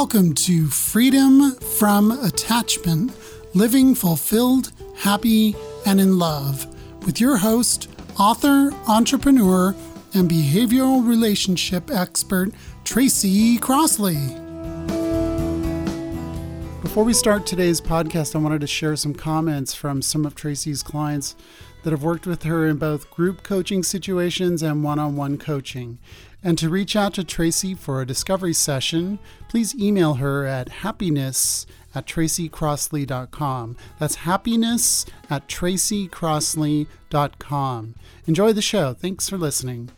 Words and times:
Welcome 0.00 0.32
to 0.46 0.66
Freedom 0.68 1.52
from 1.56 2.10
Attachment 2.10 3.12
Living 3.52 3.94
Fulfilled, 3.94 4.72
Happy, 4.96 5.54
and 5.84 6.00
in 6.00 6.18
Love 6.18 6.66
with 7.04 7.20
your 7.20 7.36
host, 7.36 7.90
author, 8.18 8.72
entrepreneur, 8.88 9.74
and 10.14 10.28
behavioral 10.28 11.06
relationship 11.06 11.90
expert, 11.90 12.50
Tracy 12.82 13.58
Crossley. 13.58 14.16
Before 16.80 17.04
we 17.04 17.12
start 17.12 17.46
today's 17.46 17.82
podcast, 17.82 18.34
I 18.34 18.38
wanted 18.38 18.62
to 18.62 18.66
share 18.66 18.96
some 18.96 19.12
comments 19.12 19.74
from 19.74 20.00
some 20.00 20.24
of 20.24 20.34
Tracy's 20.34 20.82
clients 20.82 21.36
that 21.82 21.90
have 21.90 22.02
worked 22.02 22.26
with 22.26 22.44
her 22.44 22.66
in 22.66 22.78
both 22.78 23.10
group 23.10 23.42
coaching 23.42 23.82
situations 23.82 24.62
and 24.62 24.82
one 24.82 24.98
on 24.98 25.16
one 25.16 25.36
coaching. 25.36 25.98
And 26.42 26.56
to 26.58 26.70
reach 26.70 26.96
out 26.96 27.14
to 27.14 27.24
Tracy 27.24 27.74
for 27.74 28.00
a 28.00 28.06
discovery 28.06 28.54
session, 28.54 29.18
please 29.48 29.74
email 29.74 30.14
her 30.14 30.46
at 30.46 30.68
happiness 30.68 31.66
at 31.94 32.06
tracycrossley.com. 32.06 33.76
That's 33.98 34.14
happiness 34.16 35.06
at 35.28 35.48
tracycrossley.com. 35.48 37.94
Enjoy 38.26 38.52
the 38.52 38.62
show. 38.62 38.94
Thanks 38.94 39.28
for 39.28 39.36
listening. 39.36 39.90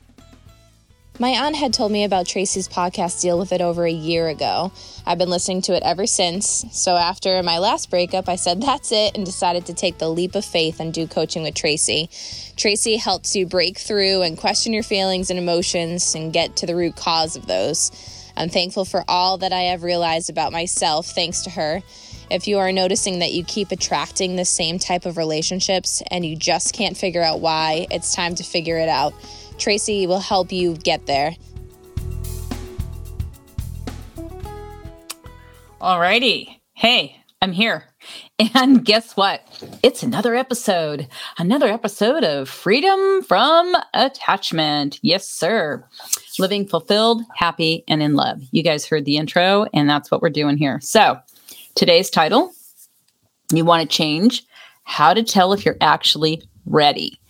My 1.23 1.47
aunt 1.47 1.55
had 1.55 1.73
told 1.73 1.93
me 1.93 2.03
about 2.03 2.27
Tracy's 2.27 2.67
podcast 2.67 3.23
Deal 3.23 3.39
with 3.39 3.53
It 3.53 3.61
over 3.61 3.87
a 3.87 3.93
year 3.93 4.27
ago. 4.27 4.73
I've 5.07 5.19
been 5.19 5.31
listening 5.31 5.63
to 5.63 5.77
it 5.77 5.85
ever 5.85 6.05
since. 6.05 6.65
So 6.73 6.97
after 6.97 7.41
my 7.45 7.59
last 7.59 7.91
breakup, 7.91 8.29
I 8.29 8.35
said 8.35 8.61
that's 8.61 8.91
it 8.91 9.17
and 9.17 9.25
decided 9.25 9.67
to 9.67 9.73
take 9.73 9.99
the 9.99 10.09
leap 10.09 10.35
of 10.35 10.45
faith 10.45 10.81
and 10.81 10.93
do 10.93 11.07
coaching 11.07 11.45
with 11.45 11.55
Tracy. 11.55 12.11
Tracy 12.57 12.97
helps 12.97 13.37
you 13.37 13.47
break 13.47 13.79
through 13.79 14.23
and 14.23 14.37
question 14.37 14.73
your 14.73 14.83
feelings 14.83 15.31
and 15.31 15.39
emotions 15.39 16.13
and 16.17 16.33
get 16.33 16.57
to 16.57 16.67
the 16.67 16.75
root 16.75 16.97
cause 16.97 17.37
of 17.37 17.47
those. 17.47 17.93
I'm 18.37 18.49
thankful 18.49 18.85
for 18.85 19.05
all 19.07 19.39
that 19.39 19.53
I 19.53 19.71
have 19.71 19.85
realized 19.85 20.29
about 20.29 20.51
myself 20.51 21.07
thanks 21.07 21.43
to 21.43 21.51
her. 21.51 21.83
If 22.33 22.49
you 22.49 22.59
are 22.59 22.73
noticing 22.73 23.21
that 23.21 23.33
you 23.33 23.45
keep 23.45 23.71
attracting 23.71 24.35
the 24.35 24.45
same 24.45 24.81
type 24.81 25.07
of 25.07 25.17
relationships 25.17 26.03
and 26.11 26.27
you 26.27 26.35
just 26.35 26.75
can't 26.75 26.97
figure 26.97 27.23
out 27.23 27.39
why, 27.41 27.87
it's 27.93 28.13
time 28.13 28.35
to 28.35 28.43
figure 28.43 28.79
it 28.79 28.89
out. 28.89 29.15
Tracy 29.59 30.07
will 30.07 30.21
help 30.21 30.53
you 30.53 30.77
get 30.77 31.07
there. 31.07 31.37
Alrighty. 35.81 36.61
Hey, 36.75 37.17
I'm 37.41 37.53
here. 37.53 37.85
And 38.55 38.85
guess 38.85 39.17
what? 39.17 39.43
It's 39.83 40.03
another 40.03 40.35
episode, 40.35 41.09
another 41.39 41.67
episode 41.67 42.25
of 42.25 42.49
Freedom 42.49 43.23
from 43.23 43.75
Attachment. 43.95 45.01
Yes, 45.03 45.29
sir. 45.29 45.85
Living 46.39 46.67
fulfilled, 46.67 47.23
happy, 47.35 47.85
and 47.89 48.03
in 48.03 48.15
love. 48.15 48.43
You 48.53 48.63
guys 48.63 48.87
heard 48.87 49.05
the 49.05 49.17
intro, 49.17 49.67
and 49.75 49.91
that's 49.91 50.11
what 50.11 50.23
we're 50.23 50.31
doing 50.31 50.57
here. 50.57 50.81
So, 50.81 51.19
today's 51.75 52.11
title 52.11 52.53
you 53.53 53.65
want 53.65 53.89
to 53.89 53.97
change 53.97 54.45
how 54.85 55.13
to 55.13 55.23
tell 55.23 55.53
if 55.53 55.65
you're 55.65 55.77
actually 55.81 56.43
ready. 56.65 57.21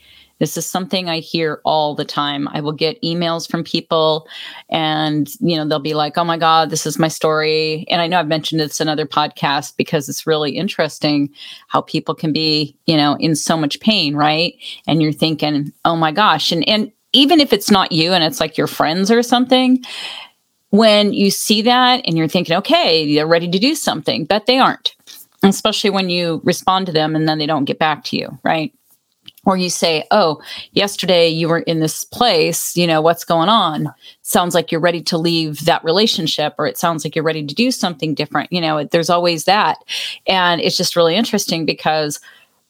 This 0.43 0.57
is 0.57 0.67
something 0.67 1.09
I 1.09 1.21
hear 1.21 1.61
all 1.65 1.95
the 1.95 2.05
time. 2.05 2.49
I 2.49 2.61
will 2.61 2.73
get 2.73 3.01
emails 3.01 3.49
from 3.49 3.63
people 3.63 4.27
and, 4.71 5.33
you 5.39 5.57
know, 5.57 5.65
they'll 5.65 5.79
be 5.79 5.95
like, 5.95 6.19
oh 6.19 6.25
my 6.25 6.37
God, 6.37 6.71
this 6.71 6.85
is 6.85 6.99
my 6.99 7.07
story. 7.07 7.87
And 7.89 8.01
I 8.01 8.09
know 8.09 8.19
I've 8.19 8.27
mentioned 8.27 8.61
this 8.61 8.81
in 8.81 8.89
other 8.89 9.07
podcasts 9.07 9.73
because 9.77 10.09
it's 10.09 10.27
really 10.27 10.51
interesting 10.57 11.31
how 11.69 11.83
people 11.83 12.17
can 12.17 12.33
be, 12.33 12.77
you 12.87 12.97
know, 12.97 13.17
in 13.21 13.37
so 13.37 13.57
much 13.57 13.79
pain, 13.79 14.17
right? 14.17 14.57
And 14.89 15.01
you're 15.01 15.13
thinking, 15.13 15.73
oh 15.85 15.95
my 15.95 16.11
gosh. 16.11 16.51
And, 16.51 16.69
and, 16.69 16.91
even 17.13 17.41
if 17.41 17.53
it's 17.53 17.71
not 17.71 17.93
you 17.93 18.13
and 18.13 18.25
it's 18.25 18.41
like 18.41 18.57
your 18.57 18.67
friends 18.67 19.11
or 19.11 19.23
something, 19.23 19.85
when 20.71 21.13
you 21.13 21.31
see 21.31 21.61
that 21.61 22.03
and 22.07 22.17
you're 22.17 22.27
thinking, 22.27 22.57
okay, 22.57 23.15
they're 23.15 23.27
ready 23.27 23.51
to 23.51 23.59
do 23.59 23.75
something, 23.75 24.25
but 24.25 24.47
they 24.47 24.59
aren't, 24.59 24.97
especially 25.43 25.91
when 25.91 26.09
you 26.09 26.41
respond 26.43 26.87
to 26.87 26.93
them 26.93 27.15
and 27.15 27.29
then 27.29 27.37
they 27.37 27.45
don't 27.45 27.67
get 27.67 27.79
back 27.79 28.03
to 28.05 28.17
you, 28.17 28.39
right? 28.43 28.73
Or 29.45 29.57
you 29.57 29.71
say, 29.71 30.05
Oh, 30.11 30.41
yesterday 30.73 31.29
you 31.29 31.49
were 31.49 31.61
in 31.61 31.81
this 31.81 32.05
place, 32.05 32.77
you 32.77 32.87
know, 32.87 33.01
what's 33.01 33.25
going 33.25 33.49
on? 33.49 33.93
Sounds 34.23 34.55
like 34.55 34.71
you're 34.71 34.81
ready 34.81 35.03
to 35.03 35.19
leave 35.19 35.65
that 35.65 35.85
relationship, 35.85 36.55
or 36.59 36.67
it 36.67 36.79
sounds 36.79 37.05
like 37.05 37.15
you're 37.15 37.25
ready 37.25 37.45
to 37.47 37.55
do 37.55 37.71
something 37.71 38.15
different. 38.15 38.53
You 38.53 38.61
know, 38.61 38.85
there's 38.85 39.11
always 39.11 39.45
that. 39.45 39.79
And 40.27 40.61
it's 40.61 40.77
just 40.77 40.97
really 40.97 41.17
interesting 41.17 41.67
because 41.67 42.21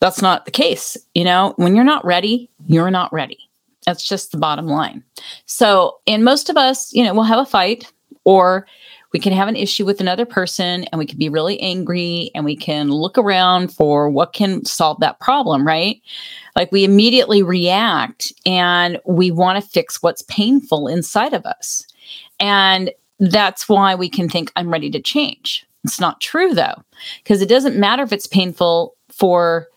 that's 0.00 0.22
not 0.22 0.44
the 0.44 0.50
case. 0.50 0.96
You 1.14 1.24
know, 1.24 1.54
when 1.56 1.76
you're 1.76 1.84
not 1.84 2.04
ready, 2.04 2.50
you're 2.66 2.90
not 2.90 3.12
ready. 3.12 3.38
That's 3.86 4.06
just 4.06 4.32
the 4.32 4.38
bottom 4.38 4.66
line. 4.66 5.02
So, 5.46 5.98
and 6.06 6.24
most 6.24 6.48
of 6.48 6.56
us, 6.56 6.92
you 6.92 7.04
know, 7.04 7.14
we'll 7.14 7.24
have 7.24 7.38
a 7.38 7.46
fight 7.46 7.92
or 8.24 8.66
we 9.12 9.20
can 9.20 9.32
have 9.32 9.48
an 9.48 9.56
issue 9.56 9.84
with 9.84 10.00
another 10.00 10.24
person 10.24 10.84
and 10.84 10.98
we 10.98 11.06
can 11.06 11.18
be 11.18 11.28
really 11.28 11.60
angry 11.60 12.30
and 12.34 12.44
we 12.44 12.56
can 12.56 12.90
look 12.90 13.18
around 13.18 13.72
for 13.72 14.08
what 14.08 14.32
can 14.32 14.64
solve 14.64 15.00
that 15.00 15.20
problem, 15.20 15.66
right? 15.66 16.00
Like 16.56 16.72
we 16.72 16.84
immediately 16.84 17.42
react 17.42 18.32
and 18.46 18.98
we 19.04 19.30
want 19.30 19.62
to 19.62 19.70
fix 19.70 20.02
what's 20.02 20.22
painful 20.22 20.88
inside 20.88 21.34
of 21.34 21.44
us. 21.44 21.86
And 22.40 22.90
that's 23.20 23.68
why 23.68 23.94
we 23.94 24.08
can 24.08 24.28
think, 24.28 24.50
I'm 24.56 24.72
ready 24.72 24.90
to 24.90 25.00
change. 25.00 25.66
It's 25.84 26.00
not 26.00 26.20
true 26.20 26.54
though, 26.54 26.82
because 27.22 27.42
it 27.42 27.48
doesn't 27.48 27.76
matter 27.76 28.02
if 28.02 28.12
it's 28.12 28.26
painful 28.26 28.94
for 29.10 29.68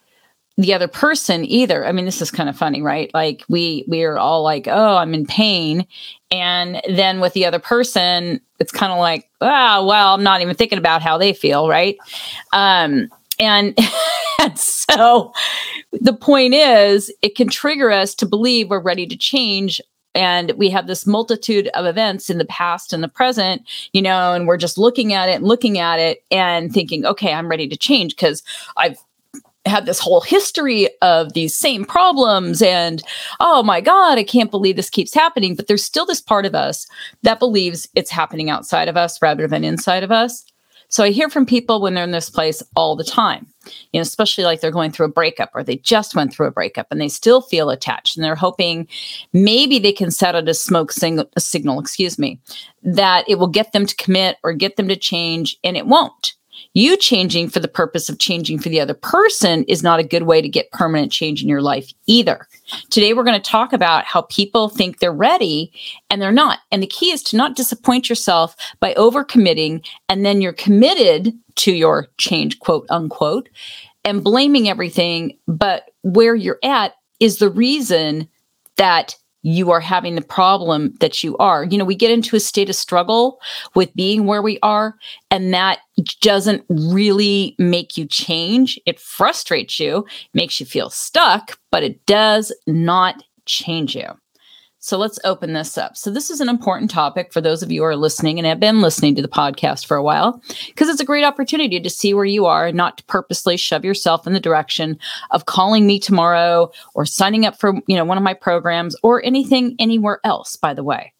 the 0.57 0.73
other 0.73 0.87
person 0.87 1.43
either. 1.45 1.85
I 1.85 1.91
mean, 1.91 2.05
this 2.05 2.21
is 2.21 2.31
kind 2.31 2.47
of 2.49 2.57
funny, 2.57 2.81
right? 2.81 3.11
Like 3.13 3.43
we 3.49 3.85
we 3.87 4.03
are 4.03 4.17
all 4.17 4.41
like, 4.43 4.67
"Oh, 4.67 4.97
I'm 4.97 5.13
in 5.13 5.25
pain." 5.25 5.85
And 6.31 6.81
then 6.89 7.19
with 7.19 7.33
the 7.33 7.45
other 7.45 7.59
person, 7.59 8.39
it's 8.59 8.71
kind 8.71 8.91
of 8.91 8.99
like, 8.99 9.29
"Ah, 9.41 9.79
oh, 9.79 9.85
well, 9.85 10.13
I'm 10.13 10.23
not 10.23 10.41
even 10.41 10.55
thinking 10.55 10.79
about 10.79 11.01
how 11.01 11.17
they 11.17 11.33
feel," 11.33 11.67
right? 11.67 11.97
Um 12.53 13.09
and, 13.39 13.77
and 14.41 14.57
so 14.57 15.33
the 15.91 16.13
point 16.13 16.53
is, 16.53 17.13
it 17.21 17.35
can 17.35 17.49
trigger 17.49 17.91
us 17.91 18.15
to 18.15 18.25
believe 18.25 18.69
we're 18.69 18.79
ready 18.79 19.05
to 19.07 19.17
change 19.17 19.81
and 20.13 20.53
we 20.55 20.69
have 20.69 20.87
this 20.87 21.05
multitude 21.05 21.67
of 21.73 21.85
events 21.85 22.29
in 22.29 22.37
the 22.37 22.45
past 22.45 22.93
and 22.93 23.03
the 23.03 23.07
present 23.09 23.61
you 23.91 24.01
know 24.01 24.31
and 24.31 24.47
we're 24.47 24.55
just 24.55 24.77
looking 24.77 25.11
at 25.11 25.27
it 25.27 25.35
and 25.35 25.43
looking 25.45 25.77
at 25.77 25.99
it 25.99 26.23
and 26.31 26.71
thinking 26.71 27.05
okay 27.05 27.33
i'm 27.33 27.49
ready 27.49 27.67
to 27.67 27.75
change 27.75 28.15
because 28.15 28.41
i've 28.77 28.97
had 29.65 29.85
this 29.85 29.99
whole 29.99 30.21
history 30.21 30.89
of 31.01 31.33
these 31.33 31.55
same 31.55 31.85
problems 31.85 32.61
and 32.61 33.03
oh 33.39 33.63
my 33.63 33.81
god 33.81 34.17
i 34.17 34.23
can't 34.23 34.51
believe 34.51 34.75
this 34.75 34.89
keeps 34.89 35.13
happening. 35.13 35.55
But 35.55 35.67
there's 35.67 35.83
still 35.83 36.05
this 36.05 36.21
part 36.21 36.45
of 36.45 36.55
us 36.55 36.87
that 37.23 37.39
believes 37.39 37.87
it's 37.95 38.11
happening 38.11 38.49
outside 38.49 38.87
of 38.87 38.97
us 38.97 39.21
rather 39.21 39.47
than 39.47 39.63
inside 39.63 40.03
of 40.03 40.11
us. 40.11 40.45
So 40.89 41.03
i 41.03 41.09
hear 41.09 41.29
from 41.29 41.45
people 41.45 41.81
when 41.81 41.93
they're 41.93 42.03
in 42.03 42.11
this 42.11 42.29
place 42.29 42.61
all 42.75 42.95
the 42.95 43.03
time 43.03 43.47
you 43.91 43.99
know 43.99 44.01
especially 44.01 44.43
like 44.43 44.61
they're 44.61 44.71
going 44.71 44.91
through 44.91 45.07
a 45.07 45.11
breakup 45.11 45.49
or 45.53 45.63
they 45.63 45.77
just 45.77 46.15
went 46.15 46.33
through 46.33 46.47
a 46.47 46.51
breakup 46.51 46.87
and 46.91 47.01
they 47.01 47.07
still 47.07 47.41
feel 47.41 47.69
attached 47.69 48.15
and 48.15 48.23
they're 48.23 48.35
hoping 48.35 48.87
maybe 49.33 49.79
they 49.79 49.91
can 49.91 50.11
set 50.11 50.35
out 50.35 50.47
a 50.47 50.53
smoke 50.53 50.91
sing- 50.91 51.23
a 51.35 51.39
signal 51.41 51.79
excuse 51.79 52.19
me 52.19 52.39
that 52.83 53.27
it 53.27 53.39
will 53.39 53.47
get 53.47 53.71
them 53.71 53.85
to 53.85 53.95
commit 53.95 54.37
or 54.43 54.53
get 54.53 54.75
them 54.75 54.87
to 54.87 54.95
change 54.95 55.57
and 55.63 55.75
it 55.75 55.87
won't 55.87 56.35
you 56.73 56.97
changing 56.97 57.49
for 57.49 57.59
the 57.59 57.67
purpose 57.67 58.09
of 58.09 58.19
changing 58.19 58.59
for 58.59 58.69
the 58.69 58.79
other 58.79 58.93
person 58.93 59.63
is 59.65 59.83
not 59.83 59.99
a 59.99 60.03
good 60.03 60.23
way 60.23 60.41
to 60.41 60.49
get 60.49 60.71
permanent 60.71 61.11
change 61.11 61.41
in 61.41 61.49
your 61.49 61.61
life 61.61 61.91
either. 62.07 62.47
Today, 62.89 63.13
we're 63.13 63.23
going 63.23 63.41
to 63.41 63.49
talk 63.49 63.73
about 63.73 64.05
how 64.05 64.23
people 64.23 64.69
think 64.69 64.99
they're 64.99 65.11
ready 65.11 65.71
and 66.09 66.21
they're 66.21 66.31
not. 66.31 66.59
And 66.71 66.81
the 66.81 66.87
key 66.87 67.11
is 67.11 67.23
to 67.23 67.37
not 67.37 67.55
disappoint 67.55 68.09
yourself 68.09 68.55
by 68.79 68.93
overcommitting 68.95 69.85
and 70.09 70.25
then 70.25 70.41
you're 70.41 70.53
committed 70.53 71.33
to 71.55 71.73
your 71.73 72.07
change, 72.17 72.59
quote 72.59 72.85
unquote, 72.89 73.49
and 74.03 74.23
blaming 74.23 74.69
everything. 74.69 75.37
But 75.47 75.91
where 76.01 76.35
you're 76.35 76.59
at 76.63 76.93
is 77.19 77.37
the 77.37 77.49
reason 77.49 78.27
that 78.77 79.15
you 79.45 79.69
are 79.69 79.79
having 79.79 80.15
the 80.15 80.21
problem 80.21 80.95
that 81.01 81.23
you 81.23 81.37
are. 81.37 81.65
You 81.65 81.77
know, 81.77 81.85
we 81.85 81.93
get 81.93 82.09
into 82.09 82.35
a 82.35 82.39
state 82.39 82.67
of 82.67 82.75
struggle 82.75 83.39
with 83.75 83.93
being 83.93 84.25
where 84.25 84.41
we 84.41 84.57
are, 84.63 84.95
and 85.29 85.53
that 85.53 85.79
doesn't 86.21 86.65
really 86.67 87.55
make 87.59 87.95
you 87.95 88.07
change. 88.07 88.79
It 88.87 88.99
frustrates 88.99 89.79
you, 89.79 90.03
makes 90.33 90.59
you 90.59 90.65
feel 90.65 90.89
stuck, 90.89 91.59
but 91.69 91.83
it 91.83 92.03
does 92.07 92.51
not 92.65 93.21
change 93.45 93.95
you. 93.95 94.07
So 94.85 94.99
let's 94.99 95.17
open 95.23 95.53
this 95.53 95.79
up. 95.79 95.97
So, 95.97 96.11
this 96.11 96.29
is 96.29 96.39
an 96.39 96.47
important 96.47 96.91
topic 96.91 97.33
for 97.33 97.41
those 97.41 97.63
of 97.63 97.71
you 97.71 97.81
who 97.81 97.87
are 97.87 97.95
listening 97.95 98.37
and 98.37 98.45
have 98.45 98.59
been 98.59 98.81
listening 98.81 99.15
to 99.15 99.21
the 99.23 99.27
podcast 99.27 99.87
for 99.87 99.97
a 99.97 100.03
while, 100.03 100.39
because 100.67 100.89
it's 100.89 101.01
a 101.01 101.05
great 101.05 101.23
opportunity 101.23 101.79
to 101.79 101.89
see 101.89 102.13
where 102.13 102.23
you 102.23 102.45
are 102.45 102.67
and 102.67 102.77
not 102.77 102.99
to 102.99 103.03
purposely 103.05 103.57
shove 103.57 103.83
yourself 103.83 104.27
in 104.27 104.33
the 104.33 104.39
direction 104.39 104.99
of 105.31 105.47
calling 105.47 105.87
me 105.87 105.97
tomorrow 105.97 106.69
or 106.93 107.03
signing 107.03 107.47
up 107.47 107.59
for, 107.59 107.73
you 107.87 107.97
know, 107.97 108.05
one 108.05 108.15
of 108.15 108.23
my 108.23 108.35
programs 108.35 108.95
or 109.01 109.25
anything 109.25 109.75
anywhere 109.79 110.19
else, 110.23 110.55
by 110.55 110.71
the 110.71 110.83
way. 110.83 111.11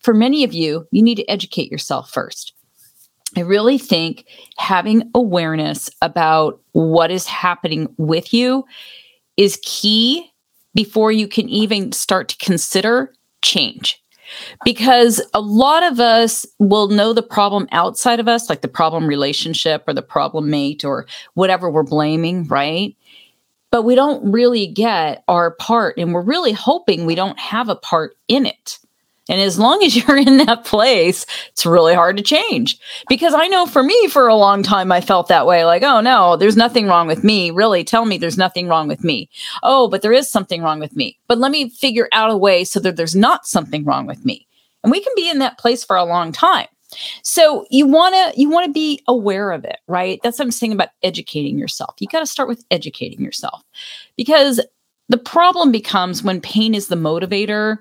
For 0.00 0.12
many 0.12 0.44
of 0.44 0.52
you, 0.52 0.86
you 0.90 1.02
need 1.02 1.14
to 1.14 1.30
educate 1.30 1.72
yourself 1.72 2.10
first. 2.10 2.52
I 3.38 3.40
really 3.40 3.78
think 3.78 4.26
having 4.58 5.10
awareness 5.14 5.88
about 6.02 6.60
what 6.72 7.10
is 7.10 7.24
happening 7.24 7.88
with 7.96 8.34
you 8.34 8.66
is 9.38 9.58
key 9.62 10.30
before 10.74 11.12
you 11.12 11.28
can 11.28 11.48
even 11.48 11.92
start 11.92 12.28
to 12.28 12.36
consider 12.38 13.12
change. 13.42 14.00
Because 14.64 15.22
a 15.32 15.40
lot 15.40 15.82
of 15.82 16.00
us 16.00 16.46
will 16.58 16.88
know 16.88 17.12
the 17.12 17.22
problem 17.22 17.68
outside 17.72 18.18
of 18.18 18.26
us, 18.26 18.48
like 18.48 18.62
the 18.62 18.68
problem 18.68 19.06
relationship 19.06 19.84
or 19.86 19.94
the 19.94 20.02
problem 20.02 20.50
mate 20.50 20.84
or 20.84 21.06
whatever 21.34 21.70
we're 21.70 21.82
blaming, 21.82 22.46
right? 22.48 22.96
But 23.70 23.82
we 23.82 23.94
don't 23.94 24.32
really 24.32 24.66
get 24.66 25.24
our 25.28 25.52
part, 25.52 25.98
and 25.98 26.14
we're 26.14 26.22
really 26.22 26.52
hoping 26.52 27.06
we 27.06 27.14
don't 27.14 27.38
have 27.38 27.68
a 27.68 27.76
part 27.76 28.16
in 28.28 28.46
it. 28.46 28.78
And 29.28 29.40
as 29.40 29.58
long 29.58 29.82
as 29.82 29.96
you're 30.08 30.16
in 30.16 30.38
that 30.38 30.64
place, 30.64 31.26
it's 31.48 31.66
really 31.66 31.94
hard 31.94 32.16
to 32.16 32.22
change. 32.22 32.78
Because 33.08 33.34
I 33.34 33.48
know 33.48 33.66
for 33.66 33.82
me, 33.82 34.08
for 34.08 34.28
a 34.28 34.36
long 34.36 34.62
time, 34.62 34.92
I 34.92 35.00
felt 35.00 35.28
that 35.28 35.46
way 35.46 35.64
like, 35.64 35.82
oh 35.82 36.00
no, 36.00 36.36
there's 36.36 36.56
nothing 36.56 36.86
wrong 36.86 37.06
with 37.06 37.24
me. 37.24 37.50
Really, 37.50 37.84
tell 37.84 38.04
me 38.04 38.18
there's 38.18 38.38
nothing 38.38 38.68
wrong 38.68 38.88
with 38.88 39.04
me. 39.04 39.28
Oh, 39.62 39.88
but 39.88 40.02
there 40.02 40.12
is 40.12 40.30
something 40.30 40.62
wrong 40.62 40.80
with 40.80 40.96
me. 40.96 41.18
But 41.26 41.38
let 41.38 41.50
me 41.50 41.70
figure 41.70 42.08
out 42.12 42.30
a 42.30 42.36
way 42.36 42.64
so 42.64 42.80
that 42.80 42.96
there's 42.96 43.16
not 43.16 43.46
something 43.46 43.84
wrong 43.84 44.06
with 44.06 44.24
me. 44.24 44.46
And 44.82 44.90
we 44.90 45.00
can 45.00 45.12
be 45.16 45.30
in 45.30 45.38
that 45.38 45.58
place 45.58 45.82
for 45.82 45.96
a 45.96 46.04
long 46.04 46.30
time. 46.30 46.66
So 47.22 47.66
you 47.70 47.86
want 47.86 48.14
to 48.14 48.40
you 48.40 48.48
want 48.48 48.66
to 48.66 48.72
be 48.72 49.02
aware 49.08 49.50
of 49.50 49.64
it, 49.64 49.78
right? 49.88 50.20
That's 50.22 50.38
what 50.38 50.44
I'm 50.44 50.50
saying 50.52 50.72
about 50.72 50.90
educating 51.02 51.58
yourself. 51.58 51.96
You 51.98 52.06
got 52.06 52.20
to 52.20 52.26
start 52.26 52.48
with 52.48 52.64
educating 52.70 53.20
yourself. 53.20 53.62
Because 54.16 54.60
the 55.08 55.18
problem 55.18 55.72
becomes 55.72 56.22
when 56.22 56.40
pain 56.40 56.74
is 56.74 56.88
the 56.88 56.96
motivator 56.96 57.78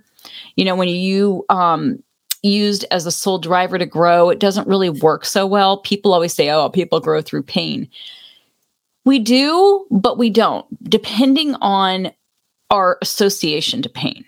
you 0.56 0.66
know 0.66 0.76
when 0.76 0.88
you 0.88 1.46
um 1.50 2.02
used 2.42 2.86
as 2.92 3.06
a 3.06 3.12
sole 3.12 3.38
driver 3.38 3.78
to 3.78 3.86
grow 3.86 4.30
it 4.30 4.40
doesn't 4.40 4.68
really 4.68 4.90
work 4.90 5.24
so 5.24 5.48
well. 5.48 5.78
People 5.78 6.14
always 6.14 6.34
say 6.34 6.50
oh 6.50 6.70
people 6.70 7.00
grow 7.00 7.22
through 7.22 7.44
pain. 7.44 7.88
We 9.06 9.20
do 9.20 9.86
but 9.92 10.18
we 10.18 10.30
don't 10.30 10.66
depending 10.90 11.56
on 11.56 12.12
our 12.70 12.98
association 13.02 13.82
to 13.82 13.90
pain. 13.90 14.26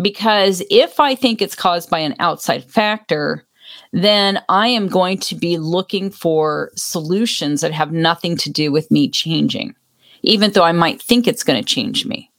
Because 0.00 0.62
if 0.70 0.98
i 0.98 1.14
think 1.14 1.40
it's 1.40 1.54
caused 1.54 1.88
by 1.90 2.00
an 2.00 2.16
outside 2.18 2.64
factor 2.64 3.46
then 3.92 4.42
I 4.48 4.68
am 4.68 4.88
going 4.88 5.18
to 5.18 5.34
be 5.34 5.56
looking 5.56 6.10
for 6.10 6.72
solutions 6.74 7.60
that 7.60 7.72
have 7.72 7.92
nothing 7.92 8.36
to 8.38 8.50
do 8.50 8.72
with 8.72 8.90
me 8.90 9.08
changing, 9.08 9.74
even 10.22 10.50
though 10.50 10.64
I 10.64 10.72
might 10.72 11.00
think 11.00 11.26
it's 11.26 11.44
going 11.44 11.62
to 11.62 11.74
change 11.74 12.04
me. 12.04 12.30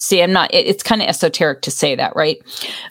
See, 0.00 0.22
I'm 0.22 0.32
not, 0.32 0.52
it, 0.52 0.66
it's 0.66 0.82
kind 0.82 1.02
of 1.02 1.08
esoteric 1.08 1.62
to 1.62 1.70
say 1.70 1.94
that, 1.94 2.16
right? 2.16 2.38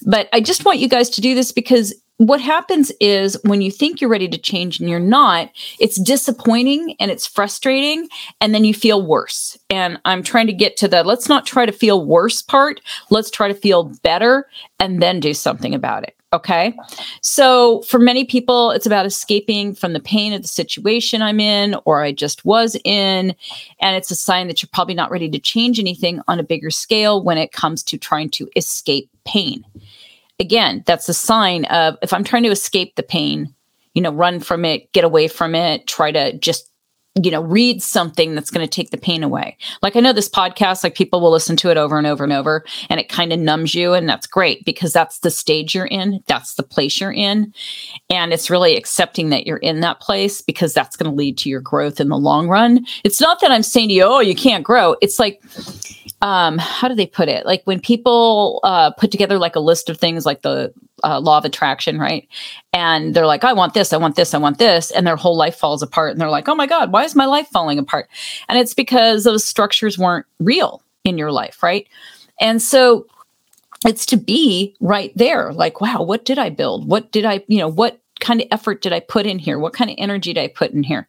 But 0.06 0.30
I 0.32 0.42
just 0.42 0.64
want 0.64 0.80
you 0.80 0.88
guys 0.88 1.10
to 1.12 1.22
do 1.22 1.36
this 1.36 1.52
because 1.52 1.94
what 2.18 2.42
happens 2.42 2.92
is 3.00 3.40
when 3.46 3.62
you 3.62 3.72
think 3.72 4.02
you're 4.02 4.10
ready 4.10 4.28
to 4.28 4.38
change 4.38 4.80
and 4.80 4.90
you're 4.90 5.00
not, 5.00 5.50
it's 5.80 6.00
disappointing 6.00 6.96
and 7.00 7.10
it's 7.10 7.26
frustrating, 7.26 8.10
and 8.42 8.54
then 8.54 8.66
you 8.66 8.74
feel 8.74 9.06
worse. 9.06 9.58
And 9.70 10.00
I'm 10.04 10.22
trying 10.22 10.48
to 10.48 10.54
get 10.54 10.76
to 10.78 10.90
the 10.90 11.04
let's 11.04 11.30
not 11.30 11.46
try 11.46 11.66
to 11.66 11.72
feel 11.72 12.06
worse 12.06 12.42
part. 12.42 12.82
Let's 13.10 13.32
try 13.32 13.48
to 13.48 13.54
feel 13.54 13.94
better 14.04 14.50
and 14.82 15.02
then 15.02 15.22
do 15.22 15.34
something 15.34 15.74
about 15.74 16.04
it. 16.04 16.19
Okay. 16.32 16.78
So 17.22 17.82
for 17.84 17.98
many 17.98 18.24
people, 18.24 18.70
it's 18.70 18.86
about 18.86 19.08
escaping 19.08 19.74
from 19.74 19.94
the 19.94 20.00
pain 20.00 20.32
of 20.32 20.44
the 20.44 20.48
situation 20.48 21.24
I'm 21.24 21.40
in 21.40 21.76
or 21.86 22.04
I 22.04 22.12
just 22.12 22.46
was 22.46 22.78
in. 22.86 23.36
And 23.82 23.96
it's 23.96 24.12
a 24.12 24.16
sign 24.16 24.48
that 24.48 24.62
you're 24.62 24.70
probably 24.72 24.94
not 24.94 25.10
ready 25.10 25.28
to 25.30 25.40
change 25.40 25.80
anything 25.80 26.22
on 26.28 26.40
a 26.40 26.44
bigger 26.44 26.70
scale 26.70 27.24
when 27.24 27.40
it 27.40 27.52
comes 27.52 27.82
to 27.84 27.98
trying 27.98 28.30
to 28.32 28.48
escape 28.56 29.10
pain. 29.26 29.66
Again, 30.40 30.84
that's 30.86 31.10
a 31.10 31.16
sign 31.16 31.66
of 31.66 31.98
if 32.04 32.14
I'm 32.14 32.24
trying 32.24 32.44
to 32.44 32.52
escape 32.52 32.96
the 32.96 33.04
pain, 33.04 33.54
you 33.96 34.02
know, 34.02 34.14
run 34.14 34.40
from 34.40 34.66
it, 34.66 34.92
get 34.92 35.04
away 35.04 35.28
from 35.28 35.56
it, 35.56 35.88
try 35.88 36.12
to 36.12 36.38
just 36.38 36.70
you 37.16 37.32
know, 37.32 37.42
read 37.42 37.82
something 37.82 38.36
that's 38.36 38.52
going 38.52 38.66
to 38.66 38.70
take 38.70 38.92
the 38.92 38.98
pain 38.98 39.24
away. 39.24 39.58
Like 39.82 39.96
I 39.96 40.00
know 40.00 40.14
this 40.14 40.30
podcast, 40.30 40.84
like 40.84 40.96
people 40.96 41.20
will 41.20 41.32
listen 41.32 41.56
to 41.58 41.72
it 41.72 41.78
over 41.78 41.98
and 41.98 42.06
over 42.06 42.24
and 42.24 42.32
over, 42.32 42.64
and 42.90 43.00
it 43.00 43.10
kind 43.10 43.34
of 43.34 43.40
numbs 43.40 43.74
you. 43.74 43.94
And 43.94 44.08
that's 44.08 44.28
great 44.28 44.64
because 44.64 44.94
that's 44.94 45.20
the 45.20 45.32
stage 45.32 45.74
you're 45.74 45.88
in, 45.88 46.24
that's 46.28 46.54
the 46.54 46.64
place 46.64 47.02
you're 47.02 47.12
in. 47.12 47.54
And 48.10 48.32
it's 48.32 48.50
really 48.50 48.78
accepting 48.78 49.30
that 49.30 49.48
you're 49.48 49.58
in 49.58 49.82
that 49.82 50.00
place 50.00 50.42
because 50.42 50.74
that's 50.74 50.96
going 50.96 51.10
to 51.10 51.16
lead 51.16 51.38
to 51.40 51.50
your 51.50 51.62
growth 51.62 52.00
in 52.00 52.10
the 52.10 52.18
long 52.18 52.48
run. 52.48 52.86
It's 53.04 53.20
not 53.20 53.42
that 53.42 53.52
I'm 53.52 53.64
saying 53.64 53.90
to 53.90 53.96
you, 53.96 54.04
oh, 54.04 54.20
you 54.20 54.36
can't 54.36 54.64
grow. 54.64 54.96
It's 55.02 55.20
like, 55.20 55.42
um, 56.22 56.58
how 56.58 56.88
do 56.88 56.96
they 56.96 57.06
put 57.06 57.30
it? 57.30 57.46
Like 57.46 57.64
when 57.64 57.80
people 57.80 58.60
uh, 58.64 58.92
put 58.92 59.12
together 59.12 59.38
like 59.38 59.56
a 59.56 59.62
list 59.62 59.90
of 59.90 59.98
things 59.98 60.26
like 60.26 60.42
the 60.42 60.74
uh, 61.04 61.20
law 61.20 61.38
of 61.38 61.46
attraction, 61.46 61.98
right? 61.98 62.28
And 62.74 63.14
they're 63.14 63.26
like, 63.26 63.44
I 63.44 63.54
want 63.54 63.74
this, 63.74 63.94
I 63.94 63.98
want 63.98 64.16
this, 64.16 64.34
I 64.34 64.38
want 64.38 64.58
this. 64.58 64.92
And 64.92 65.08
their 65.08 65.16
whole 65.16 65.38
life 65.38 65.56
falls 65.56 65.82
apart. 65.82 66.12
And 66.12 66.20
they're 66.20 66.30
like, 66.30 66.50
oh 66.50 66.56
my 66.56 66.68
God, 66.68 66.92
why 66.92 67.04
is 67.04 67.16
my 67.16 67.26
life 67.26 67.48
falling 67.48 67.80
apart? 67.80 68.10
And 68.50 68.60
it's 68.60 68.74
because 68.74 69.24
those 69.24 69.46
structures 69.46 69.98
weren't 69.98 70.26
real 70.40 70.82
in 71.06 71.18
your 71.18 71.32
life, 71.32 71.64
right? 71.64 71.88
And 72.42 72.62
so 72.62 73.08
it's 73.86 74.06
to 74.08 74.18
be 74.18 74.76
right 74.82 75.14
there 75.16 75.54
like, 75.54 75.80
wow, 75.80 76.04
what 76.04 76.26
did 76.26 76.38
I 76.38 76.50
build? 76.50 76.88
What 76.88 77.12
did 77.12 77.24
I, 77.26 77.44
you 77.48 77.60
know, 77.60 77.70
what 77.70 78.00
kind 78.20 78.42
of 78.42 78.48
effort 78.52 78.82
did 78.82 78.94
I 78.94 79.00
put 79.00 79.26
in 79.26 79.40
here? 79.40 79.60
What 79.60 79.74
kind 79.74 79.90
of 79.90 79.96
energy 80.00 80.34
did 80.34 80.42
I 80.42 80.48
put 80.48 80.72
in 80.72 80.84
here? 80.84 81.08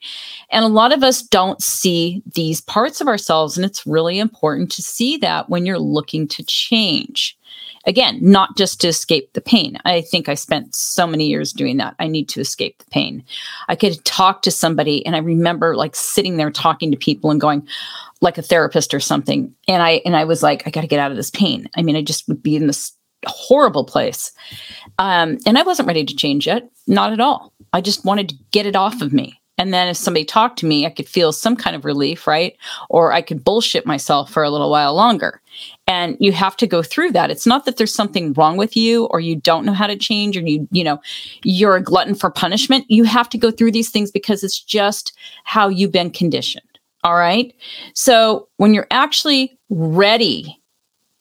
And 0.51 0.65
a 0.65 0.69
lot 0.69 0.93
of 0.93 1.03
us 1.03 1.23
don't 1.23 1.63
see 1.63 2.23
these 2.35 2.61
parts 2.61 3.01
of 3.01 3.09
ourselves. 3.09 3.57
And 3.57 3.65
it's 3.65 3.87
really 3.87 4.19
important 4.19 4.71
to 4.73 4.83
see 4.83 5.17
that 5.19 5.49
when 5.49 5.67
you're 5.67 5.79
looking 5.79 6.29
to 6.29 6.45
change. 6.45 7.37
Again, 7.87 8.19
not 8.21 8.57
just 8.59 8.81
to 8.83 8.89
escape 8.89 9.33
the 9.33 9.41
pain. 9.41 9.79
I 9.87 10.03
think 10.03 10.29
I 10.29 10.35
spent 10.35 10.75
so 10.77 11.07
many 11.07 11.27
years 11.27 11.53
doing 11.53 11.79
that. 11.79 11.95
I 11.99 12.09
need 12.09 12.29
to 12.29 12.41
escape 12.41 12.79
the 12.79 12.91
pain. 12.91 13.25
I 13.69 13.75
could 13.75 14.05
talk 14.05 14.43
to 14.43 14.51
somebody, 14.51 15.05
and 15.07 15.17
I 15.17 15.21
remember 15.21 15.75
like 15.75 15.97
sitting 15.97 16.37
there 16.37 16.51
talking 16.51 16.91
to 16.91 16.97
people 16.99 17.31
and 17.31 17.41
going, 17.41 17.67
like 18.21 18.37
a 18.37 18.43
therapist 18.43 18.93
or 18.93 19.01
something. 19.01 19.55
And 19.67 19.83
I 19.83 20.03
and 20.05 20.15
I 20.15 20.25
was 20.25 20.43
like, 20.43 20.67
I 20.67 20.71
got 20.71 20.83
to 20.83 20.87
get 20.87 21.01
out 21.01 21.11
of 21.11 21.17
this 21.17 21.31
pain. 21.31 21.69
I 21.75 21.83
mean, 21.83 21.97
I 21.97 22.03
just 22.03 22.29
would 22.29 22.43
be 22.43 22.55
in 22.55 22.67
this 22.67 22.93
horrible 23.27 23.85
place. 23.85 24.33
Um, 24.99 25.39
and 25.47 25.59
I 25.59 25.63
wasn't 25.63 25.89
ready 25.89 26.05
to 26.05 26.17
change 26.17 26.49
it, 26.49 26.69
not 26.87 27.13
at 27.13 27.21
all. 27.21 27.53
I 27.73 27.81
just 27.81 28.05
wanted 28.05 28.31
to 28.31 28.35
get 28.51 28.67
it 28.67 28.77
off 28.77 29.01
of 29.01 29.13
me. 29.13 29.41
And 29.61 29.75
then 29.75 29.89
if 29.89 29.99
somebody 29.99 30.25
talked 30.25 30.59
to 30.61 30.67
me, 30.67 30.87
I 30.87 30.91
could 30.91 31.07
feel 31.07 31.33
some 31.33 31.55
kind 31.55 31.77
of 31.77 31.85
relief, 31.85 32.27
right? 32.27 32.57
Or 32.89 33.13
I 33.13 33.21
could 33.21 33.45
bullshit 33.45 33.85
myself 33.85 34.33
for 34.33 34.43
a 34.43 34.49
little 34.49 34.71
while 34.71 34.95
longer. 34.95 35.43
And 35.87 36.17
you 36.19 36.33
have 36.33 36.57
to 36.59 36.67
go 36.67 36.83
through 36.83 37.11
that. 37.13 37.31
It's 37.31 37.47
not 37.47 37.67
that 37.67 37.77
there's 37.77 37.93
something 37.93 38.33
wrong 38.33 38.57
with 38.57 38.75
you 38.75 39.05
or 39.07 39.21
you 39.21 39.37
don't 39.37 39.67
know 39.67 39.75
how 39.75 39.87
to 39.87 39.99
change 39.99 40.35
or 40.35 40.41
you, 40.41 40.67
you 40.71 40.83
know, 40.83 40.99
you're 41.45 41.77
a 41.77 41.83
glutton 41.83 42.15
for 42.15 42.31
punishment. 42.31 42.87
You 42.89 43.05
have 43.05 43.29
to 43.29 43.39
go 43.39 43.51
through 43.51 43.73
these 43.73 43.91
things 43.91 44.11
because 44.11 44.43
it's 44.43 44.63
just 44.63 45.13
how 45.45 45.69
you've 45.69 45.93
been 45.93 46.11
conditioned. 46.11 46.65
All 47.05 47.17
right. 47.17 47.55
So 47.95 48.49
when 48.57 48.73
you're 48.73 48.87
actually 48.91 49.59
ready 49.69 50.60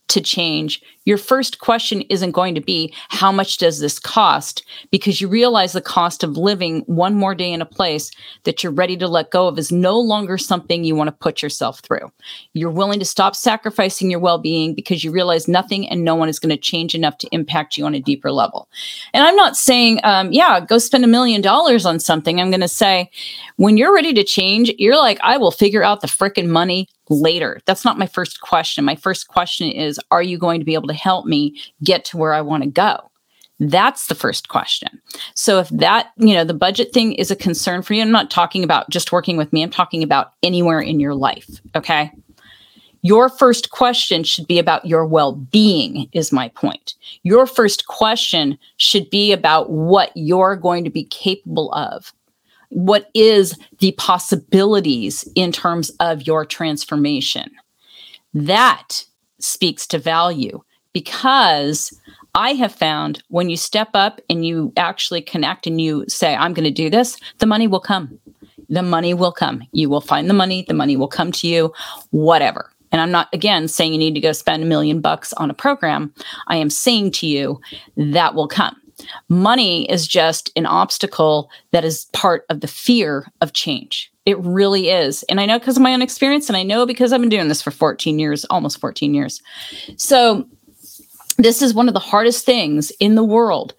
to 0.10 0.22
change, 0.22 0.82
your 1.06 1.18
first 1.18 1.60
question 1.60 2.01
isn't 2.04 2.32
going 2.32 2.54
to 2.54 2.62
be, 2.62 2.94
How 3.10 3.32
much 3.32 3.58
does 3.58 3.80
this 3.80 3.98
cost? 3.98 4.63
Because 4.92 5.20
you 5.20 5.28
realize 5.28 5.74
the 5.74 5.82
cost 5.82 6.24
of 6.24 6.38
living 6.38 6.82
one 6.86 7.16
more 7.16 7.34
day 7.34 7.51
in 7.51 7.62
a 7.62 7.66
place 7.66 8.12
that 8.44 8.62
you're 8.62 8.72
ready 8.72 8.96
to 8.98 9.08
let 9.08 9.32
go 9.32 9.48
of 9.48 9.58
is 9.58 9.72
no 9.72 10.00
longer 10.00 10.38
something 10.38 10.84
you 10.84 10.96
want 10.96 11.08
to 11.08 11.12
put 11.12 11.42
yourself 11.42 11.80
through. 11.80 12.12
You're 12.54 12.70
willing 12.70 13.00
to 13.00 13.06
stop 13.06 13.36
sacrificing 13.36 14.12
your 14.12 14.20
well 14.20 14.38
being 14.38 14.75
because 14.75 15.04
you 15.04 15.12
realize 15.12 15.48
nothing 15.48 15.89
and 15.89 16.04
no 16.04 16.13
one 16.13 16.30
is 16.30 16.38
going 16.38 16.56
to 16.56 16.62
change 16.62 16.94
enough 16.94 17.18
to 17.20 17.30
impact 17.32 17.78
you 17.78 17.86
on 17.86 17.96
a 17.96 18.00
deeper 18.00 18.32
level. 18.32 18.70
And 19.13 19.24
I'm 19.24 19.36
not 19.36 19.58
saying, 19.58 20.01
um, 20.04 20.32
Yeah, 20.32 20.60
go 20.60 20.78
spend 20.78 21.06
a 21.06 21.08
million 21.08 21.42
dollars 21.42 21.86
on 21.86 22.00
something. 22.00 22.39
I'm 22.39 22.51
going 22.51 22.62
to 22.62 22.68
say, 22.68 23.10
when 23.56 23.78
you're 23.78 23.96
ready 23.96 24.13
to 24.13 24.24
change, 24.24 24.72
you're 24.78 24.98
like, 24.98 25.20
I 25.22 25.38
will 25.38 25.51
figure 25.51 25.84
out 25.84 26.01
the 26.01 26.08
freaking 26.08 26.50
money 26.50 26.88
later? 27.10 27.60
That's 27.66 27.84
not 27.84 27.98
my 27.98 28.08
first 28.08 28.42
question. 28.42 28.86
My 28.86 28.96
first 28.96 29.28
question 29.28 29.70
is 29.70 30.00
Are 30.12 30.24
you 30.24 30.38
going 30.38 30.60
to 30.60 30.66
be 30.66 30.74
able 30.74 30.88
to 30.88 30.94
help 30.94 31.25
me 31.25 31.60
get 31.84 32.06
to 32.06 32.18
where 32.18 32.34
I 32.34 32.42
want 32.42 32.63
to 32.63 32.70
go? 32.70 33.10
That's 33.60 34.08
the 34.08 34.16
first 34.16 34.48
question. 34.48 35.01
So 35.34 35.60
if 35.60 35.68
that, 35.70 36.12
you 36.16 36.34
know, 36.34 36.46
the 36.46 36.54
budget 36.54 36.94
thing 36.94 37.13
is 37.13 37.30
a 37.30 37.36
concern 37.36 37.82
for 37.82 37.94
you, 37.94 38.01
I'm 38.01 38.12
not 38.12 38.32
talking 38.32 38.63
about 38.63 38.89
just 38.89 39.12
working 39.12 39.36
with 39.36 39.51
me, 39.51 39.62
I'm 39.62 39.70
talking 39.70 40.01
about 40.01 40.34
anywhere 40.44 40.80
in 40.80 41.00
your 41.00 41.13
life. 41.13 41.50
Okay. 41.75 42.12
Your 43.01 43.30
first 43.30 43.70
question 43.70 44.24
should 44.24 44.48
be 44.48 44.60
about 44.60 44.86
your 44.86 45.06
well 45.06 45.34
being, 45.34 46.10
is 46.12 46.32
my 46.32 46.50
point. 46.50 46.96
Your 47.24 47.46
first 47.46 47.88
question 47.88 48.58
should 48.78 49.10
be 49.10 49.32
about 49.32 49.70
what 49.70 50.12
you're 50.16 50.58
going 50.58 50.84
to 50.84 50.89
be 50.89 51.06
capable 51.06 51.72
of 51.74 52.13
what 52.70 53.10
is 53.14 53.58
the 53.80 53.92
possibilities 53.94 55.28
in 55.36 55.52
terms 55.52 55.90
of 56.00 56.26
your 56.26 56.46
transformation. 56.46 57.52
That 58.34 59.04
speaks 59.40 59.88
to 59.88 60.00
value 60.00 60.62
because 60.94 61.98
I 62.36 62.54
have 62.54 62.74
found 62.74 63.24
when 63.30 63.50
you 63.50 63.58
step 63.58 63.90
up 63.94 64.22
and 64.30 64.46
you 64.46 64.72
actually 64.78 65.22
connect 65.22 65.66
and 65.66 65.82
you 65.82 66.06
say, 66.08 66.36
I'm 66.36 66.54
going 66.54 66.66
to 66.66 66.72
do 66.72 66.90
this, 66.90 67.18
the 67.40 67.46
money 67.46 67.68
will 67.68 67.80
come. 67.80 68.20
The 68.70 68.84
money 68.84 69.16
will 69.16 69.32
come. 69.32 69.64
You 69.72 69.90
will 69.90 70.02
find 70.02 70.30
the 70.30 70.34
money, 70.34 70.64
the 70.68 70.76
money 70.76 70.96
will 70.96 71.08
come 71.08 71.32
to 71.34 71.48
you, 71.48 71.74
whatever. 72.12 72.72
And 72.92 73.02
I'm 73.02 73.12
not, 73.12 73.30
again, 73.34 73.68
saying 73.68 73.94
you 73.94 74.00
need 74.00 74.16
to 74.16 74.20
go 74.20 74.32
spend 74.32 74.64
a 74.64 74.66
million 74.66 75.02
bucks 75.02 75.34
on 75.34 75.50
a 75.50 75.56
program. 75.56 76.14
I 76.48 76.58
am 76.58 76.70
saying 76.70 77.12
to 77.14 77.28
you 77.28 77.60
that 77.98 78.36
will 78.36 78.48
come. 78.48 78.76
Money 79.29 79.89
is 79.89 80.08
just 80.08 80.51
an 80.56 80.65
obstacle 80.65 81.50
that 81.72 81.86
is 81.86 82.06
part 82.13 82.46
of 82.50 82.62
the 82.62 82.68
fear 82.68 83.27
of 83.41 83.53
change. 83.53 84.12
It 84.25 84.38
really 84.39 84.89
is. 84.89 85.24
And 85.24 85.39
I 85.39 85.46
know 85.46 85.58
because 85.58 85.77
of 85.77 85.84
my 85.84 85.94
own 85.94 86.01
experience, 86.01 86.50
and 86.50 86.58
I 86.58 86.63
know 86.63 86.86
because 86.86 87.12
I've 87.12 87.22
been 87.22 87.29
doing 87.29 87.48
this 87.48 87.62
for 87.62 87.72
14 87.72 88.20
years, 88.20 88.46
almost 88.46 88.79
14 88.79 89.13
years. 89.13 89.41
So 89.98 90.48
This 91.39 91.62
is 91.62 91.74
one 91.74 91.88
of 91.88 91.94
the 91.94 92.01
hardest 92.01 92.46
things 92.46 92.91
in 93.00 93.15
the 93.15 93.24
world. 93.24 93.74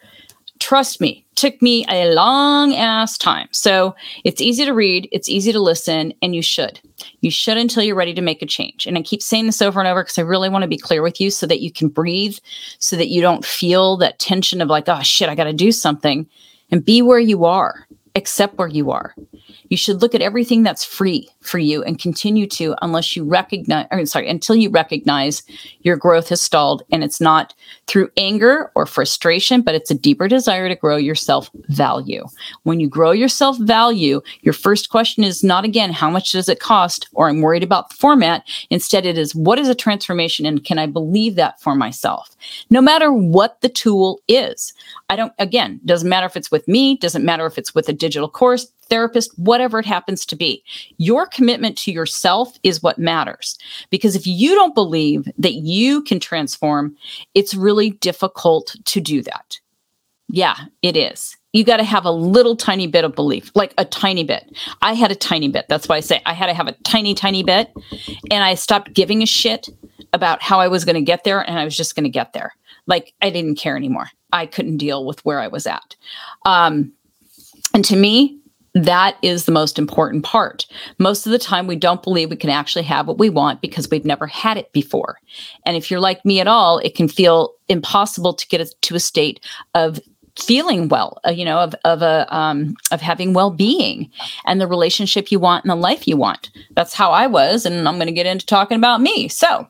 Trust 0.70 1.00
me, 1.00 1.26
took 1.34 1.60
me 1.60 1.84
a 1.90 2.14
long 2.14 2.76
ass 2.76 3.18
time. 3.18 3.48
So 3.50 3.96
it's 4.22 4.40
easy 4.40 4.64
to 4.64 4.72
read, 4.72 5.08
it's 5.10 5.28
easy 5.28 5.50
to 5.50 5.58
listen, 5.58 6.14
and 6.22 6.32
you 6.32 6.42
should. 6.42 6.80
You 7.22 7.32
should 7.32 7.56
until 7.56 7.82
you're 7.82 7.96
ready 7.96 8.14
to 8.14 8.22
make 8.22 8.40
a 8.40 8.46
change. 8.46 8.86
And 8.86 8.96
I 8.96 9.02
keep 9.02 9.20
saying 9.20 9.46
this 9.46 9.60
over 9.60 9.80
and 9.80 9.88
over 9.88 10.04
because 10.04 10.16
I 10.16 10.22
really 10.22 10.48
want 10.48 10.62
to 10.62 10.68
be 10.68 10.78
clear 10.78 11.02
with 11.02 11.20
you 11.20 11.28
so 11.32 11.44
that 11.48 11.60
you 11.60 11.72
can 11.72 11.88
breathe, 11.88 12.38
so 12.78 12.94
that 12.94 13.08
you 13.08 13.20
don't 13.20 13.44
feel 13.44 13.96
that 13.96 14.20
tension 14.20 14.60
of 14.60 14.68
like, 14.68 14.88
oh 14.88 15.02
shit, 15.02 15.28
I 15.28 15.34
got 15.34 15.44
to 15.50 15.52
do 15.52 15.72
something 15.72 16.24
and 16.70 16.84
be 16.84 17.02
where 17.02 17.18
you 17.18 17.44
are, 17.46 17.88
accept 18.14 18.56
where 18.56 18.68
you 18.68 18.92
are. 18.92 19.12
You 19.70 19.76
should 19.76 20.02
look 20.02 20.14
at 20.14 20.22
everything 20.22 20.62
that's 20.62 20.84
free 20.84 21.28
for 21.40 21.58
you 21.58 21.82
and 21.82 21.98
continue 21.98 22.46
to 22.48 22.76
unless 22.80 23.16
you 23.16 23.24
recognize 23.24 23.86
or 23.90 24.06
sorry 24.06 24.28
until 24.28 24.54
you 24.54 24.70
recognize 24.70 25.42
your 25.80 25.96
growth 25.96 26.28
has 26.28 26.40
stalled 26.40 26.84
and 26.92 27.02
it's 27.02 27.20
not 27.20 27.54
through 27.90 28.08
anger 28.16 28.70
or 28.76 28.86
frustration 28.86 29.62
but 29.62 29.74
it's 29.74 29.90
a 29.90 29.96
deeper 29.96 30.28
desire 30.28 30.68
to 30.68 30.76
grow 30.76 30.96
your 30.96 31.16
self 31.16 31.50
value 31.66 32.24
when 32.62 32.78
you 32.78 32.88
grow 32.88 33.10
your 33.10 33.28
self 33.28 33.58
value 33.58 34.20
your 34.42 34.54
first 34.54 34.90
question 34.90 35.24
is 35.24 35.42
not 35.42 35.64
again 35.64 35.90
how 35.90 36.08
much 36.08 36.30
does 36.30 36.48
it 36.48 36.60
cost 36.60 37.08
or 37.14 37.28
i'm 37.28 37.40
worried 37.40 37.64
about 37.64 37.88
the 37.88 37.96
format. 37.96 38.46
Instead 38.70 39.04
it 39.04 39.18
is 39.18 39.34
what 39.34 39.58
is 39.58 39.68
a 39.68 39.74
transformation 39.74 40.46
and 40.46 40.62
can 40.62 40.78
i 40.78 40.86
believe 40.86 41.34
that 41.34 41.60
for 41.60 41.74
myself? 41.74 42.36
No 42.70 42.80
matter 42.80 43.12
what 43.12 43.60
the 43.60 43.68
tool 43.68 44.20
is 44.28 44.72
i 45.08 45.16
don't 45.16 45.32
again 45.40 45.80
doesn't 45.84 46.08
matter 46.08 46.26
if 46.26 46.36
it's 46.36 46.52
with 46.52 46.68
me 46.68 46.96
doesn't 46.98 47.24
matter 47.24 47.44
if 47.44 47.58
it's 47.58 47.74
with 47.74 47.88
a 47.88 47.92
digital 47.92 48.28
course 48.28 48.70
therapist, 48.90 49.36
whatever 49.38 49.78
it 49.78 49.86
happens 49.86 50.26
to 50.26 50.36
be. 50.36 50.62
Your 50.98 51.26
commitment 51.26 51.78
to 51.78 51.92
yourself 51.92 52.58
is 52.62 52.82
what 52.82 52.98
matters. 52.98 53.58
Because 53.88 54.14
if 54.14 54.26
you 54.26 54.54
don't 54.54 54.74
believe 54.74 55.26
that 55.38 55.54
you 55.54 56.02
can 56.02 56.20
transform, 56.20 56.96
it's 57.34 57.54
really 57.54 57.90
difficult 57.90 58.76
to 58.84 59.00
do 59.00 59.22
that. 59.22 59.58
Yeah, 60.28 60.56
it 60.82 60.96
is. 60.96 61.36
You 61.52 61.64
got 61.64 61.78
to 61.78 61.84
have 61.84 62.04
a 62.04 62.12
little 62.12 62.54
tiny 62.54 62.86
bit 62.86 63.04
of 63.04 63.16
belief, 63.16 63.50
like 63.56 63.74
a 63.76 63.84
tiny 63.84 64.22
bit. 64.22 64.56
I 64.82 64.92
had 64.94 65.10
a 65.10 65.16
tiny 65.16 65.48
bit. 65.48 65.66
That's 65.68 65.88
why 65.88 65.96
I 65.96 66.00
say 66.00 66.22
I 66.24 66.32
had 66.32 66.46
to 66.46 66.54
have 66.54 66.68
a 66.68 66.72
tiny, 66.84 67.14
tiny 67.14 67.42
bit. 67.42 67.72
And 68.30 68.44
I 68.44 68.54
stopped 68.54 68.92
giving 68.92 69.22
a 69.22 69.26
shit 69.26 69.68
about 70.12 70.42
how 70.42 70.60
I 70.60 70.68
was 70.68 70.84
going 70.84 70.94
to 70.94 71.02
get 71.02 71.24
there. 71.24 71.40
And 71.40 71.58
I 71.58 71.64
was 71.64 71.76
just 71.76 71.96
going 71.96 72.04
to 72.04 72.10
get 72.10 72.32
there. 72.32 72.54
Like 72.86 73.14
I 73.20 73.30
didn't 73.30 73.56
care 73.56 73.76
anymore. 73.76 74.10
I 74.32 74.46
couldn't 74.46 74.76
deal 74.76 75.04
with 75.04 75.24
where 75.24 75.40
I 75.40 75.48
was 75.48 75.66
at. 75.66 75.96
Um, 76.44 76.92
and 77.74 77.84
to 77.84 77.96
me, 77.96 78.39
that 78.74 79.16
is 79.22 79.44
the 79.44 79.52
most 79.52 79.78
important 79.78 80.24
part. 80.24 80.66
Most 80.98 81.26
of 81.26 81.32
the 81.32 81.38
time, 81.38 81.66
we 81.66 81.76
don't 81.76 82.02
believe 82.02 82.30
we 82.30 82.36
can 82.36 82.50
actually 82.50 82.84
have 82.84 83.08
what 83.08 83.18
we 83.18 83.28
want 83.28 83.60
because 83.60 83.90
we've 83.90 84.04
never 84.04 84.26
had 84.26 84.56
it 84.56 84.72
before. 84.72 85.18
And 85.66 85.76
if 85.76 85.90
you're 85.90 86.00
like 86.00 86.24
me 86.24 86.40
at 86.40 86.46
all, 86.46 86.78
it 86.78 86.94
can 86.94 87.08
feel 87.08 87.54
impossible 87.68 88.34
to 88.34 88.46
get 88.48 88.66
to 88.82 88.94
a 88.94 89.00
state 89.00 89.40
of 89.74 89.98
feeling 90.38 90.88
well, 90.88 91.18
uh, 91.26 91.30
you 91.30 91.44
know, 91.44 91.58
of 91.58 91.74
of 91.84 92.02
a 92.02 92.26
um, 92.34 92.76
of 92.90 93.00
having 93.00 93.34
well 93.34 93.50
being 93.50 94.10
and 94.46 94.60
the 94.60 94.66
relationship 94.66 95.30
you 95.30 95.38
want 95.38 95.64
and 95.64 95.70
the 95.70 95.76
life 95.76 96.06
you 96.06 96.16
want. 96.16 96.50
That's 96.72 96.94
how 96.94 97.10
I 97.10 97.26
was, 97.26 97.66
and 97.66 97.88
I'm 97.88 97.96
going 97.96 98.06
to 98.06 98.12
get 98.12 98.26
into 98.26 98.46
talking 98.46 98.76
about 98.76 99.00
me. 99.00 99.28
So, 99.28 99.66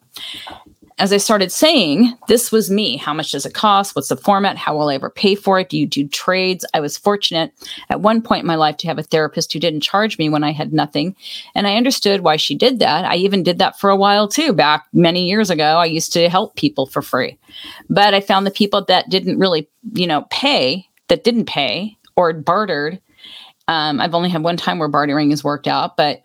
as 1.01 1.15
I 1.15 1.17
started 1.17 1.51
saying, 1.51 2.13
this 2.29 2.53
was 2.53 2.71
me. 2.71 2.99
How 2.99 3.15
much 3.15 3.33
does 3.33 3.47
it 3.47 3.55
cost? 3.55 3.97
What's 3.97 4.09
the 4.09 4.19
format? 4.19 4.59
How 4.59 4.77
will 4.77 4.91
I 4.91 4.97
ever 4.97 5.09
pay 5.09 5.35
for 5.35 5.59
it? 5.59 5.71
Do 5.71 5.79
you 5.79 5.87
do 5.87 6.07
trades? 6.07 6.65
I 6.75 6.81
was 6.81 6.99
fortunate 6.99 7.53
at 7.89 8.03
one 8.03 8.21
point 8.21 8.43
in 8.43 8.47
my 8.47 8.55
life 8.55 8.77
to 8.79 8.87
have 8.87 8.99
a 8.99 9.03
therapist 9.03 9.51
who 9.51 9.59
didn't 9.59 9.81
charge 9.81 10.19
me 10.19 10.29
when 10.29 10.45
I 10.45 10.53
had 10.53 10.75
nothing. 10.75 11.17
And 11.55 11.67
I 11.67 11.77
understood 11.77 12.21
why 12.21 12.37
she 12.37 12.55
did 12.55 12.81
that. 12.81 13.07
I 13.07 13.17
even 13.17 13.43
did 13.43 13.59
that 13.59 13.81
for 13.81 13.89
a 13.89 13.97
while 13.97 14.29
too. 14.29 14.53
Back 14.53 14.87
many 14.93 15.27
years 15.27 15.49
ago, 15.49 15.79
I 15.79 15.87
used 15.87 16.13
to 16.13 16.29
help 16.29 16.55
people 16.55 16.85
for 16.85 17.01
free. 17.01 17.39
But 17.89 18.13
I 18.13 18.21
found 18.21 18.47
the 18.47 18.51
people 18.51 18.85
that 18.85 19.09
didn't 19.09 19.39
really, 19.39 19.69
you 19.95 20.07
know, 20.07 20.27
pay, 20.31 20.87
that 21.09 21.25
didn't 21.25 21.47
pay 21.47 21.97
or 22.15 22.35
bartered. 22.35 23.01
Um, 23.69 24.01
I've 24.01 24.15
only 24.15 24.29
had 24.29 24.43
one 24.43 24.59
time 24.59 24.79
where 24.79 24.89
bartering 24.89 25.31
has 25.31 25.43
worked 25.43 25.67
out, 25.67 25.97
but 25.97 26.21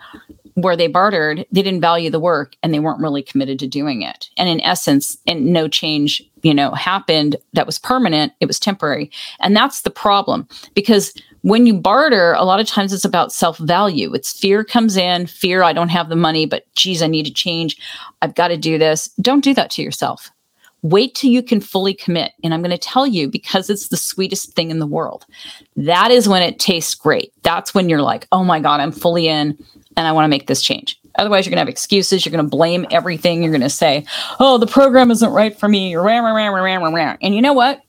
where 0.56 0.78
they 0.78 0.88
bartered, 0.88 1.46
they 1.52 1.62
didn't 1.62 1.82
value 1.82 2.10
the 2.10 2.20
work 2.20 2.56
and 2.64 2.74
they 2.74 2.80
weren't 2.80 3.02
really 3.02 3.22
committed 3.22 3.60
to 3.60 3.68
doing 3.68 4.02
it. 4.02 4.30
And 4.38 4.50
in 4.50 4.62
essence, 4.62 5.18
and 5.28 5.48
no 5.48 5.68
change, 5.68 6.24
you 6.44 6.54
know, 6.54 6.72
happened 6.72 7.36
that 7.54 7.66
was 7.66 7.78
permanent, 7.78 8.34
it 8.40 8.46
was 8.46 8.60
temporary. 8.60 9.12
And 9.42 9.56
that's 9.56 9.82
the 9.82 9.90
problem 9.90 10.48
because 10.74 11.14
when 11.42 11.68
you 11.68 11.74
barter, 11.76 12.34
a 12.34 12.44
lot 12.44 12.62
of 12.62 12.68
times 12.68 12.94
it's 12.94 13.06
about 13.06 13.34
self 13.34 13.58
value. 13.58 14.14
It's 14.14 14.38
fear 14.38 14.64
comes 14.64 14.98
in, 14.98 15.28
fear, 15.28 15.62
I 15.62 15.74
don't 15.74 15.90
have 15.90 16.10
the 16.10 16.16
money, 16.16 16.46
but 16.46 16.66
geez, 16.76 17.04
I 17.04 17.08
need 17.08 17.26
to 17.26 17.34
change. 17.34 17.78
I've 18.22 18.34
got 18.34 18.48
to 18.48 18.58
do 18.58 18.78
this. 18.78 19.10
Don't 19.22 19.44
do 19.44 19.54
that 19.54 19.70
to 19.72 19.84
yourself. 19.84 20.32
Wait 20.84 21.16
till 21.16 21.32
you 21.32 21.44
can 21.44 21.60
fully 21.60 21.94
commit. 21.94 22.32
And 22.44 22.54
I'm 22.54 22.62
going 22.62 22.72
to 22.72 22.78
tell 22.78 23.06
you 23.06 23.28
because 23.28 23.70
it's 23.70 23.90
the 23.90 23.98
sweetest 23.98 24.54
thing 24.54 24.72
in 24.72 24.80
the 24.80 24.88
world. 24.88 25.26
That 25.76 26.12
is 26.12 26.30
when 26.30 26.44
it 26.44 26.60
tastes 26.60 26.96
great. 26.96 27.34
That's 27.44 27.74
when 27.74 27.90
you're 27.90 28.04
like, 28.04 28.28
oh 28.32 28.44
my 28.44 28.60
God, 28.60 28.80
I'm 28.80 28.92
fully 28.92 29.28
in 29.28 29.58
and 29.98 30.08
I 30.08 30.12
want 30.12 30.26
to 30.26 30.30
make 30.30 30.48
this 30.48 30.62
change. 30.62 31.00
Otherwise, 31.18 31.46
you're 31.46 31.52
going 31.52 31.58
to 31.58 31.62
have 31.62 31.70
excuses. 31.70 32.26
You're 32.26 32.32
going 32.32 32.44
to 32.44 32.50
blame 32.50 32.86
everything. 32.92 33.42
You're 33.42 33.52
going 33.52 33.62
to 33.62 33.70
say, 33.70 34.06
oh, 34.40 34.58
the 34.58 34.68
program 34.68 35.12
isn't 35.12 35.32
right 35.32 35.58
for 35.58 35.70
me. 35.70 35.96
And 35.96 37.36
you 37.36 37.42
know 37.42 37.54
what? 37.54 37.82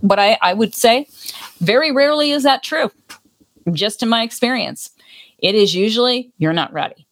What 0.00 0.18
I, 0.18 0.38
I 0.40 0.54
would 0.54 0.74
say, 0.74 1.08
very 1.60 1.92
rarely 1.92 2.30
is 2.30 2.44
that 2.44 2.62
true, 2.62 2.90
just 3.72 4.02
in 4.02 4.08
my 4.08 4.22
experience. 4.22 4.90
It 5.38 5.54
is 5.54 5.74
usually 5.74 6.32
you're 6.38 6.52
not 6.52 6.72
ready. 6.72 7.06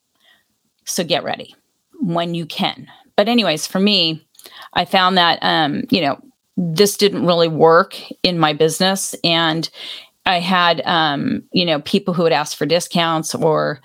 So 0.85 1.03
get 1.05 1.25
ready 1.25 1.55
when 2.01 2.35
you 2.35 2.47
can. 2.47 2.89
But, 3.17 3.29
anyways, 3.29 3.67
for 3.67 3.81
me, 3.81 4.25
I 4.73 4.85
found 4.85 5.17
that, 5.17 5.39
um, 5.43 5.85
you 5.91 6.01
know, 6.01 6.21
this 6.57 6.97
didn't 6.97 7.27
really 7.27 7.49
work 7.49 7.97
in 8.23 8.39
my 8.39 8.53
business. 8.53 9.15
And 9.25 9.69
I 10.27 10.41
had, 10.41 10.83
um, 10.85 11.45
you 11.53 11.65
know, 11.65 11.81
people 11.81 12.13
who 12.13 12.25
would 12.25 12.33
ask 12.33 12.57
for 12.57 12.67
discounts 12.67 13.35
or 13.35 13.81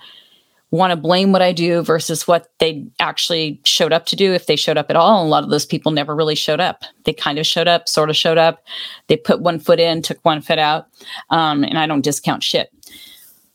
want 0.72 0.90
to 0.90 0.96
blame 0.96 1.32
what 1.32 1.42
I 1.42 1.52
do 1.52 1.82
versus 1.82 2.26
what 2.26 2.48
they 2.58 2.86
actually 2.98 3.60
showed 3.64 3.92
up 3.92 4.06
to 4.06 4.16
do 4.16 4.32
if 4.32 4.46
they 4.46 4.56
showed 4.56 4.78
up 4.78 4.88
at 4.88 4.96
all. 4.96 5.20
And 5.20 5.28
a 5.28 5.30
lot 5.30 5.44
of 5.44 5.50
those 5.50 5.66
people 5.66 5.92
never 5.92 6.16
really 6.16 6.34
showed 6.34 6.60
up. 6.60 6.82
They 7.04 7.12
kind 7.12 7.38
of 7.38 7.46
showed 7.46 7.68
up, 7.68 7.88
sort 7.88 8.10
of 8.10 8.16
showed 8.16 8.38
up. 8.38 8.64
They 9.06 9.16
put 9.16 9.42
one 9.42 9.60
foot 9.60 9.78
in, 9.78 10.00
took 10.00 10.18
one 10.24 10.40
foot 10.40 10.58
out. 10.58 10.88
Um, 11.30 11.62
and 11.62 11.78
I 11.78 11.86
don't 11.86 12.00
discount 12.00 12.42
shit 12.42 12.72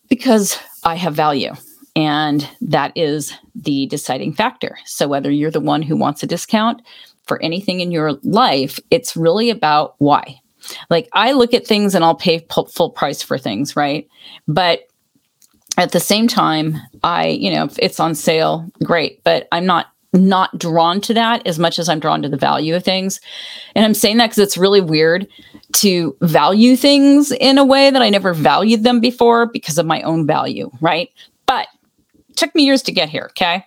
because 0.10 0.58
I 0.84 0.96
have 0.96 1.16
value. 1.16 1.54
And 1.96 2.48
that 2.62 2.92
is 2.96 3.34
the 3.56 3.88
deciding 3.88 4.34
factor. 4.34 4.78
So 4.86 5.08
whether 5.08 5.32
you're 5.32 5.50
the 5.50 5.60
one 5.60 5.82
who 5.82 5.98
wants 5.98 6.22
a 6.22 6.28
discount 6.28 6.84
for 7.26 7.42
anything 7.42 7.80
in 7.80 7.92
your 7.92 8.14
life, 8.22 8.80
it's 8.92 9.18
really 9.18 9.50
about 9.50 9.96
why. 9.98 10.40
Like 10.90 11.10
I 11.14 11.32
look 11.32 11.54
at 11.54 11.68
things 11.68 11.96
and 11.96 12.04
I'll 12.04 12.16
pay 12.16 12.46
full 12.50 12.90
price 12.90 13.22
for 13.22 13.38
things, 13.38 13.76
right? 13.76 14.08
But 14.48 14.88
at 15.78 15.92
the 15.92 16.00
same 16.00 16.28
time, 16.28 16.78
I, 17.04 17.28
you 17.28 17.52
know, 17.52 17.66
if 17.66 17.78
it's 17.80 18.00
on 18.00 18.16
sale, 18.16 18.70
great, 18.84 19.24
but 19.24 19.48
I'm 19.52 19.66
not 19.66 19.88
not 20.14 20.58
drawn 20.58 21.02
to 21.02 21.14
that 21.14 21.46
as 21.46 21.60
much 21.60 21.78
as 21.78 21.90
I'm 21.90 22.00
drawn 22.00 22.22
to 22.22 22.30
the 22.30 22.38
value 22.38 22.76
of 22.76 22.84
things. 22.84 23.20
And 23.76 23.86
I'm 23.86 23.94
saying 23.94 24.18
that 24.18 24.28
because 24.28 24.40
it's 24.40 24.58
really 24.58 24.82
weird 24.82 25.28
to 25.74 26.16
value 26.22 26.76
things 26.76 27.32
in 27.32 27.58
a 27.58 27.66
way 27.66 27.92
that 27.92 28.02
I 28.02 28.10
never 28.10 28.34
valued 28.34 28.84
them 28.84 29.00
before 29.00 29.48
because 29.48 29.78
of 29.78 29.86
my 29.86 30.02
own 30.04 30.26
value, 30.26 30.72
right? 30.82 31.10
But 31.46 31.68
took 32.36 32.56
me 32.56 32.64
years 32.64 32.82
to 32.84 32.92
get 32.92 33.10
here, 33.10 33.28
okay? 33.32 33.66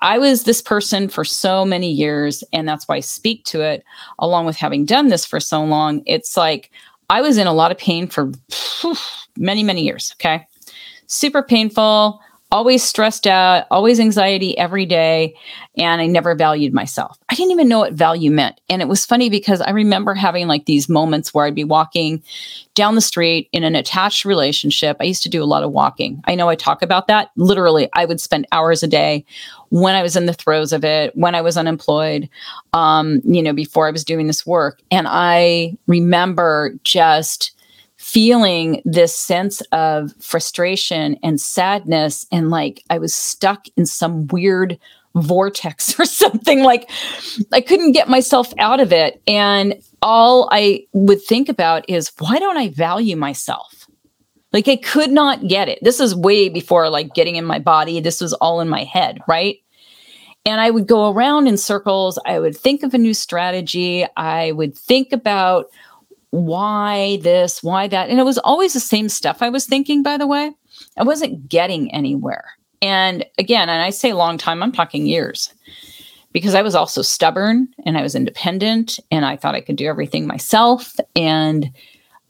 I 0.00 0.18
was 0.18 0.44
this 0.44 0.62
person 0.62 1.08
for 1.08 1.24
so 1.24 1.64
many 1.64 1.90
years, 1.90 2.42
and 2.52 2.68
that's 2.68 2.88
why 2.88 2.96
I 2.96 3.00
speak 3.00 3.44
to 3.46 3.60
it. 3.62 3.84
Along 4.18 4.46
with 4.46 4.56
having 4.56 4.84
done 4.84 5.08
this 5.08 5.24
for 5.24 5.40
so 5.40 5.62
long, 5.64 6.02
it's 6.06 6.36
like 6.36 6.70
I 7.10 7.20
was 7.20 7.38
in 7.38 7.46
a 7.46 7.52
lot 7.52 7.70
of 7.70 7.78
pain 7.78 8.06
for 8.06 8.32
many, 9.36 9.62
many 9.62 9.82
years. 9.82 10.14
Okay. 10.16 10.46
Super 11.06 11.42
painful 11.42 12.20
always 12.50 12.82
stressed 12.82 13.26
out, 13.26 13.66
always 13.70 14.00
anxiety 14.00 14.56
every 14.56 14.86
day. 14.86 15.34
And 15.76 16.00
I 16.00 16.06
never 16.06 16.34
valued 16.34 16.72
myself. 16.72 17.18
I 17.28 17.34
didn't 17.34 17.52
even 17.52 17.68
know 17.68 17.80
what 17.80 17.92
value 17.92 18.30
meant. 18.30 18.60
And 18.68 18.82
it 18.82 18.88
was 18.88 19.06
funny 19.06 19.28
because 19.28 19.60
I 19.60 19.70
remember 19.70 20.14
having 20.14 20.48
like 20.48 20.64
these 20.64 20.88
moments 20.88 21.32
where 21.32 21.44
I'd 21.44 21.54
be 21.54 21.64
walking 21.64 22.22
down 22.74 22.94
the 22.94 23.00
street 23.00 23.48
in 23.52 23.64
an 23.64 23.76
attached 23.76 24.24
relationship. 24.24 24.96
I 24.98 25.04
used 25.04 25.22
to 25.24 25.28
do 25.28 25.42
a 25.42 25.46
lot 25.46 25.62
of 25.62 25.72
walking. 25.72 26.22
I 26.24 26.34
know 26.34 26.48
I 26.48 26.56
talk 26.56 26.82
about 26.82 27.06
that. 27.08 27.30
Literally, 27.36 27.88
I 27.92 28.06
would 28.06 28.20
spend 28.20 28.46
hours 28.50 28.82
a 28.82 28.88
day 28.88 29.24
when 29.68 29.94
I 29.94 30.02
was 30.02 30.16
in 30.16 30.26
the 30.26 30.32
throes 30.32 30.72
of 30.72 30.84
it, 30.84 31.14
when 31.14 31.34
I 31.34 31.42
was 31.42 31.56
unemployed, 31.56 32.28
um, 32.72 33.20
you 33.24 33.42
know, 33.42 33.52
before 33.52 33.86
I 33.86 33.90
was 33.90 34.04
doing 34.04 34.26
this 34.26 34.46
work. 34.46 34.80
And 34.90 35.06
I 35.08 35.76
remember 35.86 36.74
just 36.82 37.52
feeling 38.08 38.80
this 38.86 39.14
sense 39.14 39.60
of 39.72 40.14
frustration 40.18 41.18
and 41.22 41.38
sadness 41.38 42.26
and 42.32 42.48
like 42.48 42.82
I 42.88 42.96
was 42.96 43.14
stuck 43.14 43.66
in 43.76 43.84
some 43.84 44.26
weird 44.28 44.78
vortex 45.14 46.00
or 46.00 46.06
something 46.06 46.62
like 46.62 46.88
I 47.52 47.60
couldn't 47.60 47.92
get 47.92 48.08
myself 48.08 48.54
out 48.58 48.80
of 48.80 48.94
it. 48.94 49.20
And 49.26 49.74
all 50.00 50.48
I 50.50 50.86
would 50.94 51.22
think 51.22 51.50
about 51.50 51.84
is 51.86 52.10
why 52.18 52.38
don't 52.38 52.56
I 52.56 52.70
value 52.70 53.14
myself? 53.14 53.86
Like 54.54 54.68
I 54.68 54.76
could 54.76 55.10
not 55.10 55.46
get 55.46 55.68
it. 55.68 55.78
This 55.82 56.00
is 56.00 56.14
way 56.14 56.48
before 56.48 56.88
like 56.88 57.12
getting 57.12 57.36
in 57.36 57.44
my 57.44 57.58
body. 57.58 58.00
This 58.00 58.22
was 58.22 58.32
all 58.32 58.62
in 58.62 58.70
my 58.70 58.84
head 58.84 59.18
right? 59.28 59.58
And 60.46 60.62
I 60.62 60.70
would 60.70 60.86
go 60.86 61.12
around 61.12 61.46
in 61.46 61.58
circles. 61.58 62.18
I 62.24 62.38
would 62.38 62.56
think 62.56 62.82
of 62.82 62.94
a 62.94 62.98
new 62.98 63.12
strategy. 63.12 64.06
I 64.16 64.52
would 64.52 64.74
think 64.74 65.12
about 65.12 65.66
why 66.30 67.18
this, 67.22 67.62
why 67.62 67.88
that. 67.88 68.10
And 68.10 68.18
it 68.18 68.24
was 68.24 68.38
always 68.38 68.74
the 68.74 68.80
same 68.80 69.08
stuff 69.08 69.42
I 69.42 69.48
was 69.48 69.66
thinking, 69.66 70.02
by 70.02 70.16
the 70.16 70.26
way. 70.26 70.52
I 70.96 71.02
wasn't 71.02 71.48
getting 71.48 71.92
anywhere. 71.92 72.44
And 72.82 73.24
again, 73.38 73.68
and 73.68 73.82
I 73.82 73.90
say 73.90 74.12
long 74.12 74.38
time, 74.38 74.62
I'm 74.62 74.72
talking 74.72 75.06
years 75.06 75.52
because 76.32 76.54
I 76.54 76.62
was 76.62 76.74
also 76.74 77.02
stubborn 77.02 77.68
and 77.84 77.98
I 77.98 78.02
was 78.02 78.14
independent 78.14 79.00
and 79.10 79.24
I 79.24 79.36
thought 79.36 79.54
I 79.54 79.60
could 79.60 79.76
do 79.76 79.86
everything 79.86 80.26
myself. 80.26 80.94
And 81.16 81.70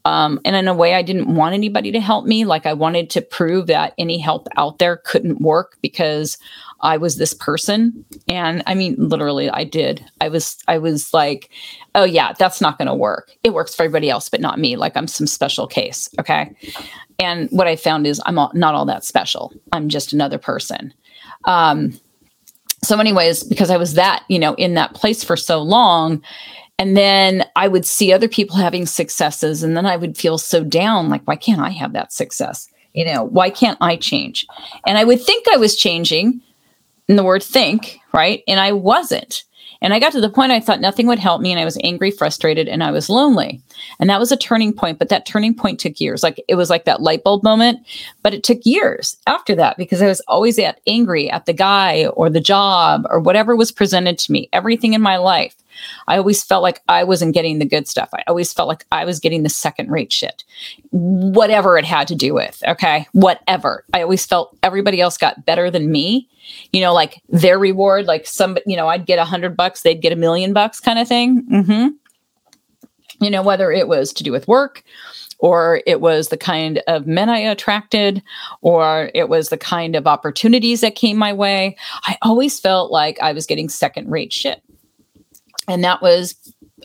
um, 0.05 0.39
and 0.45 0.55
in 0.55 0.67
a 0.67 0.73
way, 0.73 0.95
I 0.95 1.01
didn't 1.01 1.35
want 1.35 1.53
anybody 1.53 1.91
to 1.91 1.99
help 1.99 2.25
me. 2.25 2.45
Like 2.45 2.65
I 2.65 2.73
wanted 2.73 3.09
to 3.11 3.21
prove 3.21 3.67
that 3.67 3.93
any 3.97 4.17
help 4.17 4.47
out 4.55 4.79
there 4.79 4.97
couldn't 4.97 5.41
work 5.41 5.77
because 5.81 6.37
I 6.81 6.97
was 6.97 7.17
this 7.17 7.33
person. 7.33 8.05
And 8.27 8.63
I 8.67 8.75
mean, 8.75 8.95
literally, 8.97 9.49
I 9.49 9.63
did. 9.63 10.05
I 10.21 10.29
was, 10.29 10.57
I 10.67 10.77
was 10.77 11.13
like, 11.13 11.49
oh 11.95 12.03
yeah, 12.03 12.33
that's 12.33 12.61
not 12.61 12.77
going 12.77 12.87
to 12.87 12.95
work. 12.95 13.31
It 13.43 13.53
works 13.53 13.75
for 13.75 13.83
everybody 13.83 14.09
else, 14.09 14.29
but 14.29 14.41
not 14.41 14.59
me. 14.59 14.75
Like 14.75 14.95
I'm 14.95 15.07
some 15.07 15.27
special 15.27 15.67
case. 15.67 16.09
Okay. 16.19 16.55
And 17.19 17.49
what 17.49 17.67
I 17.67 17.75
found 17.75 18.07
is 18.07 18.21
I'm 18.25 18.39
all, 18.39 18.51
not 18.53 18.75
all 18.75 18.85
that 18.85 19.03
special. 19.03 19.53
I'm 19.73 19.89
just 19.89 20.13
another 20.13 20.37
person. 20.37 20.93
Um, 21.45 21.99
so 22.83 22.97
anyways, 22.97 23.43
because 23.43 23.69
I 23.69 23.77
was 23.77 23.95
that, 23.95 24.23
you 24.29 24.39
know, 24.39 24.53
in 24.53 24.75
that 24.75 24.93
place 24.93 25.23
for 25.23 25.35
so 25.35 25.61
long, 25.61 26.23
and 26.77 26.95
then 26.95 27.45
I 27.57 27.67
would 27.67 27.85
see 27.85 28.13
other 28.13 28.29
people 28.29 28.55
having 28.55 28.85
successes, 28.85 29.63
and 29.63 29.75
then 29.75 29.85
I 29.85 29.97
would 29.97 30.17
feel 30.17 30.37
so 30.37 30.63
down 30.63 31.09
like, 31.09 31.27
why 31.27 31.35
can't 31.35 31.59
I 31.59 31.71
have 31.71 31.91
that 31.91 32.13
success? 32.13 32.69
You 32.93 33.03
know, 33.03 33.25
why 33.25 33.49
can't 33.49 33.77
I 33.81 33.97
change? 33.97 34.47
And 34.87 34.97
I 34.97 35.03
would 35.03 35.21
think 35.21 35.45
I 35.49 35.57
was 35.57 35.75
changing 35.75 36.41
in 37.09 37.17
the 37.17 37.23
word 37.23 37.43
think, 37.43 37.99
right? 38.13 38.43
And 38.47 38.59
I 38.59 38.71
wasn't. 38.71 39.43
And 39.81 39.93
I 39.93 39.99
got 39.99 40.11
to 40.11 40.21
the 40.21 40.29
point 40.29 40.51
I 40.51 40.59
thought 40.59 40.81
nothing 40.81 41.07
would 41.07 41.19
help 41.19 41.41
me, 41.41 41.51
and 41.51 41.59
I 41.59 41.65
was 41.65 41.77
angry, 41.83 42.11
frustrated, 42.11 42.67
and 42.67 42.83
I 42.83 42.91
was 42.91 43.09
lonely. 43.09 43.61
And 43.99 44.09
that 44.09 44.19
was 44.19 44.31
a 44.31 44.37
turning 44.37 44.73
point. 44.73 44.99
But 44.99 45.09
that 45.09 45.25
turning 45.25 45.55
point 45.55 45.79
took 45.79 46.01
years. 46.01 46.21
Like 46.21 46.43
it 46.47 46.55
was 46.55 46.69
like 46.69 46.85
that 46.85 47.01
light 47.01 47.23
bulb 47.23 47.43
moment, 47.43 47.79
but 48.21 48.33
it 48.33 48.43
took 48.43 48.59
years 48.63 49.17
after 49.25 49.55
that 49.55 49.77
because 49.77 50.01
I 50.01 50.07
was 50.07 50.21
always 50.27 50.59
at 50.59 50.81
angry 50.85 51.29
at 51.29 51.45
the 51.45 51.53
guy 51.53 52.07
or 52.07 52.29
the 52.29 52.41
job 52.41 53.03
or 53.09 53.19
whatever 53.19 53.55
was 53.55 53.71
presented 53.71 54.17
to 54.19 54.31
me, 54.31 54.49
everything 54.51 54.93
in 54.93 55.01
my 55.01 55.17
life. 55.17 55.55
I 56.07 56.17
always 56.17 56.43
felt 56.43 56.63
like 56.63 56.81
I 56.87 57.03
wasn't 57.03 57.33
getting 57.33 57.59
the 57.59 57.65
good 57.65 57.87
stuff. 57.87 58.09
I 58.13 58.23
always 58.27 58.53
felt 58.53 58.67
like 58.67 58.85
I 58.91 59.05
was 59.05 59.19
getting 59.19 59.43
the 59.43 59.49
second 59.49 59.91
rate 59.91 60.11
shit, 60.11 60.43
whatever 60.91 61.77
it 61.77 61.85
had 61.85 62.07
to 62.09 62.15
do 62.15 62.33
with. 62.33 62.61
Okay. 62.67 63.07
Whatever. 63.13 63.85
I 63.93 64.01
always 64.01 64.25
felt 64.25 64.57
everybody 64.63 65.01
else 65.01 65.17
got 65.17 65.45
better 65.45 65.69
than 65.69 65.91
me. 65.91 66.27
You 66.73 66.81
know, 66.81 66.93
like 66.93 67.21
their 67.29 67.59
reward, 67.59 68.05
like 68.05 68.25
some, 68.25 68.57
you 68.65 68.75
know, 68.75 68.87
I'd 68.87 69.05
get 69.05 69.19
a 69.19 69.25
hundred 69.25 69.55
bucks, 69.55 69.81
they'd 69.81 70.01
get 70.01 70.13
a 70.13 70.15
million 70.15 70.53
bucks 70.53 70.79
kind 70.79 70.97
of 70.97 71.07
thing. 71.07 71.43
Mm-hmm. 71.43 71.87
You 73.23 73.29
know, 73.29 73.43
whether 73.43 73.71
it 73.71 73.87
was 73.87 74.13
to 74.13 74.23
do 74.23 74.31
with 74.31 74.47
work 74.47 74.83
or 75.39 75.81
it 75.85 76.01
was 76.01 76.27
the 76.27 76.37
kind 76.37 76.81
of 76.87 77.07
men 77.07 77.29
I 77.29 77.39
attracted, 77.39 78.21
or 78.61 79.09
it 79.15 79.29
was 79.29 79.49
the 79.49 79.57
kind 79.57 79.95
of 79.95 80.05
opportunities 80.05 80.81
that 80.81 80.95
came 80.95 81.17
my 81.17 81.33
way. 81.33 81.77
I 82.03 82.17
always 82.21 82.59
felt 82.59 82.91
like 82.91 83.17
I 83.21 83.31
was 83.31 83.45
getting 83.45 83.69
second 83.69 84.11
rate 84.11 84.33
shit. 84.33 84.61
And 85.67 85.83
that 85.83 86.01
was 86.01 86.35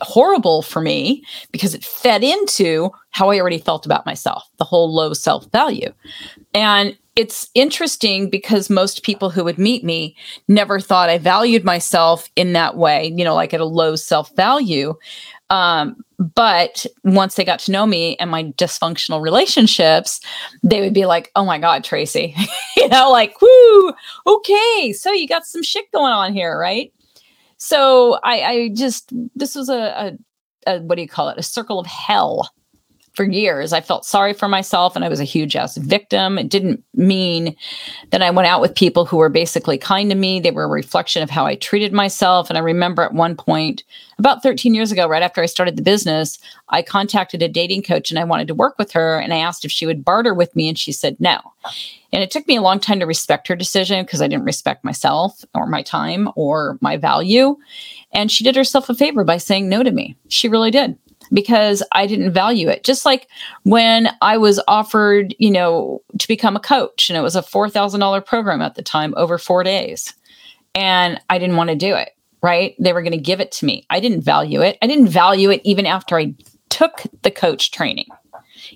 horrible 0.01 0.61
for 0.61 0.81
me 0.81 1.23
because 1.51 1.73
it 1.73 1.83
fed 1.83 2.23
into 2.23 2.91
how 3.11 3.29
I 3.29 3.39
already 3.39 3.57
felt 3.57 3.85
about 3.85 4.05
myself, 4.05 4.43
the 4.57 4.65
whole 4.65 4.93
low 4.93 5.13
self 5.13 5.49
value. 5.51 5.91
And 6.53 6.97
it's 7.15 7.49
interesting 7.55 8.29
because 8.29 8.69
most 8.69 9.03
people 9.03 9.29
who 9.29 9.43
would 9.45 9.57
meet 9.57 9.83
me 9.83 10.15
never 10.49 10.79
thought 10.79 11.09
I 11.09 11.17
valued 11.17 11.63
myself 11.63 12.29
in 12.35 12.53
that 12.53 12.75
way, 12.75 13.13
you 13.15 13.23
know, 13.23 13.35
like 13.35 13.53
at 13.53 13.61
a 13.61 13.65
low 13.65 13.95
self 13.95 14.35
value. 14.35 14.95
Um, 15.49 16.03
but 16.17 16.85
once 17.03 17.35
they 17.35 17.45
got 17.45 17.59
to 17.59 17.71
know 17.71 17.85
me 17.85 18.15
and 18.17 18.31
my 18.31 18.45
dysfunctional 18.45 19.21
relationships, 19.21 20.19
they 20.63 20.81
would 20.81 20.93
be 20.93 21.05
like, 21.05 21.31
oh 21.35 21.45
my 21.45 21.59
God, 21.59 21.83
Tracy, 21.83 22.35
you 22.77 22.87
know, 22.89 23.11
like, 23.11 23.39
whoo, 23.41 23.93
okay, 24.27 24.93
so 24.93 25.11
you 25.11 25.27
got 25.27 25.45
some 25.45 25.63
shit 25.63 25.91
going 25.91 26.11
on 26.11 26.33
here, 26.33 26.57
right? 26.57 26.91
So 27.57 28.19
I, 28.23 28.41
I 28.41 28.69
just 28.73 29.11
this 29.35 29.55
was 29.55 29.69
a, 29.69 30.17
a, 30.67 30.71
a 30.71 30.79
what 30.81 30.95
do 30.95 31.01
you 31.01 31.07
call 31.07 31.29
it? 31.29 31.37
A 31.37 31.43
circle 31.43 31.79
of 31.79 31.85
hell 31.87 32.49
for 33.15 33.23
years. 33.23 33.73
I 33.73 33.81
felt 33.81 34.05
sorry 34.05 34.33
for 34.33 34.47
myself 34.47 34.95
and 34.95 35.05
I 35.05 35.09
was 35.09 35.19
a 35.19 35.25
huge 35.25 35.55
ass 35.55 35.77
victim. 35.77 36.37
It 36.37 36.49
didn't 36.49 36.83
mean 36.93 37.55
that 38.11 38.21
I 38.21 38.29
went 38.29 38.47
out 38.47 38.61
with 38.61 38.75
people 38.75 39.05
who 39.05 39.17
were 39.17 39.29
basically 39.29 39.77
kind 39.77 40.09
to 40.09 40.15
me. 40.15 40.39
They 40.39 40.51
were 40.51 40.65
a 40.65 40.69
reflection 40.69 41.23
of 41.23 41.29
how 41.29 41.45
I 41.45 41.55
treated 41.55 41.93
myself. 41.93 42.49
And 42.49 42.57
I 42.57 42.61
remember 42.61 43.03
at 43.03 43.13
one 43.13 43.35
point, 43.35 43.83
about 44.17 44.43
13 44.43 44.73
years 44.73 44.91
ago, 44.91 45.07
right 45.07 45.23
after 45.23 45.41
I 45.41 45.45
started 45.45 45.75
the 45.75 45.81
business, 45.81 46.39
I 46.69 46.81
contacted 46.81 47.41
a 47.41 47.49
dating 47.49 47.83
coach 47.83 48.09
and 48.09 48.19
I 48.19 48.23
wanted 48.23 48.47
to 48.47 48.55
work 48.55 48.75
with 48.77 48.91
her. 48.91 49.19
And 49.19 49.33
I 49.33 49.37
asked 49.37 49.65
if 49.65 49.71
she 49.71 49.85
would 49.85 50.05
barter 50.05 50.33
with 50.33 50.55
me. 50.55 50.69
And 50.69 50.77
she 50.77 50.91
said 50.91 51.17
no. 51.19 51.39
And 52.13 52.23
it 52.23 52.31
took 52.31 52.47
me 52.47 52.55
a 52.55 52.61
long 52.61 52.79
time 52.79 52.99
to 52.99 53.05
respect 53.05 53.47
her 53.47 53.55
decision 53.55 54.05
because 54.05 54.21
I 54.21 54.27
didn't 54.27 54.45
respect 54.45 54.85
myself 54.85 55.43
or 55.53 55.67
my 55.67 55.81
time 55.81 56.29
or 56.35 56.77
my 56.81 56.95
value. 56.95 57.57
And 58.13 58.31
she 58.31 58.43
did 58.43 58.55
herself 58.55 58.89
a 58.89 58.95
favor 58.95 59.25
by 59.25 59.37
saying 59.37 59.67
no 59.67 59.83
to 59.83 59.91
me. 59.91 60.15
She 60.29 60.47
really 60.47 60.71
did 60.71 60.97
because 61.31 61.83
I 61.91 62.07
didn't 62.07 62.33
value 62.33 62.69
it. 62.69 62.83
Just 62.83 63.05
like 63.05 63.27
when 63.63 64.09
I 64.21 64.37
was 64.37 64.61
offered, 64.67 65.35
you 65.39 65.51
know, 65.51 66.01
to 66.19 66.27
become 66.27 66.55
a 66.55 66.59
coach 66.59 67.09
and 67.09 67.17
it 67.17 67.21
was 67.21 67.35
a 67.35 67.41
$4,000 67.41 68.25
program 68.25 68.61
at 68.61 68.75
the 68.75 68.81
time 68.81 69.13
over 69.17 69.37
4 69.37 69.63
days. 69.63 70.13
And 70.73 71.19
I 71.29 71.37
didn't 71.37 71.55
want 71.55 71.69
to 71.69 71.75
do 71.75 71.95
it, 71.95 72.09
right? 72.41 72.75
They 72.79 72.93
were 72.93 73.01
going 73.01 73.11
to 73.11 73.17
give 73.17 73.39
it 73.39 73.51
to 73.53 73.65
me. 73.65 73.85
I 73.89 73.99
didn't 73.99 74.21
value 74.21 74.61
it. 74.61 74.77
I 74.81 74.87
didn't 74.87 75.07
value 75.07 75.49
it 75.49 75.61
even 75.63 75.85
after 75.85 76.17
I 76.17 76.35
took 76.69 77.03
the 77.21 77.31
coach 77.31 77.71
training. 77.71 78.07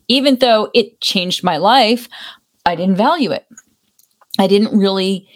Even 0.07 0.37
though 0.37 0.69
it 0.73 1.01
changed 1.01 1.43
my 1.43 1.57
life, 1.57 2.07
I 2.65 2.75
didn't 2.75 2.95
value 2.95 3.31
it. 3.31 3.45
I 4.37 4.47
didn't 4.47 4.77
really 4.77 5.27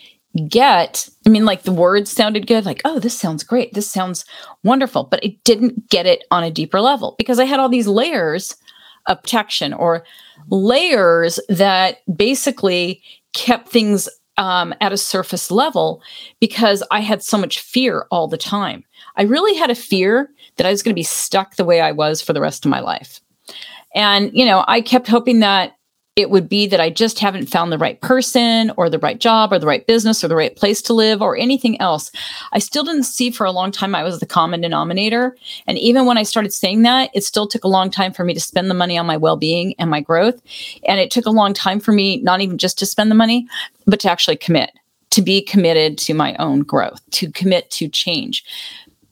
get 0.50 1.08
i 1.28 1.30
mean 1.30 1.46
like 1.46 1.62
the 1.62 1.72
words 1.72 2.12
sounded 2.12 2.48
good 2.48 2.66
like 2.66 2.82
oh 2.86 3.00
this 3.00 3.18
sounds 3.18 3.44
great. 3.44 3.74
This 3.74 3.90
sounds 3.90 4.26
wonderful 4.64 5.04
but 5.04 5.24
it 5.24 5.44
didn't 5.44 5.90
get 5.90 6.06
it 6.06 6.24
on 6.32 6.44
a 6.44 6.52
deeper 6.52 6.82
level 6.82 7.16
because 7.18 7.40
i 7.40 7.46
had 7.46 7.60
all 7.60 7.70
these 7.70 7.88
layers 7.88 8.56
of 9.06 9.22
protection 9.22 9.74
or 9.74 10.04
layers 10.50 11.40
that 11.50 11.98
basically 12.16 13.02
kept 13.34 13.70
things 13.70 14.10
um, 14.38 14.74
at 14.82 14.94
a 14.94 14.98
surface 14.98 15.52
level 15.52 16.02
because 16.40 16.82
i 16.90 17.00
had 17.00 17.22
so 17.22 17.38
much 17.38 17.60
fear 17.60 18.08
all 18.10 18.28
the 18.28 18.38
time. 18.38 18.84
I 19.16 19.24
really 19.24 19.56
had 19.56 19.70
a 19.70 19.76
fear 19.76 20.32
that 20.56 20.66
i 20.66 20.72
was 20.72 20.82
going 20.82 20.94
to 20.94 21.00
be 21.00 21.04
stuck 21.04 21.58
the 21.58 21.66
way 21.66 21.80
i 21.80 21.92
was 21.92 22.24
for 22.24 22.34
the 22.34 22.42
rest 22.42 22.66
of 22.66 22.72
my 22.72 22.80
life. 22.80 23.22
And 23.94 24.32
you 24.34 24.46
know 24.46 24.66
i 24.68 24.82
kept 24.82 25.08
hoping 25.08 25.42
that 25.42 25.76
it 26.16 26.30
would 26.30 26.48
be 26.48 26.68
that 26.68 26.80
I 26.80 26.92
just 26.92 27.18
haven't 27.20 27.50
found 27.50 27.72
the 27.72 27.78
right 27.78 28.00
person 28.00 28.72
or 28.78 28.88
the 28.88 29.00
right 29.00 29.20
job 29.20 29.52
or 29.52 29.58
the 29.58 29.66
right 29.66 29.86
business 29.88 30.24
or 30.24 30.28
the 30.28 30.36
right 30.36 30.56
place 30.56 30.80
to 30.84 30.94
live 30.94 31.24
or 31.24 31.36
anything 31.36 31.80
else. 31.82 32.12
I 32.52 32.60
still 32.60 32.84
didn't 32.84 33.04
see 33.04 33.32
for 33.32 33.46
a 33.46 33.52
long 33.52 33.72
time 33.72 33.96
I 33.96 34.04
was 34.04 34.20
the 34.20 34.28
common 34.28 34.62
denominator. 34.62 35.36
And 35.66 35.78
even 35.80 36.06
when 36.06 36.20
I 36.20 36.24
started 36.24 36.54
saying 36.54 36.84
that, 36.84 37.10
it 37.16 37.24
still 37.24 37.48
took 37.48 37.64
a 37.64 37.70
long 37.70 37.90
time 37.90 38.14
for 38.14 38.24
me 38.24 38.36
to 38.36 38.40
spend 38.40 38.70
the 38.70 38.76
money 38.76 38.96
on 38.96 39.08
my 39.08 39.18
well 39.18 39.38
being 39.38 39.74
and 39.80 39.90
my 39.90 40.02
growth. 40.02 40.40
And 40.88 41.00
it 41.00 41.10
took 41.10 41.26
a 41.26 41.32
long 41.32 41.52
time 41.52 41.80
for 41.80 41.92
me, 41.92 42.22
not 42.22 42.42
even 42.42 42.60
just 42.60 42.78
to 42.80 42.86
spend 42.86 43.10
the 43.10 43.16
money, 43.16 43.48
but 43.88 44.00
to 44.02 44.12
actually 44.12 44.38
commit, 44.38 44.72
to 45.10 45.22
be 45.24 45.42
committed 45.42 45.98
to 46.00 46.14
my 46.14 46.36
own 46.36 46.60
growth, 46.60 47.02
to 47.12 47.32
commit 47.32 47.72
to 47.72 47.90
change. 47.90 48.46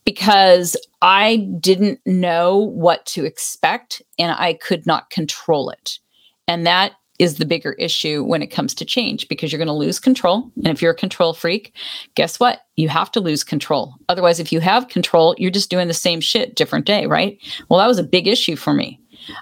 Because 0.04 0.76
I 1.00 1.48
didn't 1.58 2.00
know 2.06 2.58
what 2.58 3.06
to 3.06 3.24
expect 3.24 4.02
and 4.20 4.36
I 4.38 4.54
could 4.54 4.86
not 4.86 5.10
control 5.10 5.70
it. 5.70 5.98
And 6.48 6.66
that 6.66 6.92
is 7.18 7.36
the 7.36 7.44
bigger 7.44 7.74
issue 7.74 8.24
when 8.24 8.42
it 8.42 8.48
comes 8.48 8.74
to 8.74 8.84
change 8.84 9.28
because 9.28 9.52
you're 9.52 9.58
going 9.58 9.66
to 9.66 9.72
lose 9.72 10.00
control. 10.00 10.50
And 10.56 10.68
if 10.68 10.82
you're 10.82 10.92
a 10.92 10.96
control 10.96 11.34
freak, 11.34 11.72
guess 12.14 12.40
what? 12.40 12.62
You 12.76 12.88
have 12.88 13.12
to 13.12 13.20
lose 13.20 13.44
control. 13.44 13.94
Otherwise, 14.08 14.40
if 14.40 14.52
you 14.52 14.60
have 14.60 14.88
control, 14.88 15.34
you're 15.38 15.50
just 15.50 15.70
doing 15.70 15.88
the 15.88 15.94
same 15.94 16.20
shit, 16.20 16.56
different 16.56 16.84
day, 16.84 17.06
right? 17.06 17.38
Well, 17.68 17.78
that 17.78 17.86
was 17.86 17.98
a 17.98 18.04
big 18.04 18.26
issue 18.26 18.56
for 18.56 18.72
me. 18.72 18.98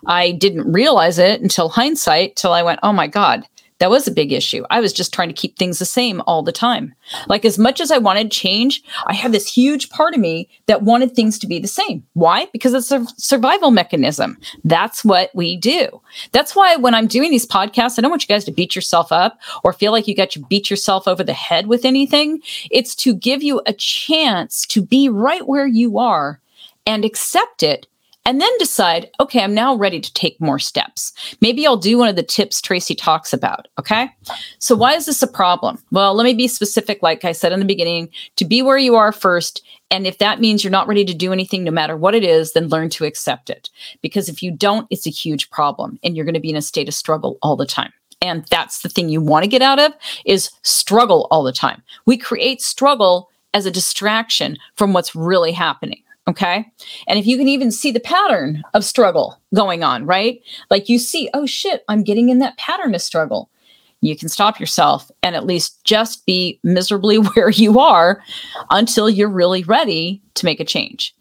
I 0.06 0.32
didn't 0.32 0.70
realize 0.70 1.18
it 1.18 1.40
until 1.40 1.70
hindsight, 1.70 2.36
till 2.36 2.52
I 2.52 2.62
went, 2.62 2.80
oh 2.82 2.92
my 2.92 3.06
God, 3.06 3.44
that 3.80 3.90
was 3.90 4.06
a 4.06 4.12
big 4.12 4.30
issue. 4.30 4.62
I 4.70 4.80
was 4.80 4.92
just 4.92 5.12
trying 5.12 5.28
to 5.28 5.34
keep 5.34 5.58
things 5.58 5.78
the 5.78 5.84
same 5.84 6.22
all 6.26 6.42
the 6.42 6.52
time. 6.52 6.94
Like, 7.26 7.44
as 7.44 7.58
much 7.58 7.80
as 7.80 7.90
I 7.90 7.98
wanted 7.98 8.30
change, 8.30 8.82
I 9.06 9.14
had 9.14 9.32
this 9.32 9.52
huge 9.52 9.90
part 9.90 10.14
of 10.14 10.20
me 10.20 10.48
that 10.66 10.82
wanted 10.82 11.14
things 11.14 11.38
to 11.40 11.46
be 11.46 11.58
the 11.58 11.66
same. 11.66 12.06
Why? 12.12 12.46
Because 12.52 12.74
it's 12.74 12.92
a 12.92 13.06
survival 13.16 13.70
mechanism. 13.70 14.38
That's 14.64 15.04
what 15.04 15.30
we 15.34 15.56
do. 15.56 16.00
That's 16.32 16.54
why 16.54 16.76
when 16.76 16.94
I'm 16.94 17.06
doing 17.06 17.30
these 17.30 17.46
podcasts, 17.46 17.98
I 17.98 18.02
don't 18.02 18.10
want 18.10 18.22
you 18.22 18.28
guys 18.28 18.44
to 18.44 18.52
beat 18.52 18.76
yourself 18.76 19.10
up 19.10 19.40
or 19.64 19.72
feel 19.72 19.92
like 19.92 20.06
you 20.06 20.14
got 20.14 20.30
to 20.30 20.40
beat 20.40 20.70
yourself 20.70 21.08
over 21.08 21.24
the 21.24 21.32
head 21.32 21.66
with 21.66 21.84
anything. 21.84 22.40
It's 22.70 22.94
to 22.96 23.14
give 23.14 23.42
you 23.42 23.62
a 23.66 23.72
chance 23.72 24.66
to 24.66 24.82
be 24.82 25.08
right 25.08 25.46
where 25.46 25.66
you 25.66 25.98
are 25.98 26.40
and 26.86 27.04
accept 27.04 27.62
it 27.62 27.86
and 28.30 28.40
then 28.40 28.58
decide, 28.58 29.10
okay, 29.18 29.42
I'm 29.42 29.54
now 29.54 29.74
ready 29.74 29.98
to 29.98 30.14
take 30.14 30.40
more 30.40 30.60
steps. 30.60 31.12
Maybe 31.40 31.66
I'll 31.66 31.76
do 31.76 31.98
one 31.98 32.06
of 32.06 32.14
the 32.14 32.22
tips 32.22 32.60
Tracy 32.60 32.94
talks 32.94 33.32
about. 33.32 33.66
Okay. 33.76 34.08
So, 34.60 34.76
why 34.76 34.94
is 34.94 35.06
this 35.06 35.20
a 35.20 35.26
problem? 35.26 35.82
Well, 35.90 36.14
let 36.14 36.22
me 36.22 36.34
be 36.34 36.46
specific, 36.46 37.02
like 37.02 37.24
I 37.24 37.32
said 37.32 37.50
in 37.50 37.58
the 37.58 37.64
beginning, 37.64 38.08
to 38.36 38.44
be 38.44 38.62
where 38.62 38.78
you 38.78 38.94
are 38.94 39.10
first. 39.10 39.66
And 39.90 40.06
if 40.06 40.18
that 40.18 40.38
means 40.38 40.62
you're 40.62 40.70
not 40.70 40.86
ready 40.86 41.04
to 41.06 41.12
do 41.12 41.32
anything, 41.32 41.64
no 41.64 41.72
matter 41.72 41.96
what 41.96 42.14
it 42.14 42.22
is, 42.22 42.52
then 42.52 42.68
learn 42.68 42.88
to 42.90 43.04
accept 43.04 43.50
it. 43.50 43.68
Because 44.00 44.28
if 44.28 44.44
you 44.44 44.52
don't, 44.52 44.86
it's 44.90 45.08
a 45.08 45.10
huge 45.10 45.50
problem 45.50 45.98
and 46.04 46.14
you're 46.14 46.24
going 46.24 46.34
to 46.34 46.40
be 46.40 46.50
in 46.50 46.56
a 46.56 46.62
state 46.62 46.86
of 46.86 46.94
struggle 46.94 47.36
all 47.42 47.56
the 47.56 47.66
time 47.66 47.92
and 48.22 48.44
that's 48.46 48.82
the 48.82 48.88
thing 48.88 49.08
you 49.08 49.20
want 49.20 49.42
to 49.42 49.48
get 49.48 49.62
out 49.62 49.80
of 49.80 49.92
is 50.24 50.50
struggle 50.62 51.26
all 51.30 51.42
the 51.42 51.52
time 51.52 51.82
we 52.04 52.18
create 52.18 52.60
struggle 52.60 53.30
as 53.54 53.64
a 53.64 53.70
distraction 53.70 54.58
from 54.76 54.92
what's 54.92 55.14
really 55.14 55.52
happening 55.52 56.02
okay? 56.30 56.66
And 57.06 57.18
if 57.18 57.26
you 57.26 57.36
can 57.36 57.48
even 57.48 57.70
see 57.70 57.90
the 57.90 58.00
pattern 58.00 58.62
of 58.74 58.84
struggle 58.84 59.40
going 59.54 59.84
on 59.84 60.06
right? 60.06 60.40
Like 60.70 60.88
you 60.88 60.98
see 60.98 61.28
oh 61.34 61.46
shit 61.46 61.84
i'm 61.88 62.02
getting 62.02 62.28
in 62.28 62.38
that 62.38 62.56
pattern 62.56 62.94
of 62.94 63.02
struggle. 63.02 63.50
You 64.02 64.16
can 64.16 64.30
stop 64.30 64.58
yourself 64.58 65.10
and 65.22 65.36
at 65.36 65.44
least 65.44 65.84
just 65.84 66.24
be 66.24 66.58
miserably 66.62 67.16
where 67.34 67.50
you 67.50 67.78
are 67.78 68.22
until 68.70 69.10
you're 69.10 69.28
really 69.28 69.62
ready 69.64 70.22
to 70.34 70.44
make 70.44 70.60
a 70.60 70.64
change. 70.64 71.14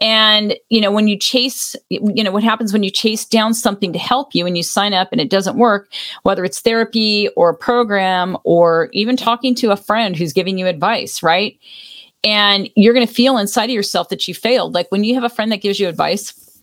And, 0.00 0.54
you 0.68 0.80
know, 0.80 0.92
when 0.92 1.08
you 1.08 1.18
chase, 1.18 1.74
you 1.90 2.22
know, 2.22 2.30
what 2.30 2.44
happens 2.44 2.72
when 2.72 2.84
you 2.84 2.90
chase 2.90 3.24
down 3.24 3.54
something 3.54 3.92
to 3.92 3.98
help 3.98 4.34
you 4.34 4.46
and 4.46 4.56
you 4.56 4.62
sign 4.62 4.94
up 4.94 5.08
and 5.10 5.20
it 5.20 5.30
doesn't 5.30 5.58
work, 5.58 5.90
whether 6.22 6.44
it's 6.44 6.60
therapy 6.60 7.28
or 7.36 7.50
a 7.50 7.56
program 7.56 8.36
or 8.44 8.88
even 8.92 9.16
talking 9.16 9.54
to 9.56 9.72
a 9.72 9.76
friend 9.76 10.16
who's 10.16 10.32
giving 10.32 10.58
you 10.58 10.66
advice, 10.66 11.22
right? 11.22 11.58
And 12.24 12.68
you're 12.74 12.94
going 12.94 13.06
to 13.06 13.12
feel 13.12 13.38
inside 13.38 13.66
of 13.66 13.74
yourself 13.74 14.08
that 14.08 14.26
you 14.26 14.34
failed. 14.34 14.74
Like 14.74 14.90
when 14.90 15.04
you 15.04 15.14
have 15.14 15.24
a 15.24 15.28
friend 15.28 15.52
that 15.52 15.62
gives 15.62 15.78
you 15.78 15.88
advice 15.88 16.60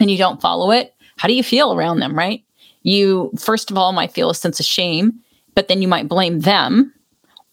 and 0.00 0.10
you 0.10 0.18
don't 0.18 0.40
follow 0.40 0.70
it, 0.70 0.94
how 1.16 1.28
do 1.28 1.34
you 1.34 1.42
feel 1.42 1.72
around 1.72 2.00
them, 2.00 2.16
right? 2.16 2.44
You, 2.82 3.32
first 3.38 3.70
of 3.70 3.76
all, 3.76 3.92
might 3.92 4.12
feel 4.12 4.30
a 4.30 4.34
sense 4.34 4.60
of 4.60 4.66
shame, 4.66 5.20
but 5.54 5.68
then 5.68 5.82
you 5.82 5.88
might 5.88 6.08
blame 6.08 6.40
them 6.40 6.92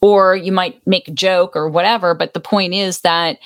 or 0.02 0.36
you 0.36 0.52
might 0.52 0.86
make 0.88 1.08
a 1.08 1.12
joke 1.12 1.56
or 1.56 1.70
whatever. 1.70 2.14
But 2.14 2.34
the 2.34 2.40
point 2.40 2.74
is 2.74 3.02
that 3.02 3.40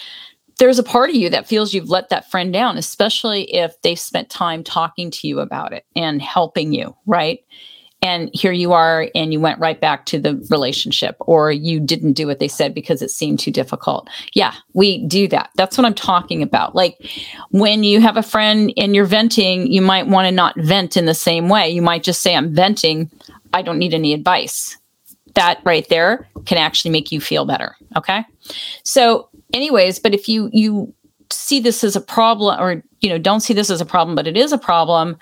there's 0.60 0.80
a 0.80 0.84
part 0.84 1.10
of 1.10 1.16
you 1.16 1.30
that 1.30 1.48
feels 1.48 1.74
you've 1.74 1.90
let 1.90 2.10
that 2.10 2.30
friend 2.30 2.52
down, 2.52 2.78
especially 2.78 3.44
if 3.54 3.82
they've 3.82 4.00
spent 4.00 4.30
time 4.30 4.64
talking 4.64 5.10
to 5.10 5.28
you 5.28 5.40
about 5.40 5.72
it 5.72 5.86
and 5.96 6.22
helping 6.22 6.74
you, 6.74 6.96
right? 7.06 7.40
And 8.02 8.30
here 8.34 8.54
you 8.54 8.72
are, 8.72 9.10
and 9.14 9.34
you 9.34 9.42
went 9.42 9.60
right 9.60 9.80
back 9.80 10.06
to 10.08 10.20
the 10.20 10.36
relationship, 10.50 11.18
or 11.20 11.52
you 11.52 11.82
didn't 11.82 12.14
do 12.14 12.28
what 12.28 12.40
they 12.40 12.48
said 12.48 12.74
because 12.74 13.02
it 13.02 13.12
seemed 13.12 13.40
too 13.40 13.52
difficult. 13.52 14.10
Yeah, 14.34 14.54
we 14.74 15.06
do 15.06 15.28
that. 15.28 15.50
That's 15.56 15.78
what 15.78 15.86
I'm 15.86 15.94
talking 15.94 16.42
about. 16.42 16.76
Like 16.76 16.98
when 17.52 17.84
you 17.84 18.00
have 18.00 18.16
a 18.16 18.24
friend 18.24 18.72
and 18.78 18.96
you're 18.96 19.06
venting, 19.06 19.68
you 19.68 19.82
might 19.82 20.08
want 20.08 20.28
to 20.28 20.32
not 20.32 20.58
vent 20.60 20.96
in 20.96 21.06
the 21.06 21.14
same 21.14 21.50
way. 21.50 21.70
You 21.70 21.82
might 21.82 22.04
just 22.04 22.22
say, 22.22 22.36
I'm 22.36 22.54
venting. 22.56 23.12
I 23.54 23.62
don't 23.62 23.80
need 23.80 23.94
any 23.94 24.14
advice. 24.14 24.78
That 25.36 25.60
right 25.66 25.88
there 25.90 26.28
can 26.46 26.58
actually 26.58 26.92
make 26.92 27.12
you 27.12 27.20
feel 27.20 27.46
better. 27.46 27.76
Okay. 27.98 28.24
So 28.84 29.30
anyways, 29.54 30.00
but 30.00 30.14
if 30.14 30.28
you 30.28 30.50
you 30.54 30.94
see 31.32 31.60
this 31.60 31.84
as 31.84 31.96
a 31.96 32.02
problem 32.02 32.60
or 32.60 32.84
you 33.02 33.10
know 33.10 33.18
don't 33.18 33.42
see 33.42 33.54
this 33.54 33.70
as 33.70 33.82
a 33.82 33.86
problem 33.86 34.16
but 34.16 34.28
it 34.28 34.36
is 34.36 34.52
a 34.52 34.58
problem 34.58 35.18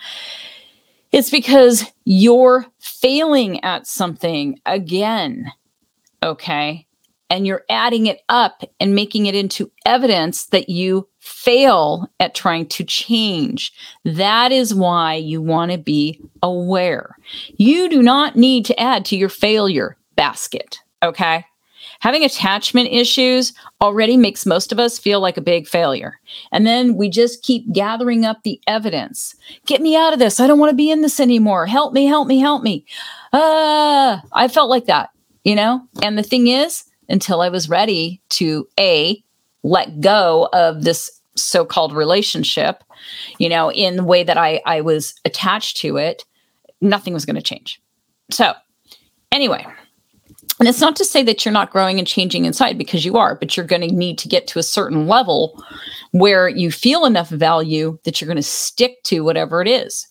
it's 1.11 1.29
because 1.29 1.85
you're 2.05 2.65
failing 2.79 3.63
at 3.63 3.87
something 3.87 4.59
again 4.65 5.51
okay 6.23 6.85
and 7.29 7.45
you're 7.45 7.63
adding 7.69 8.07
it 8.07 8.21
up 8.29 8.63
and 8.79 8.95
making 8.95 9.25
it 9.25 9.35
into 9.35 9.71
evidence 9.85 10.45
that 10.47 10.69
you 10.69 11.07
fail 11.19 12.09
at 12.21 12.33
trying 12.33 12.65
to 12.65 12.85
change. 12.85 13.73
That 14.05 14.53
is 14.53 14.73
why 14.73 15.15
you 15.15 15.41
want 15.41 15.73
to 15.73 15.77
be 15.77 16.21
aware. 16.41 17.17
You 17.57 17.89
do 17.89 18.01
not 18.01 18.37
need 18.37 18.63
to 18.65 18.79
add 18.79 19.03
to 19.05 19.17
your 19.17 19.27
failure 19.27 19.97
basket. 20.15 20.79
Okay 21.03 21.43
having 21.99 22.23
attachment 22.23 22.89
issues 22.91 23.53
already 23.81 24.17
makes 24.17 24.45
most 24.45 24.71
of 24.71 24.79
us 24.79 24.99
feel 24.99 25.19
like 25.19 25.37
a 25.37 25.41
big 25.41 25.67
failure. 25.67 26.19
And 26.51 26.65
then 26.65 26.95
we 26.95 27.09
just 27.09 27.43
keep 27.43 27.71
gathering 27.71 28.25
up 28.25 28.43
the 28.43 28.61
evidence. 28.67 29.35
Get 29.65 29.81
me 29.81 29.95
out 29.95 30.13
of 30.13 30.19
this. 30.19 30.39
I 30.39 30.47
don't 30.47 30.59
want 30.59 30.69
to 30.69 30.75
be 30.75 30.91
in 30.91 31.01
this 31.01 31.19
anymore. 31.19 31.65
Help 31.65 31.93
me, 31.93 32.05
help 32.05 32.27
me, 32.27 32.39
help 32.39 32.63
me. 32.63 32.85
Uh, 33.33 34.19
I 34.33 34.47
felt 34.47 34.69
like 34.69 34.85
that, 34.85 35.09
you 35.43 35.55
know? 35.55 35.81
And 36.03 36.17
the 36.17 36.23
thing 36.23 36.47
is, 36.47 36.83
until 37.09 37.41
I 37.41 37.49
was 37.49 37.69
ready 37.69 38.21
to 38.29 38.67
A, 38.79 39.23
let 39.63 40.01
go 40.01 40.49
of 40.53 40.83
this 40.83 41.09
so-called 41.35 41.93
relationship, 41.93 42.83
you 43.37 43.47
know, 43.47 43.71
in 43.71 43.95
the 43.95 44.03
way 44.03 44.23
that 44.23 44.37
I, 44.37 44.61
I 44.65 44.81
was 44.81 45.13
attached 45.23 45.77
to 45.77 45.97
it, 45.97 46.25
nothing 46.81 47.13
was 47.13 47.25
going 47.25 47.35
to 47.35 47.41
change. 47.41 47.81
So 48.31 48.53
anyway, 49.31 49.65
and 50.59 50.67
it's 50.67 50.81
not 50.81 50.95
to 50.95 51.05
say 51.05 51.23
that 51.23 51.45
you're 51.45 51.53
not 51.53 51.71
growing 51.71 51.99
and 51.99 52.07
changing 52.07 52.45
inside 52.45 52.77
because 52.77 53.05
you 53.05 53.17
are, 53.17 53.35
but 53.35 53.55
you're 53.55 53.65
going 53.65 53.87
to 53.87 53.93
need 53.93 54.17
to 54.19 54.27
get 54.27 54.47
to 54.47 54.59
a 54.59 54.63
certain 54.63 55.07
level 55.07 55.63
where 56.11 56.49
you 56.49 56.71
feel 56.71 57.05
enough 57.05 57.29
value 57.29 57.99
that 58.03 58.19
you're 58.19 58.27
going 58.27 58.37
to 58.37 58.43
stick 58.43 59.03
to 59.03 59.21
whatever 59.21 59.61
it 59.61 59.67
is. 59.67 60.07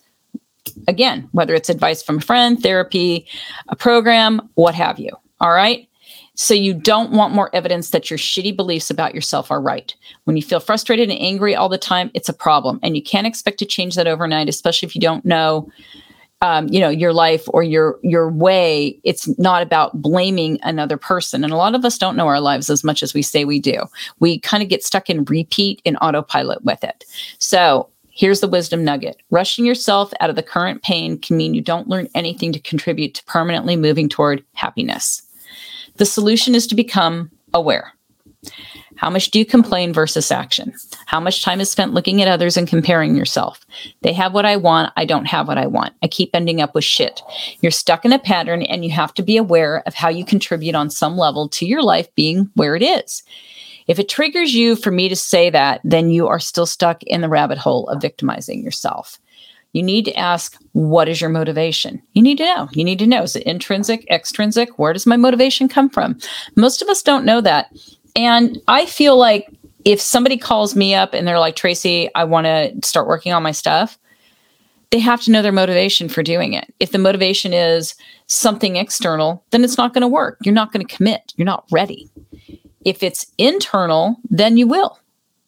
Again, 0.86 1.28
whether 1.32 1.54
it's 1.54 1.68
advice 1.68 2.02
from 2.02 2.18
a 2.18 2.20
friend, 2.20 2.62
therapy, 2.62 3.26
a 3.68 3.76
program, 3.76 4.48
what 4.54 4.74
have 4.74 4.98
you. 4.98 5.10
All 5.40 5.52
right. 5.52 5.88
So 6.34 6.52
you 6.52 6.74
don't 6.74 7.12
want 7.12 7.34
more 7.34 7.54
evidence 7.54 7.90
that 7.90 8.10
your 8.10 8.18
shitty 8.18 8.54
beliefs 8.54 8.90
about 8.90 9.14
yourself 9.14 9.50
are 9.50 9.60
right. 9.60 9.94
When 10.24 10.36
you 10.36 10.42
feel 10.42 10.60
frustrated 10.60 11.08
and 11.08 11.18
angry 11.18 11.56
all 11.56 11.70
the 11.70 11.78
time, 11.78 12.10
it's 12.12 12.28
a 12.28 12.34
problem. 12.34 12.78
And 12.82 12.94
you 12.94 13.02
can't 13.02 13.26
expect 13.26 13.58
to 13.60 13.64
change 13.64 13.94
that 13.94 14.06
overnight, 14.06 14.48
especially 14.48 14.86
if 14.86 14.94
you 14.94 15.00
don't 15.00 15.24
know 15.24 15.70
um, 16.42 16.68
you 16.68 16.80
know 16.80 16.88
your 16.88 17.12
life 17.12 17.44
or 17.48 17.62
your 17.62 17.98
your 18.02 18.30
way 18.30 18.98
it's 19.04 19.26
not 19.38 19.62
about 19.62 20.00
blaming 20.00 20.58
another 20.62 20.96
person. 20.96 21.42
And 21.42 21.52
a 21.52 21.56
lot 21.56 21.74
of 21.74 21.84
us 21.84 21.98
don't 21.98 22.16
know 22.16 22.26
our 22.26 22.40
lives 22.40 22.68
as 22.68 22.84
much 22.84 23.02
as 23.02 23.14
we 23.14 23.22
say 23.22 23.44
we 23.44 23.58
do. 23.58 23.84
We 24.18 24.38
kind 24.40 24.62
of 24.62 24.68
get 24.68 24.84
stuck 24.84 25.08
in 25.08 25.24
repeat 25.24 25.80
in 25.84 25.96
autopilot 25.96 26.62
with 26.64 26.84
it. 26.84 27.04
So 27.38 27.88
here's 28.10 28.40
the 28.40 28.48
wisdom 28.48 28.84
nugget. 28.84 29.22
Rushing 29.30 29.64
yourself 29.64 30.12
out 30.20 30.30
of 30.30 30.36
the 30.36 30.42
current 30.42 30.82
pain 30.82 31.18
can 31.18 31.36
mean 31.36 31.54
you 31.54 31.62
don't 31.62 31.88
learn 31.88 32.08
anything 32.14 32.52
to 32.52 32.60
contribute 32.60 33.14
to 33.14 33.24
permanently 33.24 33.76
moving 33.76 34.08
toward 34.08 34.44
happiness. 34.54 35.22
The 35.96 36.06
solution 36.06 36.54
is 36.54 36.66
to 36.66 36.74
become 36.74 37.30
aware 37.54 37.92
how 38.96 39.10
much 39.10 39.30
do 39.30 39.38
you 39.38 39.46
complain 39.46 39.92
versus 39.92 40.30
action? 40.30 40.72
How 41.06 41.20
much 41.20 41.44
time 41.44 41.60
is 41.60 41.70
spent 41.70 41.94
looking 41.94 42.22
at 42.22 42.28
others 42.28 42.56
and 42.56 42.66
comparing 42.66 43.16
yourself? 43.16 43.64
They 44.02 44.12
have 44.12 44.34
what 44.34 44.46
I 44.46 44.56
want. 44.56 44.92
I 44.96 45.04
don't 45.04 45.26
have 45.26 45.48
what 45.48 45.58
I 45.58 45.66
want. 45.66 45.94
I 46.02 46.08
keep 46.08 46.30
ending 46.34 46.60
up 46.60 46.74
with 46.74 46.84
shit. 46.84 47.22
You're 47.60 47.72
stuck 47.72 48.04
in 48.04 48.12
a 48.12 48.18
pattern 48.18 48.62
and 48.62 48.84
you 48.84 48.90
have 48.90 49.14
to 49.14 49.22
be 49.22 49.36
aware 49.36 49.82
of 49.86 49.94
how 49.94 50.08
you 50.08 50.24
contribute 50.24 50.74
on 50.74 50.90
some 50.90 51.16
level 51.16 51.48
to 51.50 51.66
your 51.66 51.82
life 51.82 52.12
being 52.14 52.50
where 52.54 52.74
it 52.74 52.82
is. 52.82 53.22
If 53.86 53.98
it 53.98 54.08
triggers 54.08 54.54
you 54.54 54.74
for 54.74 54.90
me 54.90 55.08
to 55.08 55.16
say 55.16 55.50
that, 55.50 55.80
then 55.84 56.10
you 56.10 56.26
are 56.26 56.40
still 56.40 56.66
stuck 56.66 57.02
in 57.04 57.20
the 57.20 57.28
rabbit 57.28 57.58
hole 57.58 57.88
of 57.88 58.02
victimizing 58.02 58.62
yourself. 58.62 59.18
You 59.72 59.82
need 59.82 60.06
to 60.06 60.16
ask, 60.16 60.56
what 60.72 61.06
is 61.06 61.20
your 61.20 61.28
motivation? 61.28 62.00
You 62.14 62.22
need 62.22 62.38
to 62.38 62.44
know. 62.44 62.68
You 62.72 62.82
need 62.82 62.98
to 62.98 63.06
know 63.06 63.24
is 63.24 63.36
it 63.36 63.42
intrinsic, 63.42 64.06
extrinsic? 64.10 64.78
Where 64.78 64.94
does 64.94 65.04
my 65.04 65.18
motivation 65.18 65.68
come 65.68 65.90
from? 65.90 66.18
Most 66.56 66.80
of 66.80 66.88
us 66.88 67.02
don't 67.02 67.26
know 67.26 67.42
that. 67.42 67.70
And 68.16 68.58
I 68.66 68.86
feel 68.86 69.16
like 69.16 69.48
if 69.84 70.00
somebody 70.00 70.36
calls 70.36 70.74
me 70.74 70.94
up 70.94 71.14
and 71.14 71.28
they're 71.28 71.38
like, 71.38 71.54
Tracy, 71.54 72.08
I 72.14 72.24
want 72.24 72.46
to 72.46 72.74
start 72.82 73.06
working 73.06 73.32
on 73.32 73.42
my 73.42 73.52
stuff, 73.52 73.98
they 74.90 74.98
have 74.98 75.20
to 75.22 75.30
know 75.30 75.42
their 75.42 75.52
motivation 75.52 76.08
for 76.08 76.22
doing 76.22 76.54
it. 76.54 76.72
If 76.80 76.92
the 76.92 76.98
motivation 76.98 77.52
is 77.52 77.94
something 78.26 78.76
external, 78.76 79.44
then 79.50 79.62
it's 79.62 79.76
not 79.76 79.92
going 79.92 80.02
to 80.02 80.08
work. 80.08 80.38
You're 80.42 80.54
not 80.54 80.72
going 80.72 80.84
to 80.84 80.96
commit. 80.96 81.34
You're 81.36 81.46
not 81.46 81.66
ready. 81.70 82.10
If 82.84 83.02
it's 83.02 83.26
internal, 83.36 84.16
then 84.30 84.56
you 84.56 84.66
will. 84.66 84.98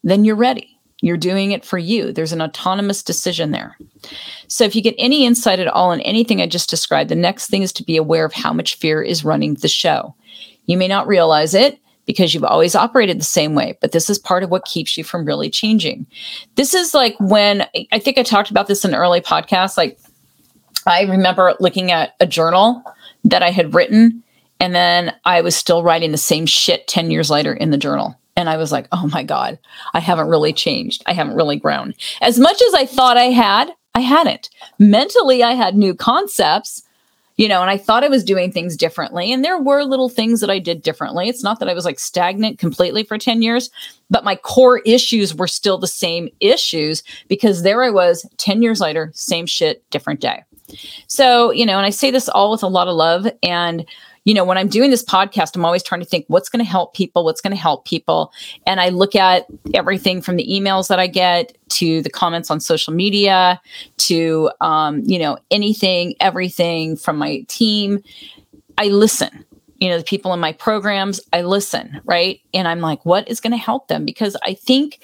Then 0.05 0.25
you're 0.25 0.37
ready. 0.37 0.79
You're 1.01 1.17
doing 1.17 1.53
it 1.53 1.65
for 1.65 1.79
you. 1.79 2.13
There's 2.13 2.33
an 2.33 2.43
autonomous 2.43 3.03
decision 3.03 3.53
there. 3.53 3.77
So, 4.49 4.65
if 4.65 4.75
you 4.75 4.83
get 4.83 4.97
any 4.99 5.25
insight 5.25 5.61
at 5.61 5.69
all 5.69 5.91
on 5.91 6.01
anything 6.01 6.43
I 6.43 6.49
just 6.49 6.69
described, 6.69 7.09
the 7.09 7.15
next 7.15 7.47
thing 7.47 7.63
is 7.63 7.73
to 7.75 7.85
be 7.85 7.97
aware 7.97 8.25
of 8.25 8.33
how 8.33 8.53
much 8.53 8.77
fear 8.77 9.01
is 9.01 9.25
running 9.25 9.55
the 9.55 9.69
show. 9.69 10.17
You 10.67 10.77
may 10.77 10.89
not 10.89 11.07
realize 11.07 11.55
it 11.55 11.79
because 12.09 12.33
you've 12.33 12.43
always 12.43 12.75
operated 12.75 13.21
the 13.21 13.25
same 13.25 13.55
way. 13.55 13.77
But 13.83 13.93
this 13.93 14.09
is 14.09 14.19
part 14.19 14.43
of 14.43 14.51
what 14.51 14.65
keeps 14.65 14.97
you 14.97 15.05
from 15.05 15.27
really 15.27 15.51
changing. 15.51 16.07
This 16.55 16.73
is 16.73 16.95
like 16.95 17.15
when 17.21 17.67
I 17.93 17.99
think 17.99 18.17
I 18.17 18.23
talked 18.23 18.51
about 18.51 18.67
this 18.67 18.83
in 18.83 18.95
an 18.95 18.99
early 18.99 19.21
podcast. 19.21 19.77
Like 19.77 20.01
I 20.87 21.03
remember 21.03 21.55
looking 21.61 21.93
at 21.93 22.15
a 22.19 22.27
journal 22.27 22.83
that 23.25 23.43
I 23.43 23.51
had 23.51 23.75
written, 23.75 24.23
and 24.59 24.75
then 24.75 25.15
I 25.27 25.43
was 25.43 25.55
still 25.55 25.83
writing 25.83 26.11
the 26.11 26.19
same 26.19 26.47
shit 26.47 26.89
10 26.89 27.11
years 27.11 27.29
later 27.29 27.53
in 27.53 27.71
the 27.71 27.77
journal. 27.77 28.19
And 28.37 28.49
I 28.49 28.57
was 28.57 28.73
like, 28.73 28.89
oh 28.91 29.07
my 29.13 29.23
God, 29.23 29.59
I 29.93 30.01
haven't 30.01 30.29
really 30.29 30.55
changed. 30.55 31.03
I 31.05 31.13
haven't 31.13 31.37
really 31.37 31.57
grown. 31.57 31.93
As 32.23 32.39
much 32.39 32.63
as 32.63 32.73
I 32.73 32.87
thought 32.87 33.19
I 33.19 33.25
had, 33.25 33.71
I 33.95 34.01
hadn't. 34.01 34.49
Mentally, 34.79 35.43
I 35.43 35.53
had 35.53 35.77
new 35.77 35.95
concepts, 35.95 36.83
you 37.39 37.49
know, 37.49 37.63
and 37.63 37.71
I 37.71 37.79
thought 37.79 38.05
I 38.05 38.09
was 38.09 38.25
doing 38.25 38.53
things 38.53 38.77
differently. 38.77 39.33
And 39.33 39.45
there 39.45 39.59
were 39.59 39.85
little 39.85 40.09
things 40.09 40.41
that 40.41 40.51
I 40.51 40.59
did 40.59 40.83
differently. 40.83 41.29
It's 41.29 41.45
not 41.45 41.61
that 41.61 41.69
I 41.69 41.73
was 41.73 41.85
like 41.85 42.01
stagnant 42.01 42.59
completely 42.59 43.05
for 43.05 43.17
10 43.17 43.41
years, 43.43 43.71
but 44.11 44.25
my 44.25 44.35
core 44.35 44.81
issues 44.81 45.35
were 45.35 45.47
still 45.47 45.79
the 45.79 45.87
same 45.87 46.29
issues 46.41 47.03
because 47.29 47.63
there 47.63 47.83
I 47.85 47.91
was 47.91 48.27
10 48.39 48.61
years 48.61 48.81
later, 48.81 49.13
same 49.15 49.47
shit, 49.47 49.89
different 49.91 50.21
day. 50.21 50.43
So, 51.07 51.53
you 51.53 51.65
know, 51.65 51.79
and 51.79 51.87
I 51.87 51.91
say 51.91 52.11
this 52.11 52.29
all 52.29 52.51
with 52.51 52.65
a 52.65 52.69
lot 52.69 52.89
of 52.89 52.97
love. 52.97 53.29
And 53.43 53.87
you 54.29 54.35
know, 54.35 54.45
when 54.45 54.59
I'm 54.59 54.69
doing 54.69 54.91
this 54.91 55.03
podcast, 55.03 55.57
I'm 55.57 55.65
always 55.65 55.83
trying 55.83 56.03
to 56.03 56.07
think 56.07 56.27
what's 56.29 56.51
going 56.51 56.63
to 56.63 56.71
help 56.71 56.93
people, 56.93 57.25
what's 57.25 57.41
going 57.41 57.53
to 57.53 57.57
help 57.57 57.87
people. 57.87 58.31
And 58.67 58.79
I 58.79 58.91
look 58.91 59.17
at 59.17 59.47
everything 59.73 60.21
from 60.21 60.37
the 60.37 60.47
emails 60.47 60.89
that 60.89 60.99
I 60.99 61.07
get 61.07 61.57
to 61.71 62.03
the 62.03 62.11
comments 62.11 62.51
on 62.51 62.61
social 62.61 62.93
media 62.93 63.59
to, 63.97 64.51
um, 64.61 65.01
you 65.07 65.19
know, 65.19 65.39
anything, 65.51 66.15
everything 66.21 66.95
from 66.95 67.17
my 67.17 67.43
team. 67.49 68.03
I 68.77 68.89
listen 68.89 69.47
you 69.81 69.89
know 69.89 69.97
the 69.97 70.05
people 70.05 70.35
in 70.35 70.41
my 70.41 70.53
programs 70.53 71.21
i 71.33 71.41
listen 71.41 72.01
right 72.05 72.41
and 72.53 72.67
i'm 72.67 72.81
like 72.81 73.05
what 73.07 73.29
is 73.29 73.39
going 73.39 73.53
to 73.53 73.57
help 73.57 73.87
them 73.87 74.05
because 74.05 74.37
i 74.43 74.53
think 74.53 74.99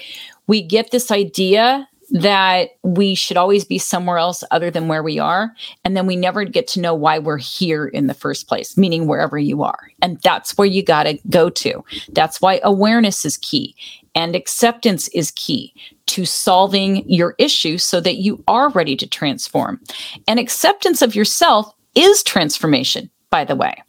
we 0.48 0.60
get 0.60 0.90
this 0.90 1.12
idea 1.12 1.88
that 2.14 2.70
we 2.85 3.16
should 3.16 3.37
always 3.37 3.64
be 3.64 3.77
somewhere 3.77 4.18
else 4.18 4.44
other 4.53 4.70
than 4.70 4.87
where 4.87 5.03
we 5.03 5.18
are. 5.18 5.53
And 5.85 5.96
then 5.96 6.07
we 6.07 6.14
never 6.14 6.44
get 6.44 6.68
to 6.68 6.81
know 6.81 6.94
why 6.94 7.18
we're 7.18 7.38
here 7.38 7.87
in 7.87 8.07
the 8.07 8.14
first 8.14 8.46
place, 8.46 8.77
meaning 8.77 9.09
wherever 9.09 9.37
you 9.37 9.64
are. 9.64 9.90
And 10.00 10.20
that's 10.22 10.57
where 10.57 10.66
you 10.66 10.85
got 10.85 11.03
to 11.03 11.18
go 11.29 11.50
to. 11.50 11.85
That's 12.12 12.40
why 12.40 12.61
awareness 12.62 13.24
is 13.24 13.37
key 13.38 13.74
and 14.14 14.37
acceptance 14.37 15.09
is 15.09 15.33
key 15.33 15.74
to 16.07 16.24
solving 16.24 17.09
your 17.11 17.35
issue 17.38 17.79
so 17.79 18.00
that 18.00 18.16
you 18.16 18.42
are 18.46 18.70
ready 18.70 18.94
to 18.96 19.09
transform. 19.09 19.81
And 20.29 20.38
acceptance 20.38 21.03
of 21.03 21.16
yourself 21.16 21.74
is 21.96 22.22
transformation, 22.22 23.11
by 23.31 23.44
the 23.44 23.57
way. 23.57 23.83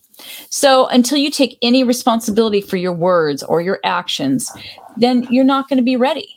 So 0.49 0.87
until 0.87 1.19
you 1.19 1.29
take 1.29 1.59
any 1.61 1.83
responsibility 1.83 2.61
for 2.61 2.77
your 2.77 2.93
words 2.93 3.43
or 3.43 3.61
your 3.61 3.79
actions, 3.83 4.51
then 4.97 5.27
you're 5.29 5.43
not 5.43 5.69
going 5.69 5.77
to 5.77 5.83
be 5.83 5.95
ready 5.95 6.34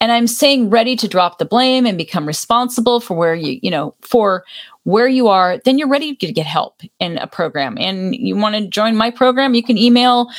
and 0.00 0.12
i'm 0.12 0.26
saying 0.26 0.70
ready 0.70 0.96
to 0.96 1.08
drop 1.08 1.38
the 1.38 1.44
blame 1.44 1.86
and 1.86 1.96
become 1.98 2.26
responsible 2.26 3.00
for 3.00 3.16
where 3.16 3.34
you 3.34 3.58
you 3.62 3.70
know 3.70 3.94
for 4.00 4.44
where 4.84 5.08
you 5.08 5.28
are 5.28 5.58
then 5.64 5.78
you're 5.78 5.88
ready 5.88 6.16
to 6.16 6.32
get 6.32 6.46
help 6.46 6.80
in 6.98 7.18
a 7.18 7.26
program. 7.26 7.76
And 7.78 8.14
you 8.14 8.34
want 8.34 8.56
to 8.56 8.66
join 8.66 8.96
my 8.96 9.10
program 9.10 9.54
you 9.54 9.62
can 9.62 9.78
email 9.78 10.30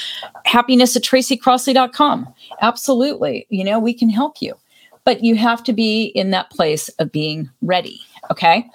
happiness 0.45 0.95
at 0.95 1.03
tracycrossley.com 1.03 2.27
absolutely 2.61 3.45
you 3.49 3.63
know 3.63 3.79
we 3.79 3.93
can 3.93 4.09
help 4.09 4.41
you. 4.41 4.55
But 5.03 5.23
you 5.23 5.35
have 5.35 5.63
to 5.63 5.73
be 5.73 6.05
in 6.05 6.29
that 6.29 6.51
place 6.51 6.87
of 6.99 7.11
being 7.11 7.49
ready 7.61 8.01
Okay. 8.31 8.65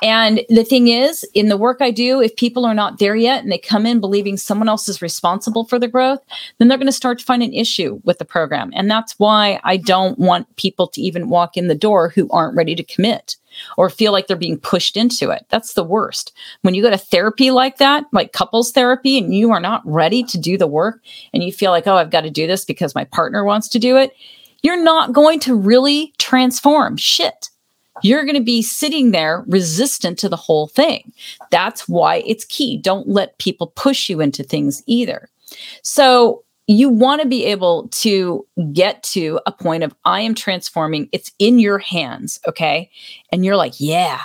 And 0.00 0.42
the 0.48 0.62
thing 0.62 0.86
is, 0.86 1.24
in 1.34 1.48
the 1.48 1.56
work 1.56 1.78
I 1.80 1.90
do, 1.90 2.20
if 2.20 2.36
people 2.36 2.64
are 2.64 2.72
not 2.72 3.00
there 3.00 3.16
yet 3.16 3.42
and 3.42 3.50
they 3.50 3.58
come 3.58 3.84
in 3.84 3.98
believing 3.98 4.36
someone 4.36 4.68
else 4.68 4.88
is 4.88 5.02
responsible 5.02 5.64
for 5.64 5.76
the 5.76 5.88
growth, 5.88 6.20
then 6.58 6.68
they're 6.68 6.78
going 6.78 6.86
to 6.86 6.92
start 6.92 7.18
to 7.18 7.24
find 7.24 7.42
an 7.42 7.52
issue 7.52 8.00
with 8.04 8.18
the 8.18 8.24
program. 8.24 8.70
And 8.76 8.88
that's 8.88 9.18
why 9.18 9.58
I 9.64 9.76
don't 9.76 10.20
want 10.20 10.54
people 10.54 10.86
to 10.86 11.00
even 11.00 11.28
walk 11.28 11.56
in 11.56 11.66
the 11.66 11.74
door 11.74 12.10
who 12.10 12.30
aren't 12.30 12.56
ready 12.56 12.76
to 12.76 12.84
commit 12.84 13.36
or 13.76 13.90
feel 13.90 14.12
like 14.12 14.28
they're 14.28 14.36
being 14.36 14.58
pushed 14.58 14.96
into 14.96 15.30
it. 15.30 15.46
That's 15.48 15.74
the 15.74 15.82
worst. 15.82 16.32
When 16.60 16.74
you 16.74 16.82
go 16.82 16.90
to 16.90 16.96
therapy 16.96 17.50
like 17.50 17.78
that, 17.78 18.04
like 18.12 18.32
couples 18.32 18.70
therapy, 18.70 19.18
and 19.18 19.34
you 19.34 19.50
are 19.50 19.60
not 19.60 19.82
ready 19.84 20.22
to 20.22 20.38
do 20.38 20.56
the 20.56 20.68
work 20.68 21.02
and 21.34 21.42
you 21.42 21.50
feel 21.50 21.72
like, 21.72 21.88
oh, 21.88 21.96
I've 21.96 22.10
got 22.10 22.20
to 22.20 22.30
do 22.30 22.46
this 22.46 22.64
because 22.64 22.94
my 22.94 23.04
partner 23.04 23.44
wants 23.44 23.68
to 23.70 23.80
do 23.80 23.96
it, 23.96 24.12
you're 24.62 24.80
not 24.80 25.12
going 25.12 25.40
to 25.40 25.56
really 25.56 26.14
transform 26.18 26.96
shit 26.96 27.50
you're 28.02 28.24
going 28.24 28.36
to 28.36 28.42
be 28.42 28.62
sitting 28.62 29.10
there 29.10 29.44
resistant 29.46 30.18
to 30.20 30.28
the 30.28 30.36
whole 30.36 30.66
thing. 30.66 31.12
That's 31.50 31.88
why 31.88 32.22
it's 32.26 32.44
key. 32.44 32.78
Don't 32.78 33.08
let 33.08 33.38
people 33.38 33.68
push 33.76 34.08
you 34.08 34.20
into 34.20 34.42
things 34.42 34.82
either. 34.86 35.28
So, 35.82 36.44
you 36.68 36.88
want 36.88 37.20
to 37.20 37.28
be 37.28 37.44
able 37.44 37.88
to 37.88 38.46
get 38.72 39.02
to 39.02 39.40
a 39.46 39.52
point 39.52 39.82
of 39.82 39.94
I 40.04 40.20
am 40.20 40.34
transforming. 40.34 41.08
It's 41.12 41.32
in 41.38 41.58
your 41.58 41.78
hands. 41.78 42.38
Okay. 42.46 42.88
And 43.32 43.44
you're 43.44 43.56
like, 43.56 43.74
yeah, 43.78 44.20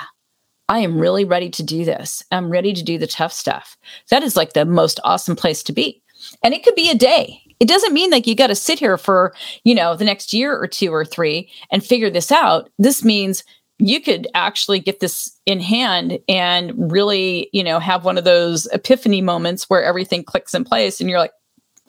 I 0.69 0.79
am 0.79 0.99
really 0.99 1.25
ready 1.25 1.49
to 1.49 1.63
do 1.63 1.85
this. 1.85 2.23
I'm 2.31 2.49
ready 2.49 2.73
to 2.73 2.83
do 2.83 2.97
the 2.97 3.07
tough 3.07 3.33
stuff. 3.33 3.77
That 4.11 4.23
is 4.23 4.35
like 4.35 4.53
the 4.53 4.65
most 4.65 4.99
awesome 5.03 5.35
place 5.35 5.63
to 5.63 5.73
be. 5.73 6.01
And 6.43 6.53
it 6.53 6.63
could 6.63 6.75
be 6.75 6.89
a 6.89 6.95
day. 6.95 7.41
It 7.59 7.67
doesn't 7.67 7.93
mean 7.93 8.11
like 8.11 8.27
you 8.27 8.35
got 8.35 8.47
to 8.47 8.55
sit 8.55 8.77
here 8.77 8.97
for, 8.97 9.33
you 9.63 9.73
know, 9.73 9.95
the 9.95 10.05
next 10.05 10.33
year 10.33 10.55
or 10.55 10.67
two 10.67 10.93
or 10.93 11.05
three 11.05 11.49
and 11.71 11.83
figure 11.83 12.09
this 12.09 12.31
out. 12.31 12.69
This 12.77 13.03
means 13.03 13.43
you 13.79 14.01
could 14.01 14.27
actually 14.33 14.79
get 14.79 14.99
this 14.99 15.37
in 15.45 15.59
hand 15.59 16.19
and 16.27 16.91
really, 16.91 17.49
you 17.53 17.63
know, 17.63 17.79
have 17.79 18.05
one 18.05 18.17
of 18.17 18.23
those 18.23 18.65
epiphany 18.67 19.21
moments 19.21 19.69
where 19.69 19.83
everything 19.83 20.23
clicks 20.23 20.53
in 20.53 20.63
place 20.63 20.99
and 20.99 21.09
you're 21.09 21.19
like, 21.19 21.33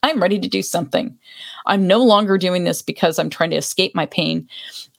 I'm 0.03 0.22
ready 0.22 0.38
to 0.38 0.48
do 0.48 0.62
something. 0.62 1.18
I'm 1.66 1.87
no 1.87 2.03
longer 2.05 2.38
doing 2.38 2.64
this 2.64 2.83
because 2.83 3.18
I'm 3.18 3.31
trying 3.31 3.51
to 3.51 3.57
escape 3.57 3.94
my 3.94 4.07
pain. 4.07 4.48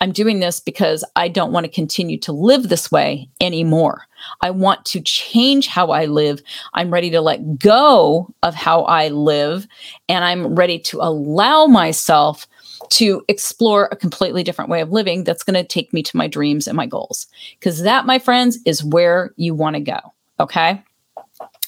I'm 0.02 0.12
doing 0.12 0.39
this 0.39 0.60
because 0.60 1.06
I 1.15 1.30
don't 1.30 1.54
want 1.54 1.65
to 1.65 1.71
continue 1.71 2.17
to 2.19 2.34
live 2.34 2.67
this 2.67 2.91
way 2.91 3.30
anymore. 3.39 4.06
I 4.41 4.52
want 4.52 4.84
to 4.86 4.99
change 4.99 5.67
how 5.67 5.91
I 5.91 6.06
live. 6.06 6.41
I'm 6.73 6.91
ready 6.91 7.10
to 7.12 7.21
let 7.21 7.60
go 7.60 8.34
of 8.43 8.56
how 8.56 8.84
I 8.84 9.08
live 9.10 9.67
and 10.10 10.25
I'm 10.25 10.56
ready 10.56 10.80
to 10.80 10.99
allow 11.02 11.65
myself 11.65 12.45
to 12.89 13.24
explore 13.28 13.89
a 13.92 13.96
completely 13.96 14.44
different 14.44 14.70
way 14.70 14.82
of 14.82 14.92
living 14.92 15.24
that's 15.24 15.44
going 15.44 15.56
to 15.56 15.63
take 15.63 15.94
me 15.94 16.04
to 16.04 16.18
my 16.18 16.28
dreams 16.28 16.68
and 16.68 16.76
my 16.76 16.86
goals. 16.86 17.28
Because 17.60 17.82
that, 17.84 18.06
my 18.06 18.20
friends, 18.20 18.60
is 18.65 18.84
where 18.84 19.34
you 19.36 19.54
want 19.54 19.76
to 19.76 19.82
go. 19.82 20.00
Okay. 20.39 20.82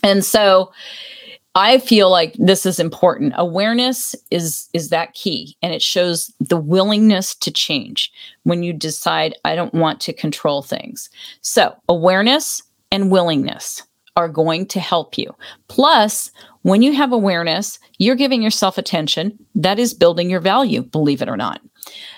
And 0.03 0.23
so 0.23 0.71
I 1.53 1.79
feel 1.79 2.09
like 2.09 2.33
this 2.33 2.65
is 2.65 2.79
important. 2.79 3.33
Awareness 3.35 4.15
is 4.31 4.69
is 4.73 4.89
that 4.89 5.13
key 5.13 5.57
and 5.61 5.73
it 5.73 5.81
shows 5.81 6.31
the 6.39 6.57
willingness 6.57 7.35
to 7.35 7.51
change 7.51 8.11
when 8.43 8.63
you 8.63 8.71
decide 8.71 9.35
I 9.43 9.55
don't 9.55 9.73
want 9.73 9.99
to 10.01 10.13
control 10.13 10.61
things. 10.61 11.09
So, 11.41 11.75
awareness 11.89 12.63
and 12.89 13.11
willingness 13.11 13.83
are 14.15 14.27
going 14.27 14.65
to 14.67 14.79
help 14.79 15.17
you. 15.17 15.33
Plus, 15.67 16.31
when 16.63 16.81
you 16.81 16.93
have 16.93 17.11
awareness, 17.11 17.79
you're 17.97 18.15
giving 18.15 18.41
yourself 18.41 18.77
attention. 18.77 19.37
That 19.55 19.79
is 19.79 19.93
building 19.93 20.29
your 20.29 20.41
value, 20.41 20.81
believe 20.81 21.21
it 21.21 21.29
or 21.29 21.37
not. 21.37 21.61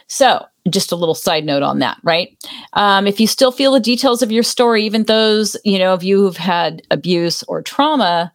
So, 0.07 0.45
just 0.69 0.91
a 0.91 0.95
little 0.95 1.15
side 1.15 1.45
note 1.45 1.63
on 1.63 1.79
that, 1.79 1.97
right? 2.03 2.37
Um, 2.73 3.05
if 3.05 3.19
you 3.19 3.27
still 3.27 3.51
feel 3.51 3.73
the 3.73 3.79
details 3.79 4.21
of 4.21 4.31
your 4.31 4.43
story, 4.43 4.83
even 4.85 5.03
those, 5.03 5.57
you 5.65 5.77
know, 5.77 5.93
of 5.93 6.03
you 6.03 6.19
who've 6.19 6.37
had 6.37 6.81
abuse 6.89 7.43
or 7.43 7.61
trauma, 7.61 8.31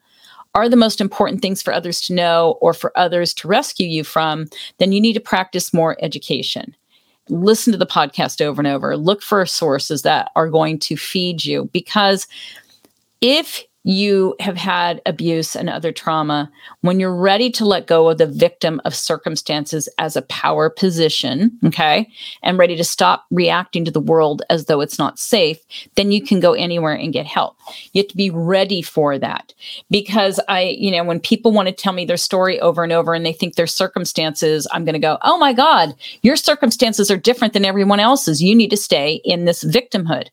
are 0.55 0.69
the 0.69 0.75
most 0.75 0.99
important 0.99 1.41
things 1.41 1.61
for 1.61 1.73
others 1.73 2.01
to 2.01 2.13
know 2.13 2.57
or 2.61 2.73
for 2.73 2.91
others 2.97 3.33
to 3.35 3.47
rescue 3.47 3.87
you 3.87 4.03
from, 4.03 4.47
then 4.77 4.91
you 4.91 4.99
need 4.99 5.13
to 5.13 5.19
practice 5.19 5.73
more 5.73 5.95
education. 6.01 6.75
Listen 7.29 7.71
to 7.71 7.77
the 7.77 7.85
podcast 7.85 8.41
over 8.41 8.59
and 8.59 8.67
over. 8.67 8.97
Look 8.97 9.21
for 9.21 9.45
sources 9.45 10.01
that 10.01 10.31
are 10.35 10.49
going 10.49 10.79
to 10.79 10.97
feed 10.97 11.45
you 11.45 11.69
because 11.71 12.27
if 13.21 13.63
you 13.83 14.35
have 14.41 14.57
had 14.57 15.01
abuse 15.05 15.55
and 15.55 15.69
other 15.69 15.91
trauma, 15.91 16.51
when 16.81 16.99
you're 16.99 17.15
ready 17.15 17.49
to 17.49 17.65
let 17.65 17.87
go 17.87 18.09
of 18.09 18.17
the 18.17 18.27
victim 18.27 18.81
of 18.83 18.93
circumstances 18.93 19.87
as 19.97 20.17
a 20.17 20.21
power 20.23 20.69
position, 20.69 21.57
okay, 21.65 22.07
and 22.43 22.57
ready 22.57 22.75
to 22.75 22.83
stop 22.83 23.25
reacting 23.31 23.85
to 23.85 23.91
the 23.91 24.01
world 24.01 24.41
as 24.49 24.65
though 24.65 24.81
it's 24.81 24.99
not 24.99 25.17
safe, 25.17 25.57
then 25.95 26.11
you 26.11 26.21
can 26.21 26.41
go 26.41 26.53
anywhere 26.53 26.93
and 26.93 27.13
get 27.13 27.25
help. 27.25 27.57
You 27.93 28.03
have 28.03 28.09
to 28.09 28.17
be 28.17 28.29
ready 28.29 28.81
for 28.81 29.17
that. 29.17 29.53
Because 29.89 30.41
I, 30.49 30.75
you 30.77 30.91
know, 30.91 31.05
when 31.05 31.21
people 31.21 31.51
want 31.53 31.69
to 31.69 31.73
tell 31.73 31.93
me 31.93 32.03
their 32.03 32.17
story 32.17 32.59
over 32.59 32.83
and 32.83 32.91
over 32.91 33.13
and 33.13 33.25
they 33.25 33.33
think 33.33 33.55
their 33.55 33.65
circumstances, 33.65 34.67
I'm 34.73 34.83
going 34.83 34.93
to 34.93 34.99
go, 34.99 35.17
oh 35.21 35.37
my 35.37 35.53
God, 35.53 35.95
your 36.21 36.35
circumstances 36.35 37.09
are 37.09 37.17
different 37.17 37.53
than 37.53 37.65
everyone 37.65 38.01
else's. 38.01 38.43
You 38.43 38.55
need 38.55 38.71
to 38.71 38.77
stay 38.77 39.21
in 39.23 39.45
this 39.45 39.63
victimhood. 39.63 40.27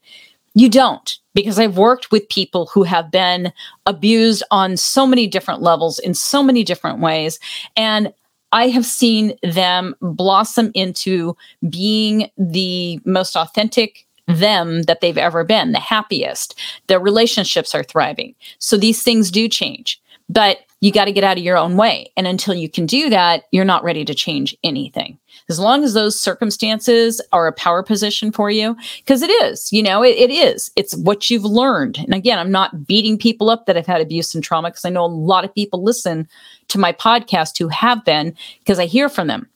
You 0.56 0.70
don't, 0.70 1.18
because 1.34 1.58
I've 1.58 1.76
worked 1.76 2.10
with 2.10 2.30
people 2.30 2.70
who 2.72 2.82
have 2.82 3.10
been 3.10 3.52
abused 3.84 4.42
on 4.50 4.78
so 4.78 5.06
many 5.06 5.26
different 5.26 5.60
levels 5.60 5.98
in 5.98 6.14
so 6.14 6.42
many 6.42 6.64
different 6.64 6.98
ways. 6.98 7.38
And 7.76 8.10
I 8.52 8.68
have 8.68 8.86
seen 8.86 9.36
them 9.42 9.94
blossom 10.00 10.70
into 10.72 11.36
being 11.68 12.30
the 12.38 12.98
most 13.04 13.36
authentic 13.36 14.06
them 14.28 14.84
that 14.84 15.02
they've 15.02 15.18
ever 15.18 15.44
been, 15.44 15.72
the 15.72 15.78
happiest. 15.78 16.58
Their 16.86 17.00
relationships 17.00 17.74
are 17.74 17.84
thriving. 17.84 18.34
So 18.58 18.78
these 18.78 19.02
things 19.02 19.30
do 19.30 19.50
change, 19.50 20.00
but 20.30 20.60
you 20.80 20.90
got 20.90 21.04
to 21.04 21.12
get 21.12 21.22
out 21.22 21.36
of 21.36 21.44
your 21.44 21.58
own 21.58 21.76
way. 21.76 22.10
And 22.16 22.26
until 22.26 22.54
you 22.54 22.70
can 22.70 22.86
do 22.86 23.10
that, 23.10 23.44
you're 23.52 23.66
not 23.66 23.84
ready 23.84 24.06
to 24.06 24.14
change 24.14 24.56
anything 24.64 25.18
as 25.48 25.58
long 25.58 25.84
as 25.84 25.94
those 25.94 26.20
circumstances 26.20 27.20
are 27.32 27.46
a 27.46 27.52
power 27.52 27.82
position 27.82 28.32
for 28.32 28.50
you, 28.50 28.76
because 28.98 29.22
it 29.22 29.30
is, 29.30 29.72
you 29.72 29.82
know, 29.82 30.02
it, 30.02 30.16
it 30.16 30.30
is. 30.30 30.70
It's 30.76 30.96
what 30.96 31.30
you've 31.30 31.44
learned. 31.44 31.98
And 31.98 32.14
again, 32.14 32.38
I'm 32.38 32.50
not 32.50 32.86
beating 32.86 33.16
people 33.16 33.50
up 33.50 33.66
that 33.66 33.76
have 33.76 33.86
had 33.86 34.00
abuse 34.00 34.34
and 34.34 34.42
trauma 34.42 34.70
because 34.70 34.84
I 34.84 34.90
know 34.90 35.04
a 35.04 35.06
lot 35.06 35.44
of 35.44 35.54
people 35.54 35.82
listen 35.82 36.28
to 36.68 36.78
my 36.78 36.92
podcast 36.92 37.58
who 37.58 37.68
have 37.68 38.04
been 38.04 38.34
because 38.58 38.78
I 38.78 38.86
hear 38.86 39.08
from 39.08 39.28
them. 39.28 39.48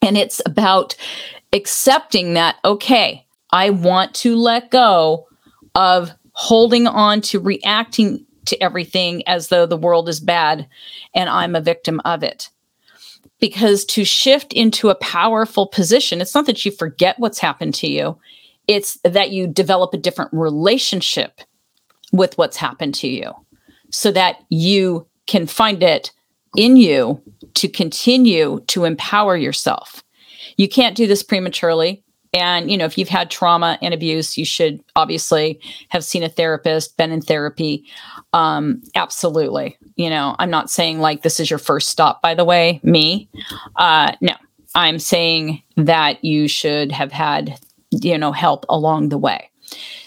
And 0.00 0.16
it's 0.16 0.40
about 0.46 0.94
accepting 1.52 2.34
that, 2.34 2.56
okay, 2.64 3.26
I 3.50 3.70
want 3.70 4.14
to 4.16 4.36
let 4.36 4.70
go 4.70 5.26
of 5.74 6.12
holding 6.32 6.86
on 6.86 7.20
to 7.22 7.40
reacting 7.40 8.26
to 8.46 8.62
everything 8.62 9.26
as 9.26 9.48
though 9.48 9.66
the 9.66 9.76
world 9.76 10.08
is 10.08 10.20
bad 10.20 10.68
and 11.14 11.28
I'm 11.30 11.56
a 11.56 11.60
victim 11.60 12.00
of 12.04 12.22
it. 12.22 12.50
Because 13.40 13.84
to 13.86 14.04
shift 14.04 14.52
into 14.52 14.88
a 14.88 14.94
powerful 14.96 15.66
position, 15.66 16.20
it's 16.20 16.34
not 16.34 16.46
that 16.46 16.64
you 16.64 16.70
forget 16.70 17.18
what's 17.18 17.38
happened 17.38 17.74
to 17.76 17.88
you, 17.88 18.18
it's 18.68 18.98
that 19.04 19.30
you 19.30 19.46
develop 19.46 19.92
a 19.92 19.98
different 19.98 20.30
relationship 20.32 21.40
with 22.12 22.38
what's 22.38 22.56
happened 22.56 22.94
to 22.94 23.08
you 23.08 23.32
so 23.90 24.10
that 24.12 24.36
you 24.48 25.06
can 25.26 25.46
find 25.46 25.82
it 25.82 26.10
in 26.56 26.76
you 26.76 27.20
to 27.54 27.68
continue 27.68 28.60
to 28.68 28.84
empower 28.84 29.36
yourself. 29.36 30.02
You 30.56 30.68
can't 30.68 30.96
do 30.96 31.06
this 31.06 31.22
prematurely. 31.22 32.03
And, 32.34 32.70
you 32.70 32.76
know, 32.76 32.84
if 32.84 32.98
you've 32.98 33.08
had 33.08 33.30
trauma 33.30 33.78
and 33.80 33.94
abuse, 33.94 34.36
you 34.36 34.44
should 34.44 34.82
obviously 34.96 35.60
have 35.90 36.04
seen 36.04 36.24
a 36.24 36.28
therapist, 36.28 36.96
been 36.96 37.12
in 37.12 37.20
therapy. 37.20 37.86
Um, 38.32 38.82
absolutely. 38.96 39.78
You 39.94 40.10
know, 40.10 40.34
I'm 40.40 40.50
not 40.50 40.68
saying 40.68 40.98
like 40.98 41.22
this 41.22 41.38
is 41.38 41.48
your 41.48 41.60
first 41.60 41.88
stop, 41.88 42.20
by 42.20 42.34
the 42.34 42.44
way, 42.44 42.80
me. 42.82 43.28
Uh, 43.76 44.12
no, 44.20 44.34
I'm 44.74 44.98
saying 44.98 45.62
that 45.76 46.24
you 46.24 46.48
should 46.48 46.90
have 46.90 47.12
had, 47.12 47.58
you 47.90 48.18
know, 48.18 48.32
help 48.32 48.66
along 48.68 49.10
the 49.10 49.18
way. 49.18 49.48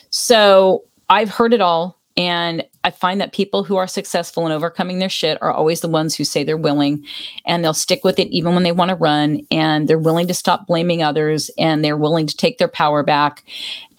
So 0.10 0.84
I've 1.10 1.30
heard 1.30 1.54
it 1.54 1.62
all. 1.62 1.98
And 2.18 2.66
I 2.88 2.92
find 2.92 3.20
that 3.20 3.34
people 3.34 3.66
who 3.66 3.76
are 3.76 3.86
successful 3.86 4.46
in 4.46 4.54
overcoming 4.54 5.00
their 5.00 5.10
shit 5.10 5.38
are 5.42 5.52
always 5.52 5.82
the 5.82 5.90
ones 5.90 6.16
who 6.16 6.24
say 6.24 6.46
they're 6.46 6.56
willing 6.56 7.06
and 7.46 7.62
they'll 7.62 7.74
stick 7.74 8.06
with 8.06 8.18
it 8.18 8.30
even 8.30 8.54
when 8.54 8.64
they 8.64 8.72
want 8.72 8.88
to 8.88 8.96
run 8.96 9.42
and 9.52 9.90
they're 9.90 10.00
willing 10.00 10.26
to 10.28 10.34
stop 10.34 10.68
blaming 10.68 11.04
others 11.04 11.52
and 11.58 11.84
they're 11.84 11.98
willing 11.98 12.26
to 12.28 12.38
take 12.38 12.60
their 12.60 12.70
power 12.70 13.04
back. 13.04 13.44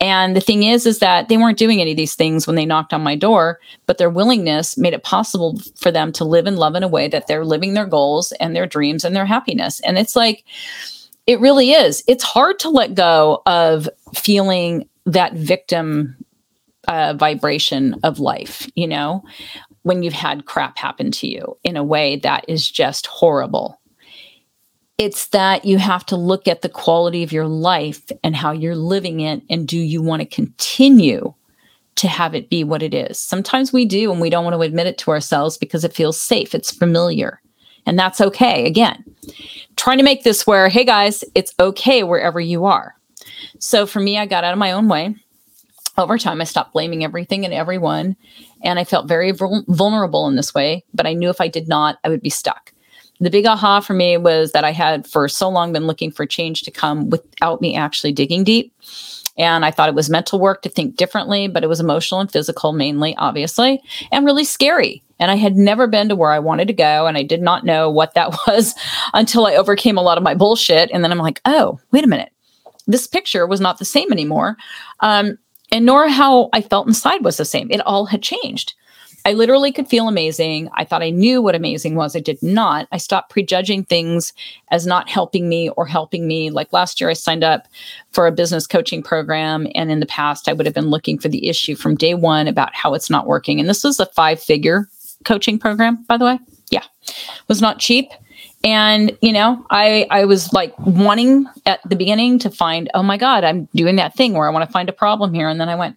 And 0.00 0.34
the 0.34 0.40
thing 0.40 0.62
is, 0.62 0.86
is 0.86 1.00
that 1.00 1.28
they 1.28 1.36
weren't 1.36 1.58
doing 1.58 1.82
any 1.82 1.90
of 1.90 1.98
these 1.98 2.14
things 2.14 2.46
when 2.46 2.56
they 2.56 2.64
knocked 2.64 2.94
on 2.94 3.02
my 3.02 3.14
door, 3.14 3.60
but 3.84 3.98
their 3.98 4.08
willingness 4.08 4.78
made 4.78 4.94
it 4.94 5.04
possible 5.04 5.60
for 5.76 5.90
them 5.90 6.10
to 6.12 6.24
live 6.24 6.46
and 6.46 6.58
love 6.58 6.74
in 6.74 6.82
a 6.82 6.88
way 6.88 7.08
that 7.08 7.26
they're 7.26 7.44
living 7.44 7.74
their 7.74 7.84
goals 7.84 8.32
and 8.40 8.56
their 8.56 8.66
dreams 8.66 9.04
and 9.04 9.14
their 9.14 9.26
happiness. 9.26 9.80
And 9.80 9.98
it's 9.98 10.16
like, 10.16 10.44
it 11.26 11.40
really 11.40 11.72
is. 11.72 12.02
It's 12.08 12.24
hard 12.24 12.58
to 12.60 12.70
let 12.70 12.94
go 12.94 13.42
of 13.44 13.86
feeling 14.14 14.88
that 15.04 15.34
victim 15.34 16.16
uh, 16.88 17.14
vibration 17.16 17.94
of 18.02 18.18
life, 18.18 18.68
you 18.74 18.88
know, 18.88 19.22
when 19.82 20.02
you've 20.02 20.14
had 20.14 20.46
crap 20.46 20.78
happen 20.78 21.10
to 21.12 21.28
you 21.28 21.56
in 21.62 21.76
a 21.76 21.84
way 21.84 22.16
that 22.16 22.44
is 22.48 22.68
just 22.68 23.06
horrible. 23.06 23.80
It's 24.96 25.28
that 25.28 25.64
you 25.64 25.78
have 25.78 26.04
to 26.06 26.16
look 26.16 26.48
at 26.48 26.62
the 26.62 26.68
quality 26.68 27.22
of 27.22 27.32
your 27.32 27.46
life 27.46 28.10
and 28.24 28.34
how 28.34 28.50
you're 28.50 28.74
living 28.74 29.20
it. 29.20 29.42
And 29.48 29.68
do 29.68 29.78
you 29.78 30.02
want 30.02 30.22
to 30.22 30.26
continue 30.26 31.34
to 31.96 32.08
have 32.08 32.34
it 32.34 32.50
be 32.50 32.64
what 32.64 32.82
it 32.82 32.94
is? 32.94 33.18
Sometimes 33.18 33.72
we 33.72 33.84
do, 33.84 34.10
and 34.10 34.20
we 34.20 34.30
don't 34.30 34.44
want 34.44 34.54
to 34.54 34.62
admit 34.62 34.88
it 34.88 34.98
to 34.98 35.12
ourselves 35.12 35.56
because 35.56 35.84
it 35.84 35.94
feels 35.94 36.20
safe, 36.20 36.54
it's 36.54 36.72
familiar. 36.72 37.40
And 37.86 37.98
that's 37.98 38.20
okay. 38.20 38.66
Again, 38.66 39.04
trying 39.76 39.98
to 39.98 40.04
make 40.04 40.24
this 40.24 40.46
where, 40.46 40.68
hey 40.68 40.84
guys, 40.84 41.24
it's 41.34 41.54
okay 41.60 42.02
wherever 42.02 42.40
you 42.40 42.64
are. 42.64 42.94
So 43.60 43.86
for 43.86 44.00
me, 44.00 44.18
I 44.18 44.26
got 44.26 44.44
out 44.44 44.52
of 44.52 44.58
my 44.58 44.72
own 44.72 44.88
way 44.88 45.14
over 45.98 46.16
time, 46.16 46.40
I 46.40 46.44
stopped 46.44 46.72
blaming 46.72 47.04
everything 47.04 47.44
and 47.44 47.52
everyone. 47.52 48.16
And 48.62 48.78
I 48.78 48.84
felt 48.84 49.08
very 49.08 49.32
vulnerable 49.32 50.26
in 50.28 50.36
this 50.36 50.54
way. 50.54 50.84
But 50.94 51.06
I 51.06 51.12
knew 51.12 51.28
if 51.28 51.40
I 51.40 51.48
did 51.48 51.68
not, 51.68 51.98
I 52.04 52.08
would 52.08 52.22
be 52.22 52.30
stuck. 52.30 52.72
The 53.20 53.30
big 53.30 53.46
aha 53.46 53.80
for 53.80 53.94
me 53.94 54.16
was 54.16 54.52
that 54.52 54.64
I 54.64 54.70
had 54.70 55.06
for 55.06 55.28
so 55.28 55.48
long 55.48 55.72
been 55.72 55.88
looking 55.88 56.12
for 56.12 56.24
change 56.24 56.62
to 56.62 56.70
come 56.70 57.10
without 57.10 57.60
me 57.60 57.74
actually 57.74 58.12
digging 58.12 58.44
deep. 58.44 58.72
And 59.36 59.64
I 59.64 59.70
thought 59.70 59.88
it 59.88 59.94
was 59.94 60.10
mental 60.10 60.40
work 60.40 60.62
to 60.62 60.68
think 60.68 60.96
differently, 60.96 61.46
but 61.46 61.62
it 61.62 61.68
was 61.68 61.80
emotional 61.80 62.20
and 62.20 62.30
physical 62.30 62.72
mainly, 62.72 63.16
obviously, 63.16 63.80
and 64.10 64.24
really 64.24 64.44
scary. 64.44 65.02
And 65.20 65.30
I 65.30 65.36
had 65.36 65.56
never 65.56 65.86
been 65.86 66.08
to 66.08 66.16
where 66.16 66.32
I 66.32 66.38
wanted 66.38 66.68
to 66.68 66.74
go. 66.74 67.06
And 67.06 67.16
I 67.16 67.22
did 67.22 67.42
not 67.42 67.64
know 67.64 67.90
what 67.90 68.14
that 68.14 68.30
was 68.46 68.74
until 69.14 69.46
I 69.46 69.54
overcame 69.54 69.98
a 69.98 70.02
lot 70.02 70.18
of 70.18 70.24
my 70.24 70.34
bullshit. 70.34 70.90
And 70.92 71.02
then 71.02 71.12
I'm 71.12 71.18
like, 71.18 71.40
oh, 71.44 71.80
wait 71.92 72.04
a 72.04 72.08
minute. 72.08 72.32
This 72.86 73.06
picture 73.06 73.46
was 73.46 73.60
not 73.60 73.78
the 73.78 73.84
same 73.84 74.10
anymore. 74.12 74.56
Um, 75.00 75.38
and 75.70 75.86
nor 75.86 76.08
how 76.08 76.48
I 76.52 76.60
felt 76.60 76.86
inside 76.86 77.24
was 77.24 77.36
the 77.36 77.44
same. 77.44 77.70
It 77.70 77.80
all 77.80 78.06
had 78.06 78.22
changed. 78.22 78.74
I 79.24 79.32
literally 79.32 79.72
could 79.72 79.88
feel 79.88 80.08
amazing. 80.08 80.70
I 80.74 80.84
thought 80.84 81.02
I 81.02 81.10
knew 81.10 81.42
what 81.42 81.54
amazing 81.54 81.96
was. 81.96 82.16
I 82.16 82.20
did 82.20 82.42
not. 82.42 82.88
I 82.92 82.96
stopped 82.98 83.30
prejudging 83.30 83.84
things 83.84 84.32
as 84.70 84.86
not 84.86 85.10
helping 85.10 85.48
me 85.48 85.68
or 85.70 85.86
helping 85.86 86.26
me. 86.26 86.50
Like 86.50 86.72
last 86.72 87.00
year, 87.00 87.10
I 87.10 87.14
signed 87.14 87.44
up 87.44 87.68
for 88.12 88.26
a 88.26 88.32
business 88.32 88.66
coaching 88.66 89.02
program. 89.02 89.66
And 89.74 89.90
in 89.90 90.00
the 90.00 90.06
past, 90.06 90.48
I 90.48 90.54
would 90.54 90.66
have 90.66 90.74
been 90.74 90.88
looking 90.88 91.18
for 91.18 91.28
the 91.28 91.48
issue 91.48 91.74
from 91.74 91.96
day 91.96 92.14
one 92.14 92.48
about 92.48 92.74
how 92.74 92.94
it's 92.94 93.10
not 93.10 93.26
working. 93.26 93.60
And 93.60 93.68
this 93.68 93.84
was 93.84 94.00
a 94.00 94.06
five 94.06 94.40
figure 94.40 94.88
coaching 95.24 95.58
program, 95.58 96.04
by 96.04 96.16
the 96.16 96.24
way. 96.24 96.38
Yeah, 96.70 96.84
it 97.06 97.48
was 97.48 97.60
not 97.60 97.80
cheap 97.80 98.10
and 98.64 99.16
you 99.22 99.32
know 99.32 99.64
i 99.70 100.06
i 100.10 100.24
was 100.24 100.52
like 100.52 100.76
wanting 100.80 101.46
at 101.66 101.80
the 101.88 101.96
beginning 101.96 102.38
to 102.38 102.50
find 102.50 102.90
oh 102.94 103.02
my 103.02 103.16
god 103.16 103.44
i'm 103.44 103.68
doing 103.74 103.96
that 103.96 104.14
thing 104.14 104.32
where 104.32 104.48
i 104.48 104.50
want 104.50 104.66
to 104.66 104.72
find 104.72 104.88
a 104.88 104.92
problem 104.92 105.32
here. 105.32 105.48
And 105.48 105.60
then 105.60 105.68
i 105.68 105.74
went 105.74 105.96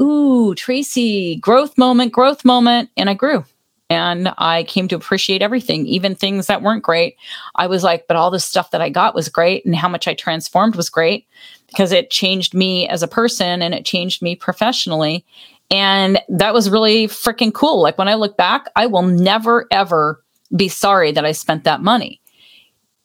ooh 0.00 0.54
tracy 0.54 1.36
growth 1.36 1.76
moment 1.76 2.12
growth 2.12 2.44
moment. 2.44 2.90
And 2.96 3.10
i 3.10 3.14
grew. 3.14 3.44
And 3.90 4.32
i 4.38 4.64
came 4.64 4.86
to 4.88 4.96
appreciate 4.96 5.42
everything 5.42 5.86
even 5.86 6.14
things 6.14 6.46
that 6.46 6.62
weren't 6.62 6.84
great. 6.84 7.16
I 7.56 7.66
was 7.66 7.82
like 7.82 8.06
but 8.06 8.16
all 8.16 8.30
the 8.30 8.40
stuff 8.40 8.70
that 8.70 8.82
i 8.82 8.90
got 8.90 9.14
was 9.14 9.28
great 9.28 9.64
and 9.64 9.74
how 9.74 9.88
much 9.88 10.06
i 10.06 10.14
transformed 10.14 10.76
was 10.76 10.90
great 10.90 11.26
because 11.68 11.90
it 11.90 12.10
changed 12.10 12.54
me 12.54 12.86
as 12.88 13.02
a 13.02 13.08
person 13.08 13.60
and 13.60 13.74
it 13.74 13.84
changed 13.84 14.22
me 14.22 14.36
professionally. 14.36 15.24
And 15.70 16.18
that 16.30 16.54
was 16.54 16.70
really 16.70 17.08
freaking 17.08 17.52
cool. 17.52 17.82
Like 17.82 17.98
when 17.98 18.08
i 18.08 18.14
look 18.14 18.36
back 18.36 18.68
i 18.76 18.86
will 18.86 19.02
never 19.02 19.66
ever 19.72 20.22
be 20.54 20.68
sorry 20.68 21.12
that 21.12 21.24
I 21.24 21.32
spent 21.32 21.64
that 21.64 21.82
money. 21.82 22.20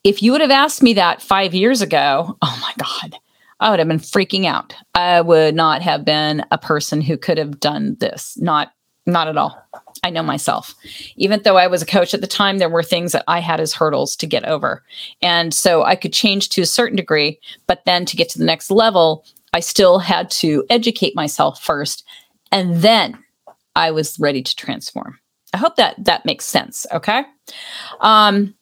If 0.03 0.21
you 0.21 0.32
would 0.32 0.41
have 0.41 0.51
asked 0.51 0.84
me 0.84 0.93
that 0.93 1.21
five 1.21 1.53
years 1.53 1.82
ago, 1.82 2.38
oh 2.41 2.60
my 2.62 2.73
God, 2.84 3.17
I 3.60 3.69
would 3.69 3.79
have 3.79 3.88
been 3.88 3.99
freaking 3.99 4.45
out. 4.45 4.75
I 4.93 5.21
would 5.21 5.56
not 5.56 5.82
have 5.82 6.03
been 6.03 6.45
a 6.51 6.58
person 6.58 7.01
who 7.01 7.17
could 7.17 7.38
have 7.38 7.60
done 7.60 7.95
this. 7.99 8.38
Not, 8.38 8.73
not 9.06 9.27
at 9.27 9.38
all. 9.38 9.58
I 10.03 10.10
know 10.10 10.23
myself. 10.23 10.75
Even 11.15 11.41
though 11.43 11.56
I 11.58 11.67
was 11.67 11.82
a 11.82 11.86
coach 11.86 12.13
at 12.13 12.21
the 12.21 12.27
time, 12.27 12.58
there 12.58 12.69
were 12.69 12.84
things 12.84 13.13
that 13.13 13.23
I 13.27 13.39
had 13.39 13.62
as 13.62 13.73
hurdles 13.73 14.15
to 14.17 14.27
get 14.27 14.43
over. 14.45 14.84
And 15.21 15.53
so 15.53 15.84
I 15.84 15.95
could 15.95 16.12
change 16.12 16.49
to 16.49 16.62
a 16.62 16.65
certain 16.65 16.97
degree, 16.97 17.39
but 17.67 17.86
then 17.86 18.06
to 18.06 18.17
get 18.17 18.27
to 18.29 18.39
the 18.39 18.45
next 18.45 18.69
level, 18.69 19.25
I 19.53 19.62
still 19.62 19.99
had 19.99 20.29
to 20.32 20.65
educate 20.69 21.15
myself 21.15 21.62
first. 21.62 22.06
And 22.51 22.77
then 22.77 23.17
I 23.75 23.91
was 23.91 24.19
ready 24.19 24.41
to 24.41 24.56
transform. 24.56 25.19
I 25.54 25.58
hope 25.58 25.76
that 25.76 26.04
that 26.04 26.26
makes 26.26 26.46
sense. 26.46 26.86
Okay. 26.92 27.24
Um, 28.02 28.54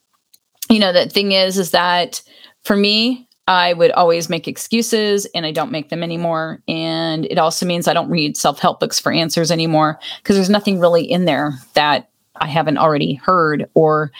you 0.70 0.80
know, 0.80 0.94
the 0.94 1.08
thing 1.10 1.32
is, 1.32 1.58
is 1.58 1.72
that 1.72 2.22
for 2.64 2.76
me, 2.76 3.28
I 3.48 3.74
would 3.74 3.92
always 3.92 4.30
make 4.30 4.48
excuses 4.48 5.26
and 5.34 5.46
I 5.46 5.52
don't 5.52 5.72
make 5.72 5.90
them 5.90 6.04
anymore. 6.04 6.62
And 6.68 7.26
it 7.26 7.38
also 7.38 7.66
means 7.66 7.88
I 7.88 7.94
don't 7.94 8.10
read 8.10 8.38
self 8.38 8.60
help 8.60 8.80
books 8.80 9.00
for 9.00 9.12
answers 9.12 9.52
anymore 9.52 10.00
because 10.18 10.36
there's 10.36 10.50
nothing 10.50 10.80
really 10.80 11.04
in 11.04 11.26
there 11.26 11.54
that 11.74 12.10
I 12.36 12.48
haven't 12.48 12.78
already 12.78 13.16
heard 13.16 13.70
or 13.74 14.12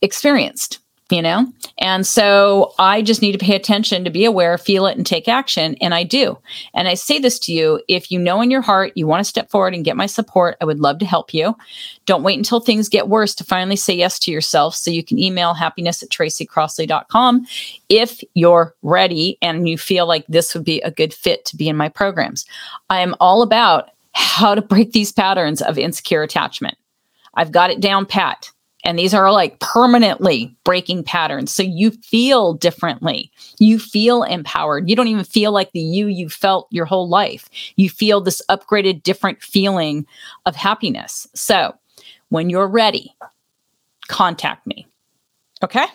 experienced 0.00 0.78
you 1.12 1.20
know? 1.20 1.46
And 1.78 2.06
so 2.06 2.72
I 2.78 3.02
just 3.02 3.20
need 3.20 3.32
to 3.32 3.38
pay 3.38 3.54
attention 3.54 4.02
to 4.02 4.10
be 4.10 4.24
aware, 4.24 4.56
feel 4.56 4.86
it, 4.86 4.96
and 4.96 5.06
take 5.06 5.28
action. 5.28 5.76
And 5.82 5.94
I 5.94 6.04
do. 6.04 6.38
And 6.72 6.88
I 6.88 6.94
say 6.94 7.18
this 7.18 7.38
to 7.40 7.52
you 7.52 7.82
if 7.86 8.10
you 8.10 8.18
know 8.18 8.40
in 8.40 8.50
your 8.50 8.62
heart 8.62 8.92
you 8.94 9.06
want 9.06 9.20
to 9.20 9.28
step 9.28 9.50
forward 9.50 9.74
and 9.74 9.84
get 9.84 9.96
my 9.96 10.06
support, 10.06 10.56
I 10.60 10.64
would 10.64 10.80
love 10.80 10.98
to 11.00 11.06
help 11.06 11.34
you. 11.34 11.54
Don't 12.06 12.22
wait 12.22 12.38
until 12.38 12.60
things 12.60 12.88
get 12.88 13.08
worse 13.08 13.34
to 13.36 13.44
finally 13.44 13.76
say 13.76 13.94
yes 13.94 14.18
to 14.20 14.32
yourself. 14.32 14.74
So 14.74 14.90
you 14.90 15.04
can 15.04 15.18
email 15.18 15.52
happiness 15.52 16.02
at 16.02 16.08
tracycrossley.com 16.08 17.46
if 17.90 18.22
you're 18.32 18.74
ready 18.82 19.36
and 19.42 19.68
you 19.68 19.76
feel 19.76 20.06
like 20.06 20.26
this 20.28 20.54
would 20.54 20.64
be 20.64 20.80
a 20.80 20.90
good 20.90 21.12
fit 21.12 21.44
to 21.44 21.56
be 21.56 21.68
in 21.68 21.76
my 21.76 21.90
programs. 21.90 22.46
I 22.88 23.00
am 23.00 23.14
all 23.20 23.42
about 23.42 23.90
how 24.14 24.54
to 24.54 24.62
break 24.62 24.92
these 24.92 25.12
patterns 25.12 25.60
of 25.60 25.76
insecure 25.76 26.22
attachment. 26.22 26.78
I've 27.34 27.52
got 27.52 27.70
it 27.70 27.80
down 27.80 28.06
pat. 28.06 28.50
And 28.84 28.98
these 28.98 29.14
are 29.14 29.30
like 29.30 29.60
permanently 29.60 30.56
breaking 30.64 31.04
patterns. 31.04 31.52
So 31.52 31.62
you 31.62 31.90
feel 31.90 32.54
differently. 32.54 33.30
You 33.58 33.78
feel 33.78 34.22
empowered. 34.22 34.88
You 34.88 34.96
don't 34.96 35.08
even 35.08 35.24
feel 35.24 35.52
like 35.52 35.72
the 35.72 35.80
you 35.80 36.06
you 36.06 36.28
felt 36.28 36.66
your 36.70 36.86
whole 36.86 37.08
life. 37.08 37.48
You 37.76 37.88
feel 37.88 38.20
this 38.20 38.42
upgraded, 38.50 39.02
different 39.02 39.42
feeling 39.42 40.06
of 40.46 40.56
happiness. 40.56 41.26
So 41.34 41.74
when 42.28 42.50
you're 42.50 42.68
ready, 42.68 43.14
contact 44.08 44.66
me. 44.66 44.86
Okay. 45.62 45.86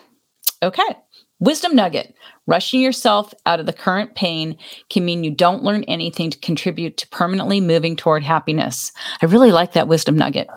Okay. 0.62 0.96
Wisdom 1.40 1.76
nugget 1.76 2.14
rushing 2.48 2.80
yourself 2.80 3.32
out 3.46 3.60
of 3.60 3.66
the 3.66 3.72
current 3.72 4.14
pain 4.16 4.56
can 4.88 5.04
mean 5.04 5.22
you 5.22 5.30
don't 5.30 5.62
learn 5.62 5.84
anything 5.84 6.30
to 6.30 6.38
contribute 6.38 6.96
to 6.96 7.06
permanently 7.08 7.60
moving 7.60 7.94
toward 7.94 8.24
happiness. 8.24 8.90
I 9.22 9.26
really 9.26 9.52
like 9.52 9.74
that 9.74 9.86
wisdom 9.86 10.16
nugget. 10.16 10.48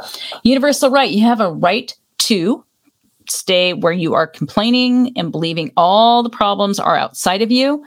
Universal 0.44 0.90
right. 0.90 1.12
You 1.12 1.26
have 1.26 1.42
a 1.42 1.52
right 1.52 1.94
to 2.22 2.64
stay 3.28 3.74
where 3.74 3.94
you 3.94 4.14
are 4.14 4.28
complaining 4.28 5.14
and 5.18 5.32
believing 5.32 5.72
all 5.78 6.24
the 6.24 6.30
problems 6.30 6.80
are 6.80 6.98
outside 6.98 7.42
of 7.42 7.52
you, 7.52 7.84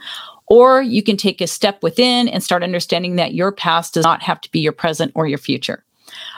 or 0.47 0.81
you 0.81 1.03
can 1.03 1.17
take 1.17 1.41
a 1.41 1.47
step 1.47 1.81
within 1.83 2.27
and 2.27 2.43
start 2.43 2.63
understanding 2.63 3.15
that 3.15 3.33
your 3.33 3.51
past 3.51 3.93
does 3.93 4.05
not 4.05 4.21
have 4.21 4.41
to 4.41 4.51
be 4.51 4.59
your 4.59 4.71
present 4.71 5.11
or 5.15 5.27
your 5.27 5.37
future. 5.37 5.83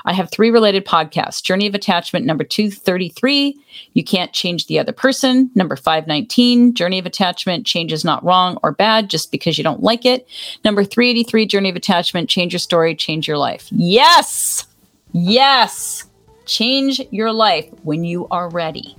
I 0.06 0.14
have 0.14 0.32
three 0.32 0.50
related 0.50 0.86
podcasts 0.86 1.43
Journey 1.43 1.68
of 1.68 1.76
Attachment, 1.76 2.26
number 2.26 2.43
233, 2.43 3.60
You 3.93 4.04
Can't 4.04 4.34
Change 4.34 4.68
the 4.68 4.80
Other 4.80 4.93
Person, 4.93 5.52
number 5.56 5.76
519, 5.76 6.74
Journey 6.74 7.00
of 7.00 7.06
Attachment, 7.06 7.66
Change 7.66 7.91
is 7.91 8.06
Not 8.06 8.24
Wrong 8.24 8.58
or 8.64 8.72
Bad 8.72 9.10
just 9.10 9.32
because 9.32 9.58
you 9.58 9.64
don't 9.64 9.84
like 9.84 10.06
it, 10.06 10.28
number 10.64 10.84
383, 10.84 11.45
Journey 11.45 11.70
of 11.70 11.76
Attachment, 11.76 12.30
Change 12.30 12.54
Your 12.54 12.60
Story, 12.60 12.95
Change 12.95 13.28
Your 13.28 13.38
Life. 13.38 13.68
Yes! 13.72 14.66
Yes! 15.12 16.06
Change 16.48 17.02
your 17.12 17.32
life 17.32 17.70
when 17.84 18.04
you 18.04 18.28
are 18.32 18.50
ready. 18.50 18.95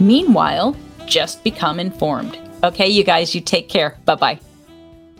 Meanwhile, 0.00 0.76
just 1.06 1.44
become 1.44 1.78
informed. 1.78 2.36
Okay, 2.64 2.88
you 2.88 3.04
guys, 3.04 3.34
you 3.34 3.40
take 3.40 3.68
care. 3.68 3.96
Bye 4.04 4.16
bye. 4.16 4.40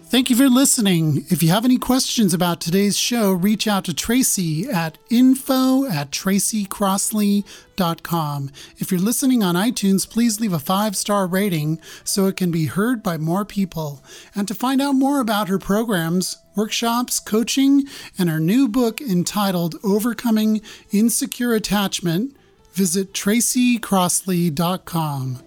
Thank 0.09 0.31
you 0.31 0.37
for 0.37 0.49
listening. 0.49 1.25
If 1.31 1.43
you 1.43 1.49
have 1.49 1.65
any 1.65 1.79
questions 1.79 2.33
about 2.33 2.61
today's 2.61 2.97
show, 2.97 3.33
reach 3.33 3.67
out 3.67 3.85
to 3.87 3.93
Tracy 3.93 4.69
at 4.69 4.99
info 5.11 5.85
at 5.87 6.13
tracycrossley.com. 6.13 8.51
If 8.79 8.93
you're 8.93 9.01
listening 9.01 9.43
on 9.43 9.57
iTunes, 9.57 10.09
please 10.09 10.41
leave 10.41 10.53
a 10.53 10.61
five 10.61 10.97
star 10.97 11.27
rating 11.27 11.81
so 12.05 12.27
it 12.27 12.37
can 12.37 12.53
be 12.53 12.67
heard 12.67 13.03
by 13.03 13.19
more 13.19 13.45
people. 13.45 14.01
And 14.33 14.47
to 14.47 14.55
find 14.55 14.81
out 14.81 14.93
more 14.93 15.19
about 15.19 15.49
her 15.49 15.59
programs, 15.59 16.37
workshops, 16.57 17.21
coaching, 17.21 17.85
and 18.19 18.29
our 18.29 18.41
new 18.41 18.67
book 18.67 19.01
entitled 19.01 19.77
Overcoming 19.85 20.61
Insecure 20.91 21.55
Attachment, 21.55 22.35
visit 22.73 23.13
tracycrossley.com. 23.13 25.46